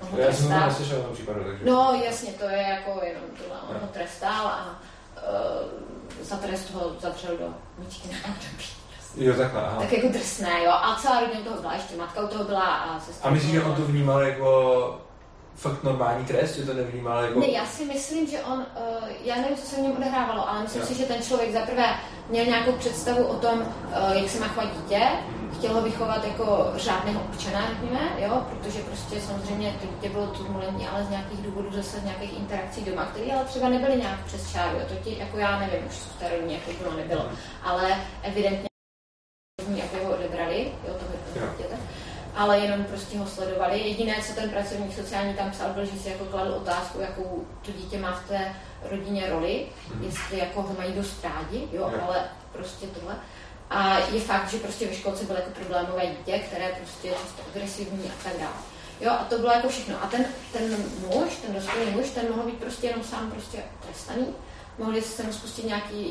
[0.00, 0.68] On ho Já jsem trestal.
[0.68, 1.64] neslyšel o tom případu, takže...
[1.64, 3.60] No jasně, to je jako jenom tohle.
[3.68, 3.80] On Jo.
[3.82, 4.78] ho trestal a
[5.16, 8.64] uh, za trest ho zavřel do myčky na období.
[9.16, 9.76] Jo, takhle, aha.
[9.80, 10.70] Tak jako drsné, jo.
[10.70, 13.30] A celá rodina toho byla, ještě matka u toho byla a sestra.
[13.30, 15.00] A myslíš, že on to vnímal jako
[15.56, 17.40] fakt normální trest, že to nevnímal jako...
[17.40, 20.62] Ne, já si myslím, že on, uh, já nevím, co se v něm odehrávalo, ale
[20.62, 20.88] myslím Jo.
[20.88, 21.86] si, že ten člověk zaprvé
[22.28, 25.02] měl nějakou představu o tom, uh, jak se má chovat dítě,
[25.58, 30.88] chtěl ho vychovat jako řádného občana, řekněme, jo, protože prostě samozřejmě to dítě bylo turbulentní,
[30.88, 34.52] ale z nějakých důvodů zase z nějakých interakcí doma, které ale třeba nebyly nějak přes
[34.52, 37.24] čáru, jo, to ti, jako já nevím, už v té rodině jako bylo, nebylo,
[37.62, 38.67] ale evidentně
[39.76, 40.94] aby ho odebrali, jo,
[41.36, 41.42] Jo.
[41.56, 41.76] dítěte
[42.36, 43.78] ale jenom prostě ho sledovali.
[43.80, 47.72] Jediné, co ten pracovník sociální tam psal, byl, že si jako kladl otázku, jakou to
[47.72, 48.54] dítě má v té
[48.90, 50.04] rodině roli, Mhm.
[50.04, 52.00] jestli jako ho mají dost rádi, jo, Jo.
[52.08, 53.14] ale prostě tohle.
[53.70, 57.42] A je fakt, že prostě ve školce bylo jako problémové dítě, které prostě je často
[57.54, 58.56] agresivní a tak dále.
[59.00, 60.02] Jo, a to bylo jako všechno.
[60.02, 64.26] A ten, ten muž, ten dospělý muž, ten mohl být prostě jenom sám prostě trestaný.
[64.78, 66.04] Mohli se mu spustit nějaké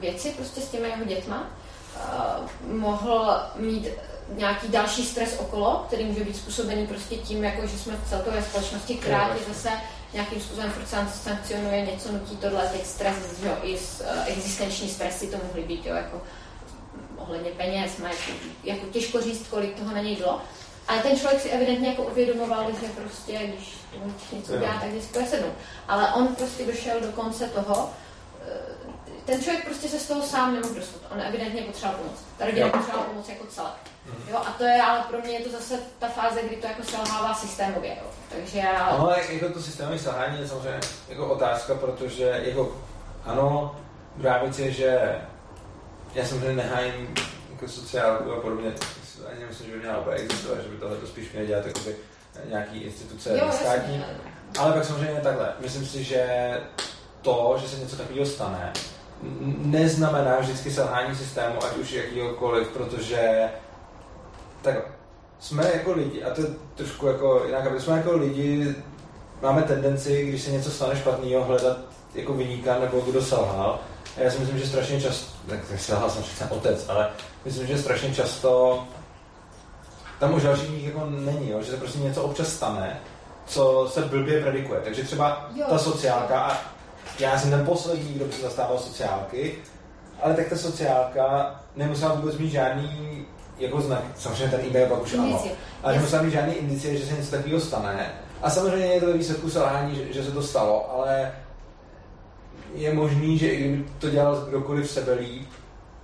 [0.00, 1.50] věci prostě s těmi jeho dětma.
[1.96, 3.88] Uh, mohl mít
[4.28, 8.42] nějaký další stres okolo, který může být způsobený prostě tím, jako že jsme v celkové
[8.42, 9.70] společnosti, která tě zase
[10.12, 14.88] nějakým způsobem furt san- sankcionuje, něco nutí tohle, teď stres, jo, i z, uh, existenční
[14.88, 16.22] stresy to mohly být, jo, jako
[17.16, 18.32] ohledně peněz, majetku,
[18.64, 20.40] jako těžko říct, kolik toho na něj bylo.
[20.88, 23.76] Ale ten člověk si evidentně jako uvědomoval, že prostě, když
[24.32, 25.18] něco dělá, tak vždycky.
[25.88, 27.90] Ale on prostě došel do konce toho,
[28.42, 28.75] eh,
[29.26, 31.00] ten člověk prostě se z toho sám nemohl dostat.
[31.14, 32.18] On evidentně potřeboval pomoc.
[32.38, 32.72] Ta rodina Jo.
[32.72, 33.70] potřebovala pomoc jako celé.
[34.30, 36.82] Jo, a to je, ale pro mě je to zase ta fáze, kdy to jako
[36.82, 37.90] selhává systémově.
[37.90, 38.10] Jo.
[38.32, 38.90] Takže já...
[38.92, 42.76] No, ale jako to systémové selhání je samozřejmě jako otázka, protože jako
[43.24, 43.76] ano,
[44.16, 45.18] druhá věc je, že
[46.14, 47.14] já samozřejmě nehájím
[47.52, 48.72] jako sociálku a podobně,
[49.30, 51.96] ani nemyslím, že by měla úplně existovat, že by tohle to spíš měly dělat jakoby
[52.48, 53.96] nějaký instituce jo, státní.
[53.98, 54.06] jasně.
[54.58, 55.52] Ale pak samozřejmě takhle.
[55.60, 56.26] Myslím si, že
[57.22, 58.72] to, že se něco takového stane,
[59.58, 63.50] neznamená vždycky selhání systému, ať už jakýkoliv, protože
[64.62, 64.74] tak
[65.40, 68.74] jsme jako lidi, a to je trošku jako jinak, aby jsme jako lidi
[69.42, 71.78] máme tendenci, když se něco stane špatného, hledat
[72.14, 73.80] jako vyníka nebo kdo selhal.
[74.16, 77.08] A já si myslím, že strašně často, tak selhal jsem přece otec, ale
[77.44, 78.82] myslím, že strašně často
[80.20, 81.62] tam už další jako není, jo?
[81.62, 83.00] že se prostě něco občas stane,
[83.46, 84.80] co se blbě predikuje.
[84.80, 85.66] Takže třeba jo.
[85.68, 86.58] ta sociálka, a
[87.18, 89.54] já jsem ten poslední, kdo se zastával sociálky,
[90.22, 93.26] ale tak ta sociálka nemusela vůbec mít žádný
[93.58, 95.44] jako znak, samozřejmě ten e-mail pak už ano,
[95.82, 98.10] ale nemusela mít žádný indicie, že se něco takového stane.
[98.42, 101.32] A samozřejmě je to ve výsledku selhání, že, že se to stalo, ale
[102.74, 105.48] je možný, že i kdyby to dělal kdokoliv sebe líp,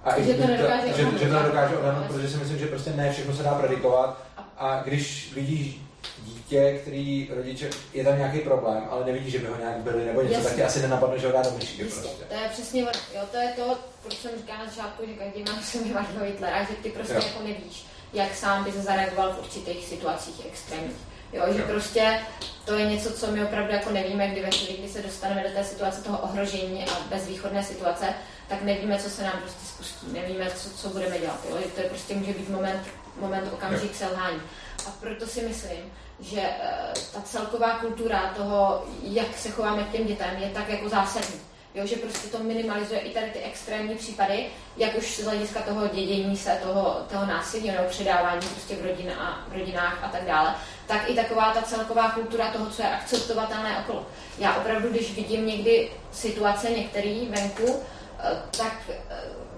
[0.05, 3.13] a že to nedokáže že, že to nedokáže odhadnout, protože si myslím, že prostě ne
[3.13, 4.23] všechno se dá predikovat.
[4.59, 5.81] A když vidíš
[6.25, 10.23] dítě, který rodiče, je tam nějaký problém, ale nevidí, že by ho nějak byli nebo
[10.23, 10.49] něco, Jasně.
[10.49, 12.25] tak tě asi nenapadne, že ho dá do myšky prostě.
[12.29, 12.83] To je přesně,
[13.15, 16.63] jo, to je to, proč jsem říkala na začátku, že každý má sobě vašeho Hitlera,
[16.63, 17.21] že ty prostě jo.
[17.27, 20.97] jako nevíš, jak sám by se zareagoval v určitých situacích extrémních.
[21.33, 21.67] Jo, že jo.
[21.69, 22.21] prostě
[22.65, 25.55] to je něco, co my opravdu jako nevíme, kdy ve chvíli, kdy se dostaneme do
[25.55, 28.07] té situace toho ohrožení a bezvýchodné situace,
[28.49, 31.41] tak nevíme, co se nám prostě spustí, nevíme, co, co budeme dělat.
[31.51, 31.57] Jo?
[31.75, 32.83] To je prostě může být moment,
[33.21, 34.41] moment okamžik selhání.
[34.87, 40.07] A proto si myslím, že uh, ta celková kultura toho, jak se chováme k těm
[40.07, 41.41] dětem, je tak jako zásadní.
[41.75, 44.47] Jo, že prostě to minimalizuje i tady ty extrémní případy,
[44.77, 49.11] jak už z hlediska toho dědění se, toho, toho násilí nebo předávání prostě v, rodin
[49.11, 50.55] a, v rodinách a tak dále,
[50.87, 54.07] tak i taková ta celková kultura toho, co je akceptovatelné okolo.
[54.39, 57.83] Já opravdu, když vidím někdy situace některý venku,
[58.23, 58.95] Eh, tak eh,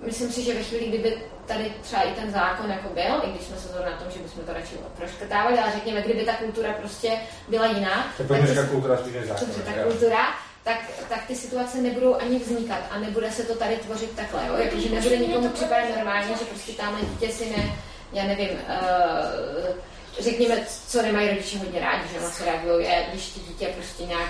[0.04, 1.16] myslím si, že ve chvíli, kdyby
[1.46, 4.18] tady třeba i ten zákon jako byl, i když jsme se zhodli na tom, že
[4.18, 7.10] bychom to radši proškrtávali, ale řekněme, kdyby ta kultura prostě
[7.48, 8.12] byla jiná.
[8.18, 9.46] Tak, tak to, kultura zákon.
[9.46, 10.78] Dobře, ta kultura, tak,
[11.08, 14.56] tak ty situace nebudou ani vznikat a nebude se to tady tvořit takhle, jo?
[14.56, 17.72] Jakože nebude nikomu připadat normálně, že prostě tamhle dítě si ne,
[18.12, 19.74] já nevím, uh,
[20.20, 24.06] řekněme, co nemají rodiče hodně rádi, že na co reagují, je, když ti dítě prostě
[24.06, 24.28] nějak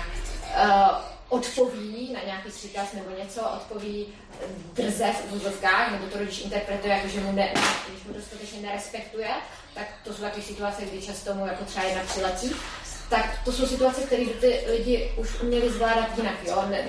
[0.63, 4.07] uh, odpoví na nějaký příkaz nebo něco, odpoví
[4.73, 7.53] drze v úzovkách, nebo to rodič interpretuje jako, že mu, ne,
[7.89, 9.29] když mu dostatečně nerespektuje,
[9.73, 12.55] tak to jsou takové situace, kdy často mu jako třeba jedna přiletí,
[13.09, 16.63] tak to jsou situace, které by ty lidi už uměli zvládat jinak, jo?
[16.69, 16.85] Ne,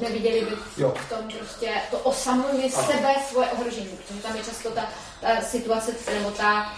[0.00, 0.94] neviděli by jo.
[0.96, 4.88] v tom prostě to osamově sebe, svoje ohrožení, protože tam je často ta,
[5.20, 6.72] ta situace, nebo ta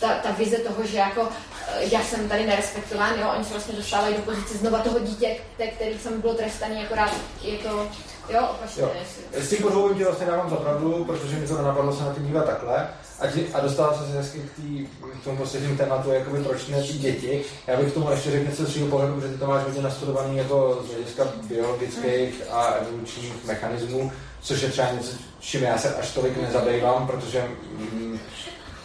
[0.00, 3.74] ta, ta vize toho, že jako eh, já jsem tady nerespektován, jo, oni se vlastně
[3.74, 5.36] dostávají do pozice znova toho dítě,
[5.76, 7.10] který jsem byl trestaný, akorát
[7.42, 7.88] je to,
[8.28, 8.82] jo, opačně.
[8.82, 8.90] Jo.
[9.32, 12.26] S tím podhoubím ti vlastně dávám za pravdu, protože mi to nenapadlo se na tím
[12.26, 12.88] dívat takhle.
[13.20, 14.86] A, ti, a dostala se hezky k, tý,
[15.20, 17.44] k tomu posledním tématu, jakoby proč ne ty děti.
[17.66, 20.36] Já bych k tomu ještě řekl něco svého pohledu, protože ty to máš hodně nastudovaný
[20.36, 26.10] jako z hlediska biologických a evolučních mechanismů, což je třeba něco, čím já se až
[26.10, 27.44] tolik nezabývám, protože
[27.78, 28.20] mm,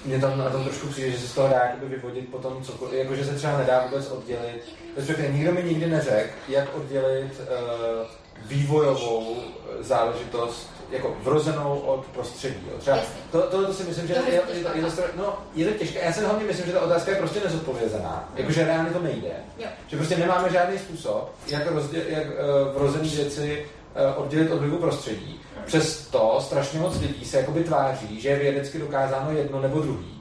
[0.05, 2.93] mě tam na tom trošku přijde, že se z toho dá jakoby vyvodit potom cokoliv,
[2.93, 4.63] jakože se třeba nedá vůbec oddělit.
[4.97, 8.07] Respektive nikdo mi nikdy neřekl, jak oddělit uh,
[8.45, 12.67] vývojovou eh, záležitost jako vrozenou od prostředí.
[12.71, 12.77] Jo.
[12.79, 12.97] Třeba
[13.31, 15.77] to, to, to, si myslím, že to je, je, to, je, to, no, je to
[15.77, 15.99] těžké.
[16.05, 18.29] Já si hlavně myslím, že ta otázka je prostě nezodpovězená.
[18.35, 19.31] Jakože reálně to nejde.
[19.57, 19.67] Jo.
[19.87, 23.78] Že prostě nemáme žádný způsob, jak, rozdě, jak uh, vrozený věci uh,
[24.15, 25.41] oddělit od vlivu prostředí.
[25.65, 30.19] Přesto strašně moc lidí se jakoby tváří, že je vědecky dokázáno jedno nebo druhý.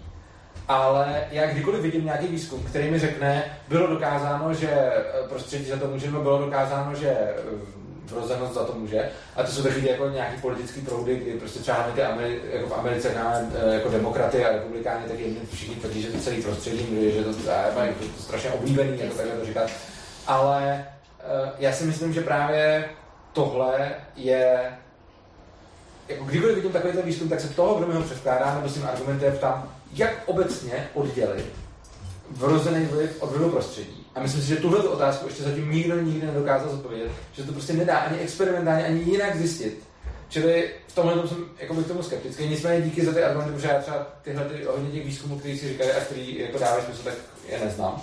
[0.68, 5.76] Ale já kdykoliv vidím nějaký výzkum, který mi řekne, bylo dokázáno, že eh, prostředí za
[5.76, 7.34] to může, bylo dokázáno, že eh,
[8.04, 9.10] vrozenost za to může.
[9.36, 12.78] A to jsou takové jako nějaký politický proudy, kdy prostě třeba ty Ameri- jako v
[12.78, 17.24] Americe eh, jako demokraty a republikány, tak jedni všichni tvrdí, že to celý prostředí, že
[17.24, 17.30] to,
[17.82, 19.70] je to strašně oblíbený, jako takhle to říkat.
[20.26, 20.84] Ale
[21.58, 22.84] já si myslím, že právě
[23.32, 24.72] tohle je
[26.08, 28.86] jako kdykoliv vidím takovýto výzkum, tak se toho, kdo mi ho předkládá, nebo s tím
[28.86, 31.46] argumentuje, ptám, jak obecně oddělit
[32.30, 34.06] vrozený vliv od vlivu prostředí.
[34.14, 37.72] A myslím si, že tuhle otázku ještě zatím nikdo nikdy nedokázal zodpovědět, že to prostě
[37.72, 39.82] nedá ani experimentálně, ani jinak zjistit.
[40.28, 42.48] Čili v tomhle jsem jako k tomu skeptický.
[42.48, 45.68] Nicméně díky za ty argumenty, protože já třeba tyhle ty, hodně těch výzkumů, který si
[45.68, 47.14] říkají a který jako dávají smysl, tak
[47.48, 48.02] je neznám.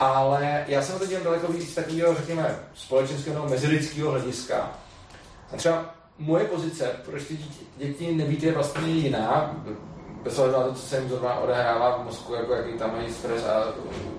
[0.00, 4.70] Ale já jsem to dělám daleko víc takového, řekněme, společenského nebo mezilidského hlediska.
[5.52, 7.38] A třeba moje pozice, proč ty
[7.76, 9.56] děti nebýt je vlastně jiná,
[10.22, 13.12] bez ohledu na to, co se jim zrovna odehrává v mozku, jako jaký tam mají
[13.12, 13.64] stres a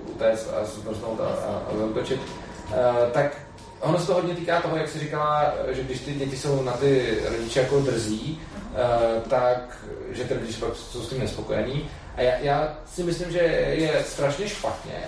[0.06, 3.36] utéct a zmrznout a, a, a uh, tak
[3.80, 6.72] ono se to hodně týká toho, jak jsi říkala, že když ty děti jsou na
[6.72, 8.42] ty rodiče jako drzí,
[8.72, 9.78] uh, tak,
[10.10, 11.90] že ty rodiče jsou s tím nespokojení.
[12.16, 15.02] A já, já si myslím, že je strašně špatně,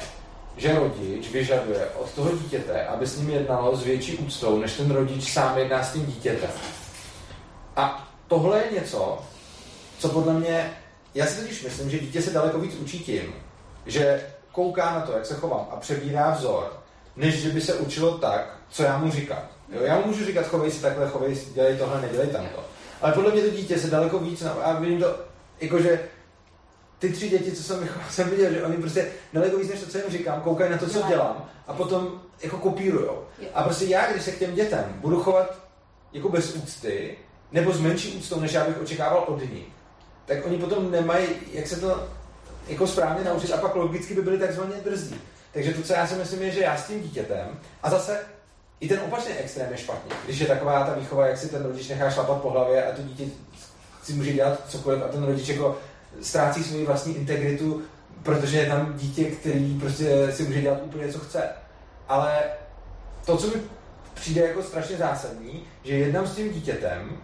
[0.59, 4.91] že rodič vyžaduje od toho dítěte, aby s ním jednalo s větší úctou, než ten
[4.91, 6.51] rodič sám jedná s tím dítětem.
[7.77, 9.19] A tohle je něco,
[9.99, 10.71] co podle mě,
[11.15, 13.35] já si totiž myslím, že dítě se daleko víc učí tím,
[13.87, 16.83] že kouká na to, jak se chovám a přebírá vzor,
[17.17, 19.43] než že by se učilo tak, co já mu říkám.
[19.69, 22.65] Jo, já mu můžu říkat, chovej si takhle, chovej si, dělej tohle, nedělej tamto.
[23.01, 25.17] Ale podle mě to dítě se daleko víc, a vidím to,
[25.61, 26.01] jakože
[26.99, 29.99] ty tři děti, co jsem, jsem viděl, že oni prostě daleko víc než to, co
[29.99, 33.25] jim říkám, koukají na to, co dělám a potom jako kopírujou.
[33.55, 35.59] A prostě já, když se k těm dětem budu chovat
[36.13, 37.17] jako bez úcty,
[37.53, 39.67] nebo s menší úctou, než já bych očekával od nich,
[40.27, 42.09] tak oni potom nemají, jak se to
[42.69, 45.21] jako správně naučit a pak logicky by byli takzvaně drzí.
[45.53, 48.21] Takže to, co já si myslím, je, že já s tím dítětem, a zase
[48.81, 50.13] i ten opačný extrém je špatně.
[50.25, 53.03] Když je taková ta výchova, jak si ten rodič nechá šlapat po hlavě a to
[53.03, 53.25] dítě
[54.03, 55.79] si může dělat cokoliv a ten rodič jako
[56.21, 57.83] ztrácí svou vlastní integritu,
[58.23, 61.43] protože je tam dítě, který prostě si může dělat úplně, co chce.
[62.09, 62.39] Ale
[63.27, 63.63] to, co mi
[64.15, 67.17] přijde jako strašně zásadní, že jednám s tím dítětem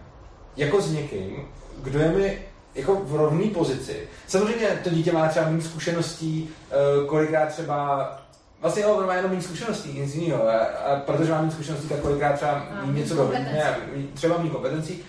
[0.57, 1.47] jako s někým,
[1.77, 2.41] kdo je mi
[2.75, 4.07] jako v rovné pozici.
[4.27, 8.25] Samozřejmě to dítě má třeba méně zkušeností, eh, kolikrát třeba
[8.61, 10.47] Vlastně jo, on má jenom méně zkušeností, nic jiného.
[10.47, 13.77] A, a protože má méně zkušeností, tak kolikrát třeba mít něco dobrý, ne,
[14.13, 15.03] třeba méně kompetencí,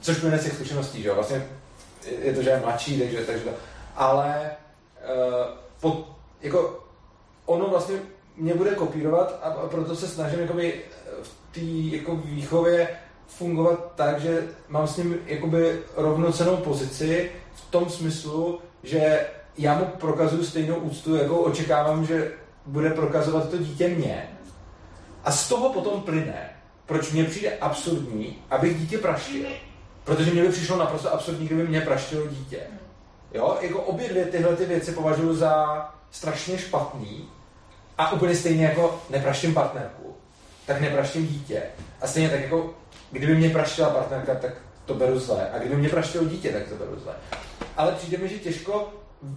[0.00, 1.14] což z těch zkušeností, že jo.
[1.14, 1.46] Vlastně
[2.22, 3.50] je to, že je mladší, takže, takže to.
[3.96, 4.50] Ale
[5.02, 5.44] uh,
[5.80, 6.06] pod,
[6.40, 6.84] jako
[7.46, 7.96] ono vlastně
[8.36, 10.74] mě bude kopírovat a proto se snažím jakoby
[11.22, 12.88] v té jako výchově
[13.26, 19.26] fungovat tak, že mám s ním jakoby rovnocenou pozici v tom smyslu, že
[19.58, 22.32] já mu prokazuju stejnou úctu, jako očekávám, že
[22.66, 24.28] bude prokazovat to dítě mě.
[25.24, 26.50] A z toho potom plyne,
[26.86, 29.46] proč mně přijde absurdní, abych dítě praštil.
[30.10, 32.60] Protože mě by přišlo naprosto absurdní, kdyby mě praštilo dítě.
[33.34, 37.28] Jo, jako obě dvě tyhle ty věci považuji za strašně špatný
[37.98, 40.16] a úplně stejně jako nepraštím partnerku,
[40.66, 41.62] tak nepraštím dítě.
[42.00, 42.74] A stejně tak jako,
[43.10, 44.52] kdyby mě praštila partnerka, tak
[44.84, 45.50] to beru zle.
[45.50, 47.14] A kdyby mě praštilo dítě, tak to beru zle.
[47.76, 48.92] Ale přijde mi, že těžko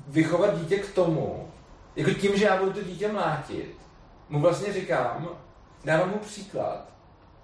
[0.08, 1.52] vychovat dítě k tomu,
[1.96, 3.78] jako tím, že já budu to dítě mlátit,
[4.30, 5.30] mu vlastně říkám,
[5.86, 6.93] dávám mu příklad,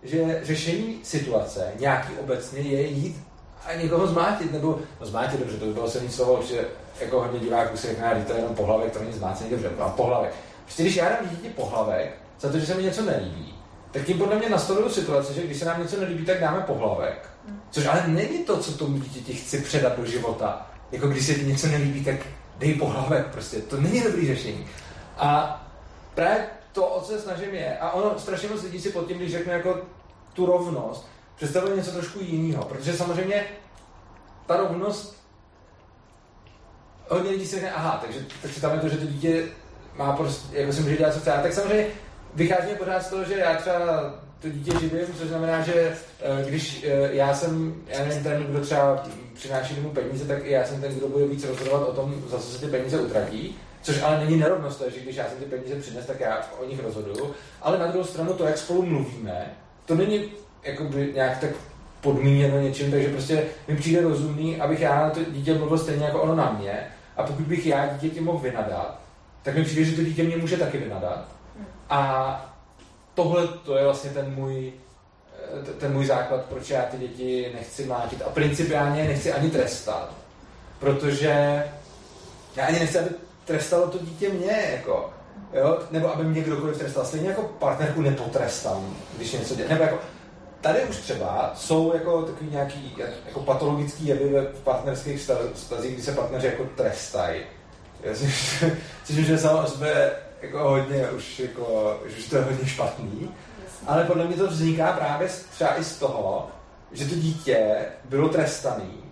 [0.04, 3.24] že řešení situace nějaký obecně je jít
[3.66, 6.68] a někoho zmátit, nebo no zmátit, dobře, to by bylo silný slovo, že
[7.02, 9.90] jako hodně diváků si řekne, že to je jenom pohlavek, to není zmácení, dobře, a
[9.90, 10.34] pohlavek.
[10.64, 13.54] Prostě když já dám dítě pohlavek, za to, že se mi něco nelíbí,
[13.92, 17.30] tak tím podle mě nastoluju situaci, že když se nám něco nelíbí, tak dáme pohlavek.
[17.72, 20.68] Což ale není to, co tomu dítěti chci předat do života.
[20.92, 22.16] Jako když se ti něco nelíbí, tak
[22.58, 23.58] dej pohlavek, prostě.
[23.58, 24.68] To není dobrý řešení.
[25.18, 25.62] A
[26.16, 26.46] právě
[26.80, 29.32] to, o co se snažím, je, a ono strašně moc lidí si pod tím, když
[29.32, 29.80] řekne jako
[30.34, 33.46] tu rovnost, představuje něco trošku jiného, protože samozřejmě
[34.46, 35.24] ta rovnost
[37.10, 39.48] hodně lidí si řekne, aha, takže, takže tam je to, že to dítě
[39.96, 41.32] má prostě, jako si může dělat co chce.
[41.44, 41.88] Tak samozřejmě
[42.34, 43.80] vychází pořád z toho, že já třeba
[44.40, 45.74] to dítě živím, což znamená, že
[46.22, 50.66] eh, když eh, já jsem, já nevím, ten, kdo třeba přináší domů peníze, tak já
[50.66, 53.60] jsem ten, kdo bude víc rozhodovat o tom, za co se ty peníze utratí.
[53.82, 56.48] Což ale není nerovnost, to je, že když já jsem ty peníze přines, tak já
[56.60, 57.32] o nich rozhoduju.
[57.62, 59.46] Ale na druhou stranu to, jak spolu mluvíme,
[59.86, 60.32] to není
[60.64, 61.50] jakoby nějak tak
[62.02, 66.22] podmíněno něčím, takže prostě mi přijde rozumný, abych já na to dítě mluvil stejně jako
[66.22, 66.88] ono na mě.
[67.18, 69.00] A pokud bych já dítěti mohl vynadat,
[69.44, 71.26] tak mi přijde, že to dítě mě může taky vynadat.
[71.90, 72.54] A
[73.14, 74.74] tohle to je vlastně ten můj,
[75.70, 78.22] eh, ten můj základ, proč já ty děti nechci mlátit.
[78.22, 80.14] A principiálně nechci ani trestat.
[80.80, 81.64] Protože
[82.56, 83.10] já ani nechci, aby
[83.50, 85.10] trestalo to dítě mě, jako,
[85.54, 85.80] jo?
[85.92, 87.06] nebo aby mě kdokoliv trestal.
[87.06, 89.70] Stejně jako partnerku nepotrestám, když něco dělá.
[89.70, 89.98] Nebo jako,
[90.62, 92.96] tady už třeba jsou jako takový nějaký
[93.26, 97.42] jako patologický jevy v partnerských vztazích, kdy se partneři jako trestají.
[99.04, 100.12] Což je samo sebe
[100.42, 103.36] jako hodně, už, jako, už to je hodně špatný.
[103.88, 106.48] Ale podle mě to vzniká právě třeba i z toho,
[106.92, 109.09] že to dítě bylo trestaný.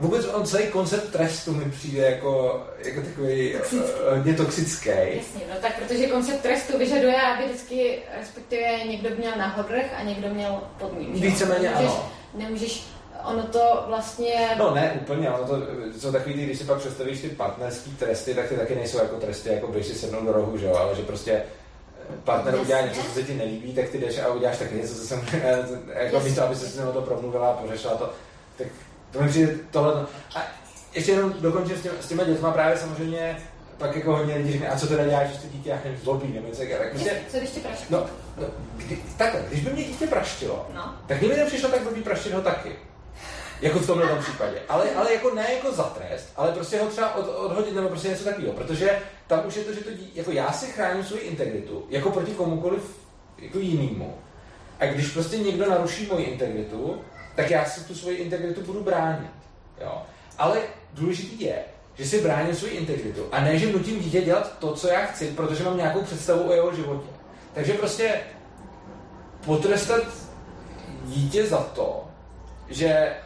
[0.00, 4.88] A vůbec on celý koncept trestu mi přijde jako, jako takový eh, hodně toxický.
[4.88, 10.02] Jasně, no tak protože koncept trestu vyžaduje, aby vždycky, respektive někdo měl na hodrch a
[10.02, 11.20] někdo měl podmínky.
[11.20, 12.10] Víceméně ano.
[12.34, 12.84] Nemůžeš
[13.24, 14.48] ono to vlastně...
[14.58, 15.62] No ne, úplně, ono to
[15.98, 19.16] jsou takový ty, když si pak představíš ty partnerský tresty, tak ty taky nejsou jako
[19.16, 21.44] tresty, jako když si sednou do rohu, že jo, ale že prostě eh,
[22.24, 22.64] partner Jasně.
[22.64, 25.16] udělá něco, co se ti nelíbí, tak ty jdeš a uděláš taky něco, co se
[25.16, 25.22] mu,
[25.94, 28.10] jako místo, aby se s to promluvila a pořešila to,
[28.58, 28.66] tak
[29.12, 30.06] to mi přijde tohle.
[30.34, 30.42] A
[30.94, 33.36] ještě jenom dokončím s, těma, s těma dětma právě samozřejmě
[33.80, 36.46] pak jako hodně lidí řekne, a co teda děláš, že to dítě jak zlobí, nebo
[36.46, 38.00] něco tak prostě, Co když tě praštilo?
[38.00, 38.06] No,
[38.42, 40.94] no kdy, takhle, když by mě dítě praštilo, no.
[41.06, 42.72] tak kdyby nepřišlo tak blbý praštit ho taky.
[43.60, 44.62] Jako v tomhle případě.
[44.68, 48.08] Ale, ale jako ne jako za trest, ale prostě ho třeba od, odhodit nebo prostě
[48.08, 48.52] něco takového.
[48.52, 52.10] Protože tam už je to, že to dí, jako já si chráním svou integritu, jako
[52.10, 52.82] proti komukoliv
[53.38, 54.14] jako jinému.
[54.80, 57.00] A když prostě někdo naruší moji integritu,
[57.34, 59.30] tak já si tu svoji integritu budu bránit.
[59.80, 60.02] Jo?
[60.38, 60.60] Ale
[60.94, 64.88] důležitý je, že si bráním svou integritu a ne, že nutím dítě dělat to, co
[64.88, 67.08] já chci, protože mám nějakou představu o jeho životě.
[67.54, 68.20] Takže prostě
[69.44, 70.02] potrestat
[71.04, 72.04] dítě za to,
[72.68, 73.16] že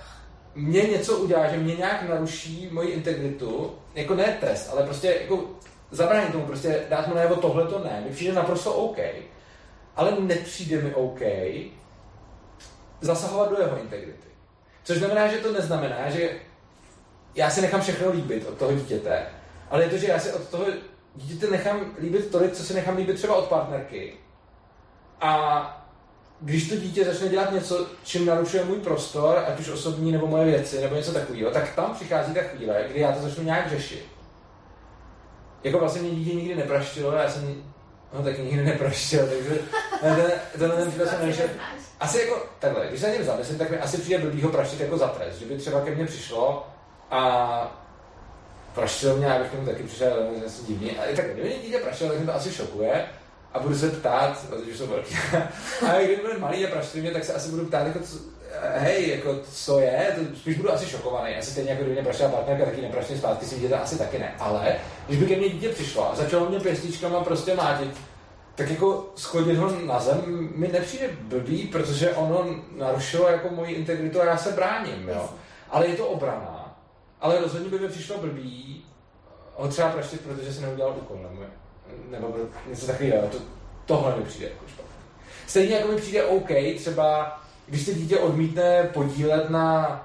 [0.54, 5.44] mě něco udělá, že mě nějak naruší moji integritu, jako ne trest, ale prostě jako
[5.90, 8.98] zabránit tomu, prostě dát mu najevo tohle to ne, mi přijde naprosto OK,
[9.96, 11.20] ale nepřijde mi OK
[13.00, 14.28] zasahovat do jeho integrity.
[14.84, 16.30] Což znamená, že to neznamená, že
[17.34, 19.26] já si nechám všechno líbit od toho dítěte,
[19.70, 20.64] ale je to, že já si od toho
[21.14, 24.14] dítěte nechám líbit tolik, co si nechám líbit třeba od partnerky.
[25.20, 25.84] A
[26.40, 30.44] když to dítě začne dělat něco, čím narušuje můj prostor, ať už osobní nebo moje
[30.44, 34.06] věci, nebo něco takového, tak tam přichází ta chvíle, kdy já to začnu nějak řešit.
[35.64, 37.64] Jako vlastně mě dítě nikdy nepraštilo, já jsem
[38.12, 39.58] ho taky nikdy nepraštil, takže
[40.00, 41.48] ten, tenhle ten příklad jsem neřešil.
[42.04, 44.80] Asi jako takhle, když se na něm zamyslím, tak mi asi přijde blbý ho praštit
[44.80, 46.66] jako za trest, že by třeba ke mně přišlo
[47.10, 47.84] a
[48.74, 50.98] praštil mě, abych k němu taky přišel, ale je divný.
[50.98, 53.04] A tak kdyby mě dítě praštil, tak mě to asi šokuje
[53.52, 55.16] a budu se ptát, protože jsou velký.
[55.92, 58.16] a když bude malý a praští mě, tak se asi budu ptát, jako, co,
[58.74, 61.36] hej, jako, co je, to spíš budu asi šokovaný.
[61.36, 64.34] Asi stejně jako kdyby mě praštila partnerka, taky nepraštím zpátky si dítě, asi taky ne.
[64.38, 64.76] Ale
[65.06, 67.90] když by ke mně dítě přišlo a začalo mě pěstičkama prostě mátit,
[68.54, 74.20] tak jako schodit ho na zem mi nepřijde blbý, protože ono narušilo jako moji integritu
[74.20, 75.28] a já se bráním, jo.
[75.70, 76.78] Ale je to obrana.
[77.20, 78.84] Ale rozhodně by mi přišlo blbý
[79.56, 81.42] ho třeba praštit, protože se neudělal úkol, nebo
[82.10, 82.34] nebo
[82.68, 83.28] něco takového.
[83.28, 83.38] To,
[83.86, 84.92] tohle mi přijde jako špatné.
[85.46, 90.00] Stejně jako mi přijde OK, třeba když se dítě odmítne podílet na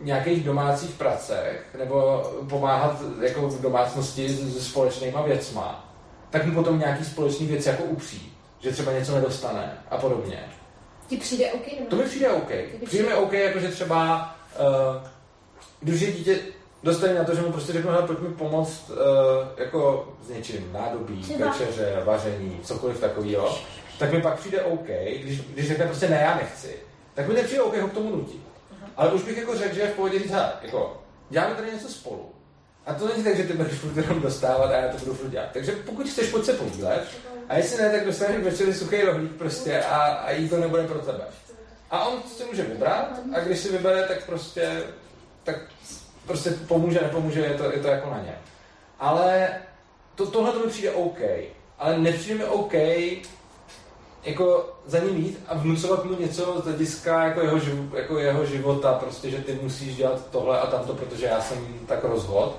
[0.00, 5.91] nějakých domácích pracech nebo pomáhat jako v domácnosti se společnýma věcma,
[6.32, 10.44] tak mu potom nějaký společný věc jako upří, že třeba něco nedostane a podobně.
[11.06, 11.66] Ti přijde OK?
[11.66, 11.86] Nebo?
[11.90, 12.50] To mi přijde OK.
[12.84, 15.08] Přijde mi OK, jako že třeba uh,
[15.80, 16.38] když je dítě
[16.82, 18.96] dostali na to, že mu prostě řeknu, pojď mi pomoct uh,
[19.56, 21.50] jako s něčím, nádobí, Třeba.
[21.50, 23.58] večeře, vaření, cokoliv takového,
[23.98, 24.86] tak mi pak přijde OK,
[25.22, 26.76] když, když řekne prostě ne, já nechci,
[27.14, 28.42] tak mi nepřijde OK ho k tomu nutit.
[28.96, 30.32] Ale už bych jako řekl, že je v pohodě říct,
[30.62, 32.32] jako, děláme tady něco spolu.
[32.86, 35.30] A to není tak, že ty budeš furt jenom dostávat a já to budu furt
[35.30, 35.48] dělat.
[35.52, 37.08] Takže pokud chceš, pojď se podílet.
[37.48, 40.98] A jestli ne, tak dostaneš večer suchý rohlík prostě a, a jí to nebude pro
[40.98, 41.24] tebe.
[41.90, 44.82] A on si může vybrat a když si vybere, tak prostě
[45.44, 45.56] tak
[46.26, 48.34] prostě pomůže, nepomůže, je to, je to jako na ně.
[48.98, 49.48] Ale
[50.14, 51.20] to, tohle to mi přijde OK.
[51.78, 52.72] Ale nepřijde mi OK
[54.24, 57.60] jako za ním jít a vnucovat mu něco z hlediska jako jeho,
[57.94, 62.04] jako jeho života, prostě, že ty musíš dělat tohle a tamto, protože já jsem tak
[62.04, 62.56] rozhod.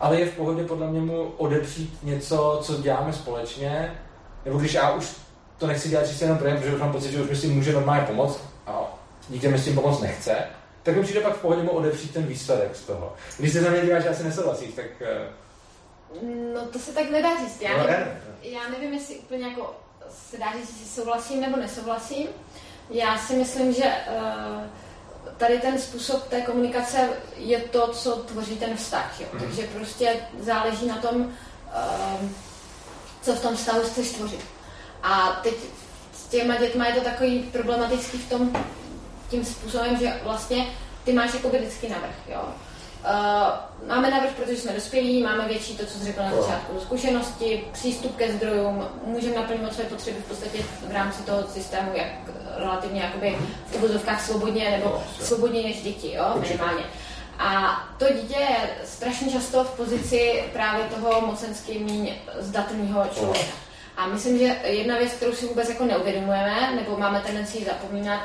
[0.00, 4.00] Ale je v pohodě podle mě mu odepřít něco, co děláme společně,
[4.44, 5.16] nebo když já už
[5.58, 7.72] to nechci dělat čistě jenom pro protože už mám pocit, že už mi si může
[7.72, 8.98] normálně pomoct a
[9.28, 10.36] dítě mi s tím pomoct nechce,
[10.82, 13.14] tak mi přijde pak v pohodě mu odepřít ten výsledek z toho.
[13.38, 14.86] Když se za mě díváš, že asi nesouhlasíš, tak...
[15.00, 15.28] Eh,
[16.54, 17.62] no to se tak nedá říct.
[17.62, 18.20] Já, no, nevím, ne.
[18.42, 19.74] já nevím, jestli úplně jako
[20.08, 22.28] se dá říct, jestli souhlasím nebo nesouhlasím.
[22.90, 24.62] Já si myslím, že uh,
[25.40, 29.20] tady ten způsob té komunikace je to, co tvoří ten vztah.
[29.20, 29.26] Jo?
[29.32, 29.40] Mm.
[29.40, 32.28] Takže prostě záleží na tom, uh,
[33.22, 34.40] co v tom vztahu chceš tvořit.
[35.02, 35.54] A teď
[36.14, 38.64] s těma dětma je to takový problematický v tom,
[39.30, 40.66] tím způsobem, že vlastně
[41.04, 42.48] ty máš jako vždycky navrh, jo.
[43.04, 47.64] Uh, máme navrh, protože jsme dospělí, máme větší to, co jsi řekl na začátku, zkušenosti,
[47.72, 50.58] přístup ke zdrojům, můžeme naplňovat své potřeby v podstatě
[50.88, 52.08] v rámci toho systému, jak
[52.56, 56.82] relativně jakoby v uvozovkách svobodně nebo svobodně než děti, jo, minimálně.
[57.38, 63.54] A to dítě je strašně často v pozici právě toho mocensky míň zdatného člověka.
[63.96, 68.20] A myslím, že jedna věc, kterou si vůbec jako neuvědomujeme, nebo máme tendenci zapomínat,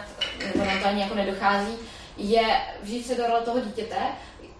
[0.45, 1.77] nebo nám to ani jako nedochází,
[2.17, 3.95] je vžít se do role toho dítěte,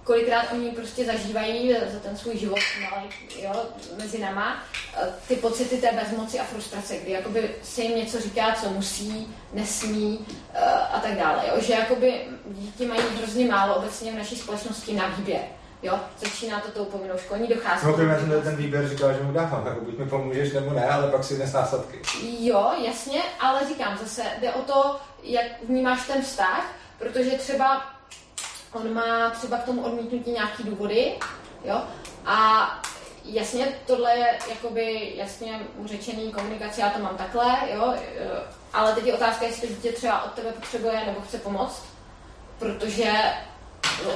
[0.05, 3.09] kolikrát oni prostě zažívají za ten svůj život malý,
[3.41, 3.65] jo,
[3.97, 4.63] mezi náma
[4.97, 9.35] eh, ty pocity té bezmoci a frustrace, kdy jakoby se jim něco říká, co musí,
[9.53, 10.59] nesmí eh,
[10.93, 11.43] a tak dále.
[11.47, 11.61] Jo?
[11.61, 15.41] Že jakoby děti mají hrozně málo obecně v naší společnosti na výběr.
[15.83, 17.97] Jo, začíná to tou povinnou školní docházkou.
[17.97, 20.85] No, já jsem ten výběr říkal, že mu dávám, jako buď mi pomůžeš nebo ne,
[20.85, 22.01] ale pak si dnes následky.
[22.39, 27.94] Jo, jasně, ale říkám zase, jde o to, jak vnímáš ten vztah, protože třeba
[28.73, 31.15] on má třeba k tomu odmítnutí nějaký důvody,
[31.65, 31.81] jo,
[32.25, 32.69] a
[33.25, 37.93] jasně, tohle je jakoby jasně řečený komunikace, já to mám takhle, jo,
[38.73, 41.83] ale teď je otázka, jestli to dítě třeba od tebe potřebuje nebo chce pomoct,
[42.59, 43.11] protože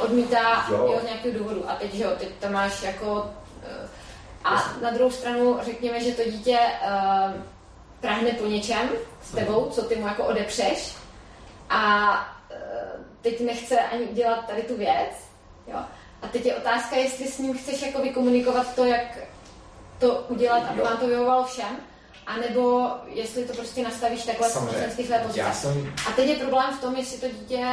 [0.01, 0.77] odmítá Jo.
[0.77, 0.99] jo.
[1.01, 1.69] z nějakého důvodu.
[1.69, 3.29] A teď, že jo, teď tam máš jako...
[3.63, 3.87] eh,
[4.43, 7.33] A na druhou stranu řekněme, že to dítě uh,
[7.99, 8.89] prahne po něčem
[9.23, 10.95] s tebou, co ty mu jako odepřeš
[11.69, 12.38] a
[13.21, 15.11] teď nechce ani udělat tady tu věc,
[15.67, 15.79] jo.
[16.21, 19.17] A teď je otázka, jestli s ním chceš jako vykomunikovat to, jak
[19.99, 20.85] to udělat, aby Jo.
[20.85, 21.77] vám to vyhovovalo všem,
[22.27, 24.89] anebo jestli to prostě nastavíš takhle Samozřejmě.
[24.89, 25.53] z své pozice.
[25.53, 27.65] Jsem, A teď je problém v tom, jestli to dítě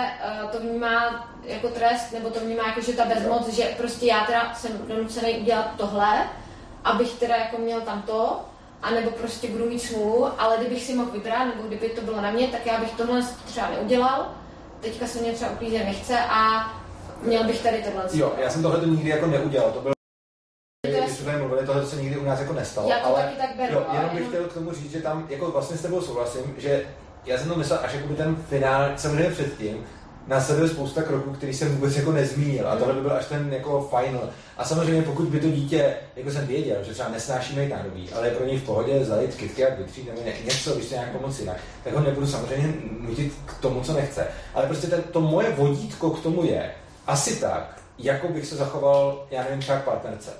[0.45, 4.25] uh, to vnímá jako trest, nebo to vnímá jako, že ta bezmoc, že prostě já
[4.25, 6.29] teda jsem donucený udělat tohle,
[6.85, 8.41] abych teda jako měl tamto,
[8.83, 12.31] anebo prostě budu mít smůlu, ale kdybych si mohl vybrat, nebo kdyby to bylo na
[12.31, 14.35] mě, tak já bych tohle třeba neudělal,
[14.81, 16.73] teďka se mě třeba uklízet nechce a
[17.23, 18.05] měl bych tady tohle.
[18.13, 19.93] jo, já jsem tohle nikdy jako neudělal, to bylo
[20.87, 23.37] když jsme tady mluvili, tohle se nikdy u nás jako nestalo, Já to ale taky
[23.37, 25.83] tak beru, jo, jenom bych jenom- chtěl k tomu říct, že tam jako vlastně s
[25.83, 26.87] tebou souhlasím, že
[27.25, 29.87] já jsem to myslel až jakoby ten finál, samozřejmě předtím,
[30.27, 33.91] následuje spousta kroků, který jsem vůbec jako nezmínil a tohle by byl až ten jako
[33.91, 34.31] final.
[34.57, 38.35] A samozřejmě pokud by to dítě, jako jsem věděl, že třeba nesnáší mejtánový, ale je
[38.35, 41.43] pro něj v pohodě zajít kytky a vytřít nebo ně- něco, když se nějak pomoci
[41.43, 44.27] jinak, tak ho nebudu samozřejmě nutit k tomu, co nechce.
[44.55, 46.71] Ale prostě ten, to moje vodítko k tomu je
[47.07, 50.31] asi tak, jako bych se zachoval, já nevím, třeba k partnerce.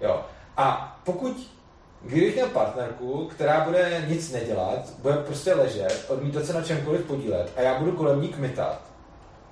[0.00, 0.20] Jo.
[0.56, 1.56] A pokud
[2.02, 7.52] Kdybych měl partnerku, která bude nic nedělat, bude prostě ležet, odmítat se na čemkoliv podílet
[7.56, 8.80] a já budu kolem ní kmitat,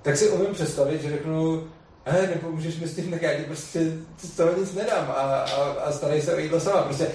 [0.05, 1.67] tak si umím představit, že řeknu,
[2.05, 3.79] he, nepomůžeš mi s tím, tak já ti prostě
[4.23, 6.81] z toho nic nedám a, a, a starej se o jídlo sama.
[6.81, 7.07] Prostě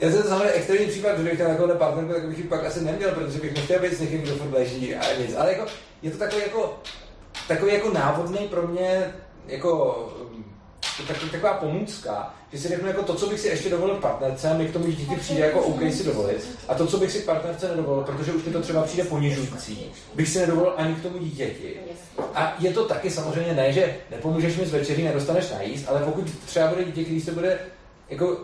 [0.00, 2.84] já jsem samozřejmě extrémní případ, že bych měl takovou partnerku, tak bych ji pak asi
[2.84, 5.36] neměl, protože bych nechtěl být s někým, kdo furt leží a nic.
[5.36, 5.66] Ale jako,
[6.02, 6.78] je to takový jako,
[7.48, 9.14] takový jako návodný pro mě,
[9.46, 9.98] jako
[11.08, 14.68] tak, taková pomůcka, že si řeknu jako to, co bych si ještě dovolil partnerce, mi
[14.68, 16.58] k tomu dítěti přijde jako OK si dovolit.
[16.68, 20.28] A to, co bych si partnerce nedovolil, protože už mi to třeba přijde ponižující, bych
[20.28, 21.76] si nedovolil ani k tomu dítěti.
[22.34, 26.24] A je to taky samozřejmě ne, že nepomůžeš mi z večeří, nedostaneš najíst, ale pokud
[26.46, 27.58] třeba bude dítě, který se bude
[28.08, 28.38] jako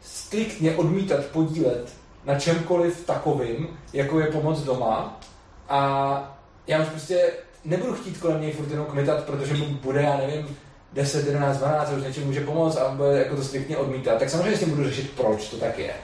[0.00, 1.92] striktně odmítat podílet
[2.24, 5.20] na čemkoliv takovým, jako je pomoc doma,
[5.68, 7.32] a já už prostě
[7.64, 10.56] nebudu chtít kolem něj furt jenom kmitat, protože mu bude, já nevím,
[10.92, 14.18] 10, 11, 12, a už něčemu může pomoct a on bude jako to striktně odmítat,
[14.18, 15.94] tak samozřejmě s tím budu řešit, proč to tak je.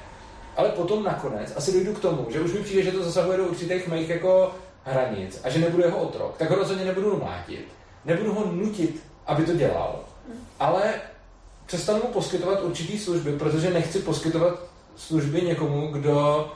[0.56, 3.44] Ale potom nakonec asi dojdu k tomu, že už mi přijde, že to zasahuje do
[3.44, 4.54] určitých mých jako
[4.92, 7.68] hranic a že nebudu jeho otrok, tak ho rozhodně nebudu mlátit.
[8.04, 10.00] Nebudu ho nutit, aby to dělal,
[10.60, 10.94] ale
[11.66, 14.58] přestanu mu poskytovat určitý služby, protože nechci poskytovat
[14.96, 16.48] služby někomu, kdo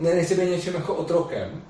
[0.00, 1.62] ne, nechce být něčím jako otrokem.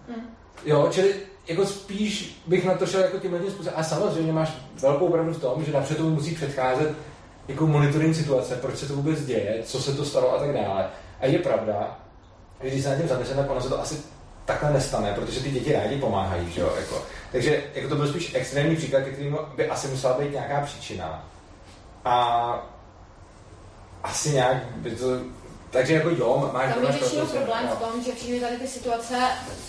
[0.65, 1.15] Jo, čili
[1.47, 3.74] jako spíš bych na to šel jako tímhle tím způsobem.
[3.77, 6.93] A samozřejmě máš velkou pravdu v tom, že napřed tomu musí předcházet
[7.48, 10.89] jako monitoring situace, proč se to vůbec děje, co se to stalo a tak dále.
[11.20, 11.98] A je pravda,
[12.62, 14.03] že když se na tím zamyslím, tak ono se to asi
[14.47, 17.02] takhle nestane, protože ty děti rádi pomáhají, že jo, jako.
[17.32, 21.24] Takže jako to byl spíš extrémní příklad, ke kterému by asi musela být nějaká příčina.
[22.05, 22.68] A
[24.02, 25.06] asi nějak by to...
[25.70, 26.74] Takže jako jo, máš...
[26.74, 29.18] Tam je většinou problém v tom, že všechny tady ty situace,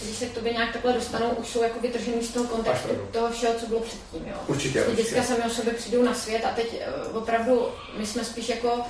[0.03, 3.29] když se k tobě nějak takhle dostanou, už jsou jako vytržený z toho kontextu toho
[3.31, 4.27] všeho, co bylo předtím.
[4.27, 4.35] Jo.
[4.47, 7.67] Určitě, Ty děcka sami o sobě přijdou na svět a teď eh, opravdu
[7.97, 8.81] my jsme spíš jako uh,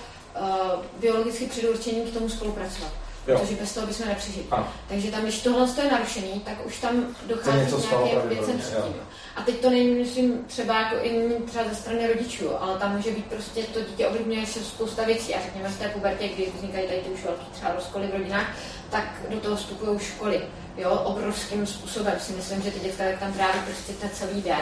[0.99, 2.91] biologicky předurčení k tomu spolupracovat.
[3.28, 3.40] Jo.
[3.40, 4.45] Protože bez toho bychom nepřežili.
[4.88, 8.95] Takže tam, když tohle je narušený, tak už tam dochází k nějakým věcem předtím.
[9.36, 13.12] A teď to není, myslím, třeba jako i třeba ze strany rodičů, ale tam může
[13.12, 15.36] být prostě to dítě ovlivňuje se spousta věcí.
[15.36, 18.56] A řekněme v té pubertě, kdy vznikají tady ty už velký třeba rozkoly v rodinách,
[18.90, 20.41] tak do toho vstupují školy.
[20.78, 24.62] Jo, obrovským způsobem si myslím, že ty dětka, jak tam tráví prostě ten celý den,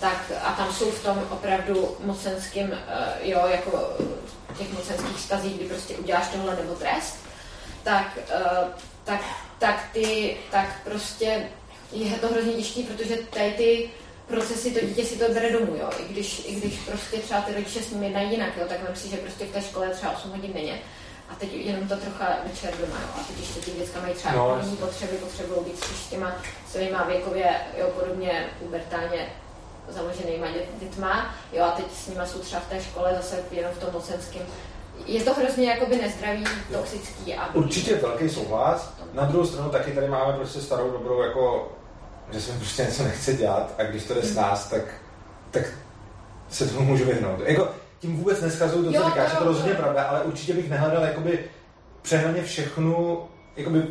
[0.00, 3.90] tak a tam jsou v tom opravdu mocenským, eh, jo, jako
[4.54, 7.29] v těch mocenských vztazích, kdy prostě uděláš tohle nebo trest,
[7.84, 8.40] tak, eh,
[9.04, 9.20] tak,
[9.58, 11.48] tak ty, tak prostě
[11.92, 13.90] je to hrozně těžký, protože tady ty
[14.26, 15.90] procesy, to dítě si to bere domů, jo.
[15.98, 18.96] I když, i když prostě třeba ty rodiče s ním jednají jinak, jo, tak vem
[18.96, 20.78] si, že prostě v té škole je třeba 8 hodin denně
[21.28, 23.08] a teď jenom to trocha večer doma, jo.
[23.20, 24.76] A teď ještě ty děcka mají třeba No, jasně.
[24.76, 26.36] potřeby, potřebují být s těma
[26.72, 29.32] svýma věkově, jo, podobně pubertálně
[29.88, 33.72] založenýma dět, dětma, jo, a teď s nima jsou třeba v té škole zase jenom
[33.72, 34.42] v tom mocenském.
[35.06, 38.94] Je to hrozně jakoby nezdravý, toxický a Určitě velký souhlas.
[39.14, 41.72] Na druhou stranu taky tady máme prostě starou dobrou jako,
[42.30, 44.82] že se prostě něco nechce dělat a když to jde s nás, tak,
[45.50, 45.64] tak
[46.50, 47.40] se tomu můžu vyhnout.
[47.44, 47.68] Jako,
[47.98, 51.44] tím vůbec neschazuju to, co říkáš, je to rozhodně pravda, ale určitě bych nehledal jakoby
[52.02, 53.24] přehnaně všechnu,
[53.56, 53.82] jakoby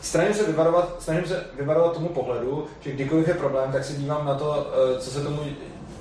[0.00, 4.26] Snažím se, vyvarovat, snažím se vyvarovat tomu pohledu, že kdykoliv je problém, tak se dívám
[4.26, 5.44] na to, eh, co se tomu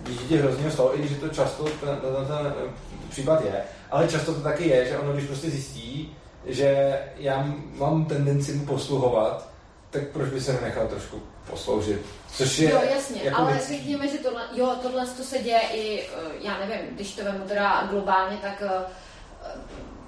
[0.06, 2.70] dítěti hrozně stalo, i když to často ten, ten, ten eh,
[3.10, 3.64] případ je.
[3.92, 8.66] Ale často to taky je, že ono, když prostě zjistí, že já mám tendenci mu
[8.66, 9.50] posluhovat,
[9.90, 12.02] tak proč by se nenechal trošku posloužit?
[12.32, 13.78] Což je, jo, jasně, jako ale lidský.
[13.78, 16.08] řekněme, že tohle, jo, tohle to se děje i, eh,
[16.40, 18.86] já nevím, když to vemu teda globálně, tak eh,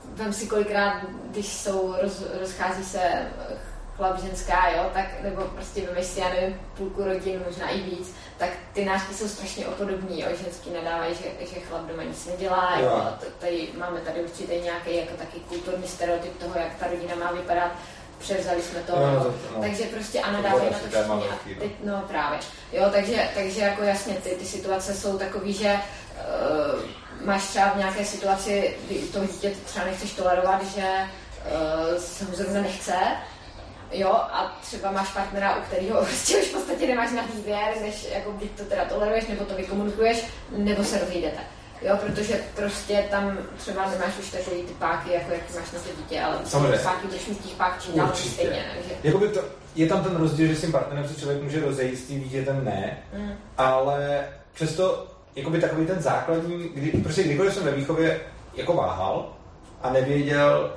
[0.05, 1.01] vem si kolikrát,
[1.31, 2.99] když jsou, roz, rozchází se
[3.95, 8.15] chlap, ženská, jo, tak, nebo prostě vemeš si, já nevím, půlku rodin, možná i víc,
[8.37, 12.77] tak ty nářky jsou strašně opodobní, jo, ženský nadávají, že, že chlap doma nic nedělá,
[12.79, 13.07] jo, Jo.
[13.39, 17.71] tady, máme tady určitě nějaký jako taky kulturní stereotyp toho, jak ta rodina má vypadat,
[18.19, 19.61] převzali jsme to, No, to- no.
[19.61, 21.01] takže prostě a nadávají na to všichni.
[21.03, 21.55] A no.
[21.59, 22.39] teď, no právě,
[22.71, 26.81] jo, takže, takže jako jasně, ty, ty situace jsou takový, že uh,
[27.25, 32.35] máš třeba v nějaké situaci, kdy to dítě třeba nechceš tolerovat, že uh, se mu
[32.35, 32.93] zrovna nechce,
[33.93, 38.07] Jo, a třeba máš partnera, u kterého prostě už v podstatě nemáš na výběr, než
[38.13, 40.25] jako buď to teda toleruješ, nebo to vykomunikuješ,
[40.57, 41.39] nebo se rozejdete.
[41.81, 45.89] Jo, protože prostě tam třeba nemáš už takový ty páky, jako jak máš na to
[45.97, 46.77] dítě, ale Samozřejmě.
[46.77, 48.65] ty páky těch pák čím dál stejně.
[48.75, 49.41] Takže, Jakoby to,
[49.75, 52.65] je tam ten rozdíl, že s tím partnerem se člověk může rozejít, s tím dítětem
[52.65, 58.21] ne, mm, ale přesto jakoby takový ten základní, kdy, prostě kdykoliv jsem ve výchově
[58.55, 59.33] jako váhal
[59.81, 60.73] a nevěděl,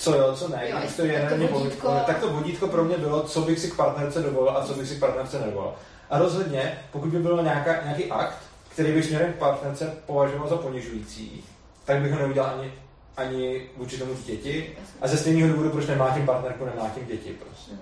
[0.00, 2.18] co jo, co ne, Jo, když to je tak na to mě vodítko- vodítko, tak
[2.18, 4.96] to vodítko pro mě bylo, co bych si k partnerce dovolil a co bych si
[4.96, 5.72] k partnerce nedovolil.
[6.10, 10.56] A rozhodně, pokud by byl nějaká, nějaký akt, který bych směrem k partnerce považoval za
[10.56, 11.44] ponižující,
[11.84, 12.72] tak bych ho neudělal ani,
[13.16, 14.58] ani vůči tomu dítěti.
[14.80, 14.94] jasně.
[15.02, 17.72] A ze stejného důvodu, proč nemlátím partnerku, nemlátím děti prostě.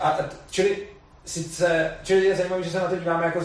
[0.00, 0.18] A, a
[0.50, 0.88] čili
[1.24, 3.40] sice, čili je zajímavé, že se na to díváme jako,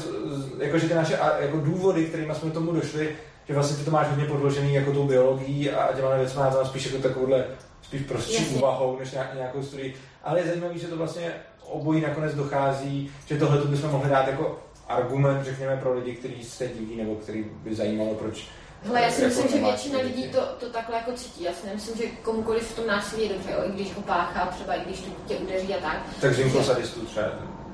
[0.59, 3.15] jako že ty naše jako důvody, kterými jsme k tomu došli,
[3.49, 6.57] že vlastně ty to máš hodně podložený jako tou biologií a těma věcmi, já to
[6.57, 7.45] mám spíš jako takovouhle
[7.81, 8.57] spíš prostší Jasně.
[8.57, 9.95] úvahou, než nějak, nějakou studii.
[10.23, 11.31] Ale je zajímavé, že to vlastně
[11.65, 16.67] obojí nakonec dochází, že tohle bychom mohli dát jako argument, řekněme, pro lidi, kteří se
[16.67, 18.47] diví nebo který by zajímalo, proč
[18.83, 21.43] Hele, já si jako myslím, že nemáš většina lidí to, to takhle jako cítí.
[21.43, 24.45] Já si nemyslím, že komukoliv v tom násilí je dobře, jo, i když ho páchá,
[24.45, 25.97] třeba i když to dítě udeří a tak.
[26.21, 27.27] Tak vzniklo sadistů třeba.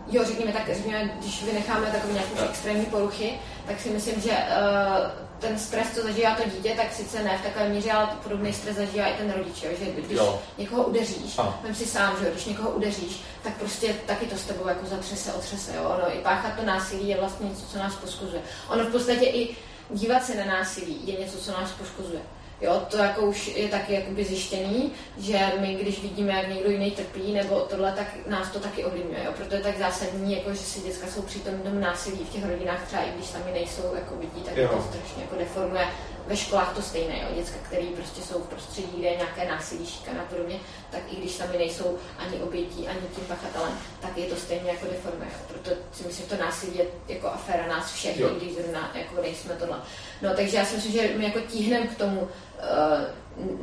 [0.07, 3.33] Jo, řekněme tak, řekněme, když vynecháme takové nějaké extrémní poruchy,
[3.67, 7.41] tak si myslím, že uh, ten stres, co zažívá to dítě, tak sice ne v
[7.41, 10.41] takové míře, ale podobný stres zažívá i ten rodič, jo, že když Jo.
[10.57, 11.59] někoho udeříš, Ano.
[11.63, 15.33] vem si sám, že když někoho udeříš, tak prostě taky to s tebou jako zatřese,
[15.33, 18.41] otřese, jo, ono i páchat to násilí je vlastně něco, co nás poškozuje.
[18.69, 19.55] Ono v podstatě i
[19.89, 22.19] dívat se na násilí je něco, co nás poškozuje.
[22.61, 26.91] Jo, to jako už je taky jakoby zjištěný, že my, když vidíme, jak někdo jiný
[26.91, 29.23] trpí, nebo tohle, tak nás to taky ovlivňuje.
[29.25, 29.31] Jo?
[29.37, 32.87] Proto je tak zásadní, jako, že si děcka jsou přítomní tomu násilí v těch rodinách,
[32.87, 34.67] třeba i když sami nejsou jako vidí, tak Jo.
[34.67, 35.87] to strašně jako deformuje.
[36.27, 37.27] Ve školách to stejné, jo?
[37.35, 40.59] děcka, který prostě jsou v prostředí, kde je nějaké násilí, šikana a podobně,
[40.91, 44.85] tak i když sami nejsou ani obětí, ani tím pachatelem, tak je to stejně jako
[44.85, 45.29] deformuje.
[45.33, 45.39] Jo?
[45.47, 48.29] Proto si myslím, že to násilí je jako aféra nás všech, Jo.
[48.29, 49.77] když zrovna jako nejsme tohle.
[50.21, 52.27] No, takže já si myslím, že my jako tíhneme k tomu,
[52.59, 53.13] eh,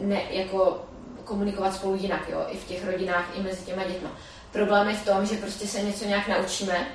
[0.00, 0.84] ne, jako
[1.24, 4.10] komunikovat spolu jinak, jo, i v těch rodinách, i mezi těma dětma.
[4.52, 6.86] Problém je v tom, že prostě se něco nějak naučíme,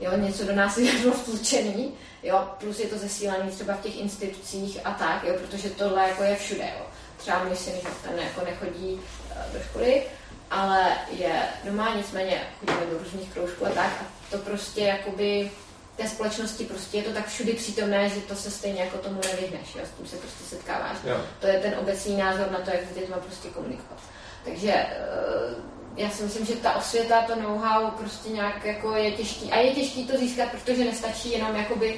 [0.00, 0.92] jo, něco do nás je
[1.22, 1.92] vtlučený,
[2.24, 6.22] jo, plus je to zesílený třeba v těch institucích a tak, jo, protože tohle jako
[6.22, 6.86] je všude, jo.
[7.16, 10.02] Třeba můj syn, že ten jako nechodí eh, do školy,
[10.50, 15.50] ale je doma, nicméně chodíme do různých kroužků a tak a to prostě jakoby
[15.96, 19.74] té společnosti prostě je to tak všudy přítomné, že to se stejně jako tomu nevyhneš,
[19.74, 20.96] jo, s tím se prostě setkáváš.
[21.04, 21.20] Jo.
[21.40, 24.00] To je ten obecný názor na to, jak s dětma prostě komunikovat.
[24.44, 29.52] Takže eh, já si myslím, že ta osvěta, to know-how prostě nějak jako je těžký.
[29.52, 31.94] A je těžký to získat, protože nestačí jenom jakoby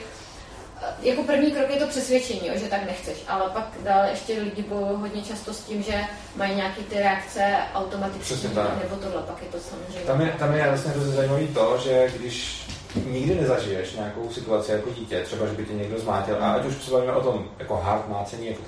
[0.83, 4.63] eh, jako první krok je to přesvědčení, že tak nechceš, ale pak dál ještě lidi
[4.63, 6.01] bojují hodně často s tím, že
[6.37, 8.49] mají nějaké ty reakce automaticky,
[8.83, 10.01] nebo tohle, pak je to samozřejmě.
[10.07, 12.67] Tam je, tam je vlastně hrozně zajímavý to, že když
[13.07, 16.83] nikdy nezažiješ nějakou situaci jako dítě, třeba, že by tě někdo zmátil, a ať už
[16.83, 18.63] se bavíme o tom jako hard mácení, jako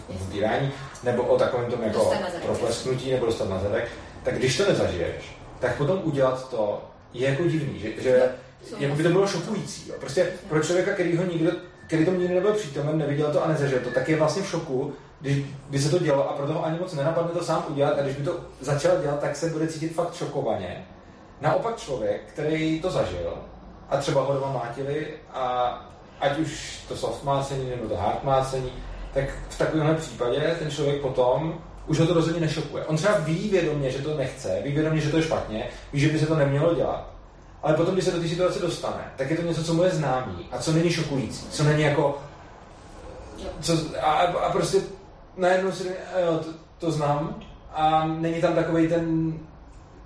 [1.03, 3.89] nebo o takovém tom jako proplesknutí, nebo dostat na zadek,
[4.29, 6.83] tak když to nezažiješ, tak potom udělat to
[7.13, 8.23] je jako divný, že, že
[8.79, 9.89] jako by to bylo šokující.
[9.89, 9.95] Jo.
[10.01, 11.51] Prostě pro člověka, který ho nikdo,
[11.87, 14.93] který tomu nikdy nebyl přítomen, neviděl to a nezažil to, tak je vlastně v šoku,
[15.21, 18.03] když by se to dělo a proto ho ani moc nenapadne to sám udělat a
[18.03, 20.87] když by to začal dělat, tak se bude cítit fakt šokovaně.
[21.41, 23.35] Naopak člověk, který to zažil
[23.91, 25.73] a třeba ho doma mátili a
[26.21, 28.73] ať už to soft mácení nebo to hard mácení,
[29.15, 32.85] tak v takovémhle případě ten člověk potom už ho to rozhodně nešokuje.
[32.85, 36.09] On třeba ví vědomě, že to nechce, ví vědomě, že to je špatně, ví, že
[36.09, 37.11] by se to nemělo dělat.
[37.63, 39.91] Ale potom, když se do té situace dostane, tak je to něco, co mu je
[39.91, 42.19] známý a co není šokující, co není jako...
[43.61, 44.79] Co, a, a prostě
[45.37, 47.41] najednou si řekne, "A jo, to, to znám
[47.75, 49.33] a není tam takový ten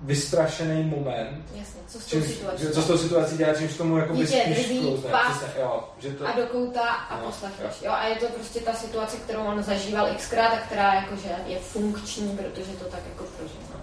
[0.03, 2.63] vystrašený moment, Jasně, co s tou čím, situací?
[2.63, 5.11] že, co s tou situací dělá, čímž tomu jako Dítě spíš klouzne.
[5.31, 7.83] Přesně, jo, že to, a do kouta a No, poslechneš.
[7.83, 7.91] Jo.
[7.93, 12.37] A je to prostě ta situace, kterou on zažíval xkrát a která jakože je funkční,
[12.37, 13.57] protože to tak jako prožil.
[13.75, 13.81] No.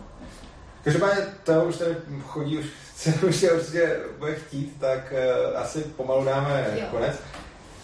[0.84, 2.66] Každopádně to už tady chodí, už
[2.96, 5.14] se už je určitě bude chtít, tak
[5.52, 6.86] uh, asi pomalu dáme jo.
[6.92, 7.16] konec.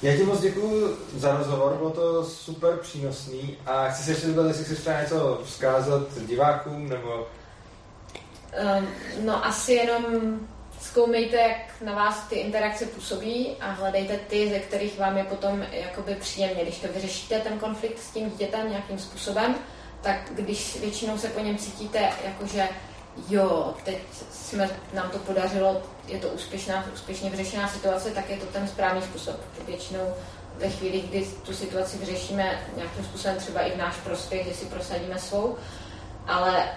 [0.02, 4.48] Já ti moc děkuji za rozhovor, bylo to super přínosný a chci se ještě zeptat,
[4.48, 7.28] jestli chceš třeba něco vzkázat divákům nebo...
[8.56, 8.88] Um,
[9.26, 10.03] no asi jenom
[10.82, 15.65] zkoumejte, jak na vás ty interakce působí a hledejte ty, ze kterých vám je potom
[15.72, 16.64] jakoby příjemně.
[16.64, 19.56] Když to vyřešíte, ten konflikt s tím dítětem nějakým způsobem,
[20.02, 22.69] tak když většinou se po něm cítíte, jakože
[23.30, 23.98] jo, teď
[24.32, 29.02] jsme, nám to podařilo, je to úspěšná, úspěšně vyřešená situace, tak je to ten správný
[29.02, 29.36] způsob.
[29.68, 30.14] Většinou
[30.57, 34.65] ve chvíli, kdy tu situaci vyřešíme nějakým způsobem třeba i v náš prospěch, že si
[34.65, 35.57] prosadíme svou,
[36.27, 36.69] ale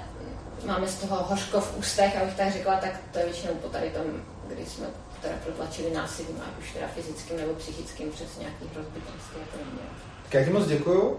[0.66, 3.90] máme z toho hořko v ústech, abych tak řekla, tak to je většinou po tady
[3.90, 4.05] tom,
[4.48, 4.86] kdy jsme
[5.22, 9.01] teda protlačili násilím, ať už teda fyzickým nebo psychickým přes nějaký hrozby,
[9.39, 9.89] jako neměl.
[10.32, 11.16] Já ti moc děkuju.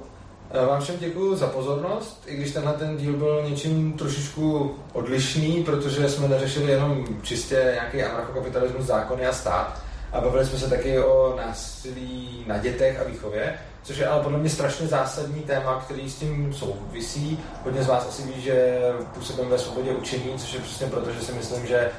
[0.51, 5.63] Eh, vám všem děkuji za pozornost, i když tenhle ten díl byl něčím trošičku odlišný,
[5.63, 10.99] protože jsme neřešili jenom čistě nějaký anarchokapitalismus, zákony a stát, a bavili jsme se taky
[10.99, 16.09] o násilí na dětech a výchově, což je ale podle mě strašně zásadní téma, který
[16.09, 17.39] s tím souvisí.
[17.63, 18.79] Hodně z vás asi ví, že
[19.13, 21.91] působím ve svobodě učení, což je přesně proto, že si myslím, že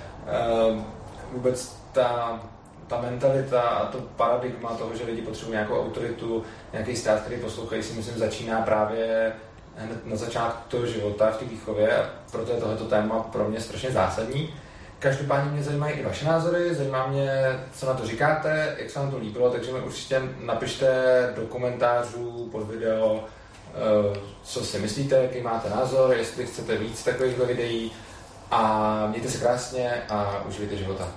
[0.70, 0.78] uh,
[1.32, 2.40] vůbec ta
[2.90, 6.42] ta mentalita a to paradigma toho, že lidi potřebují nějakou autoritu,
[6.72, 9.32] nějaký stát, který poslouchají, si myslím, začíná právě
[9.76, 13.90] hned na začátku toho života v té výchově proto je tohleto téma pro mě strašně
[13.90, 14.54] zásadní.
[15.00, 19.10] Každopádně mě zajímají i vaše názory, zajímá mě, co na to říkáte, jak se vám
[19.10, 20.88] to líbilo, takže mi určitě napište
[21.36, 27.46] do komentářů pod video, eh, co si myslíte, jaký máte názor, jestli chcete víc takovýchhle
[27.46, 27.92] videí
[28.50, 31.08] a mějte se krásně a užijte života.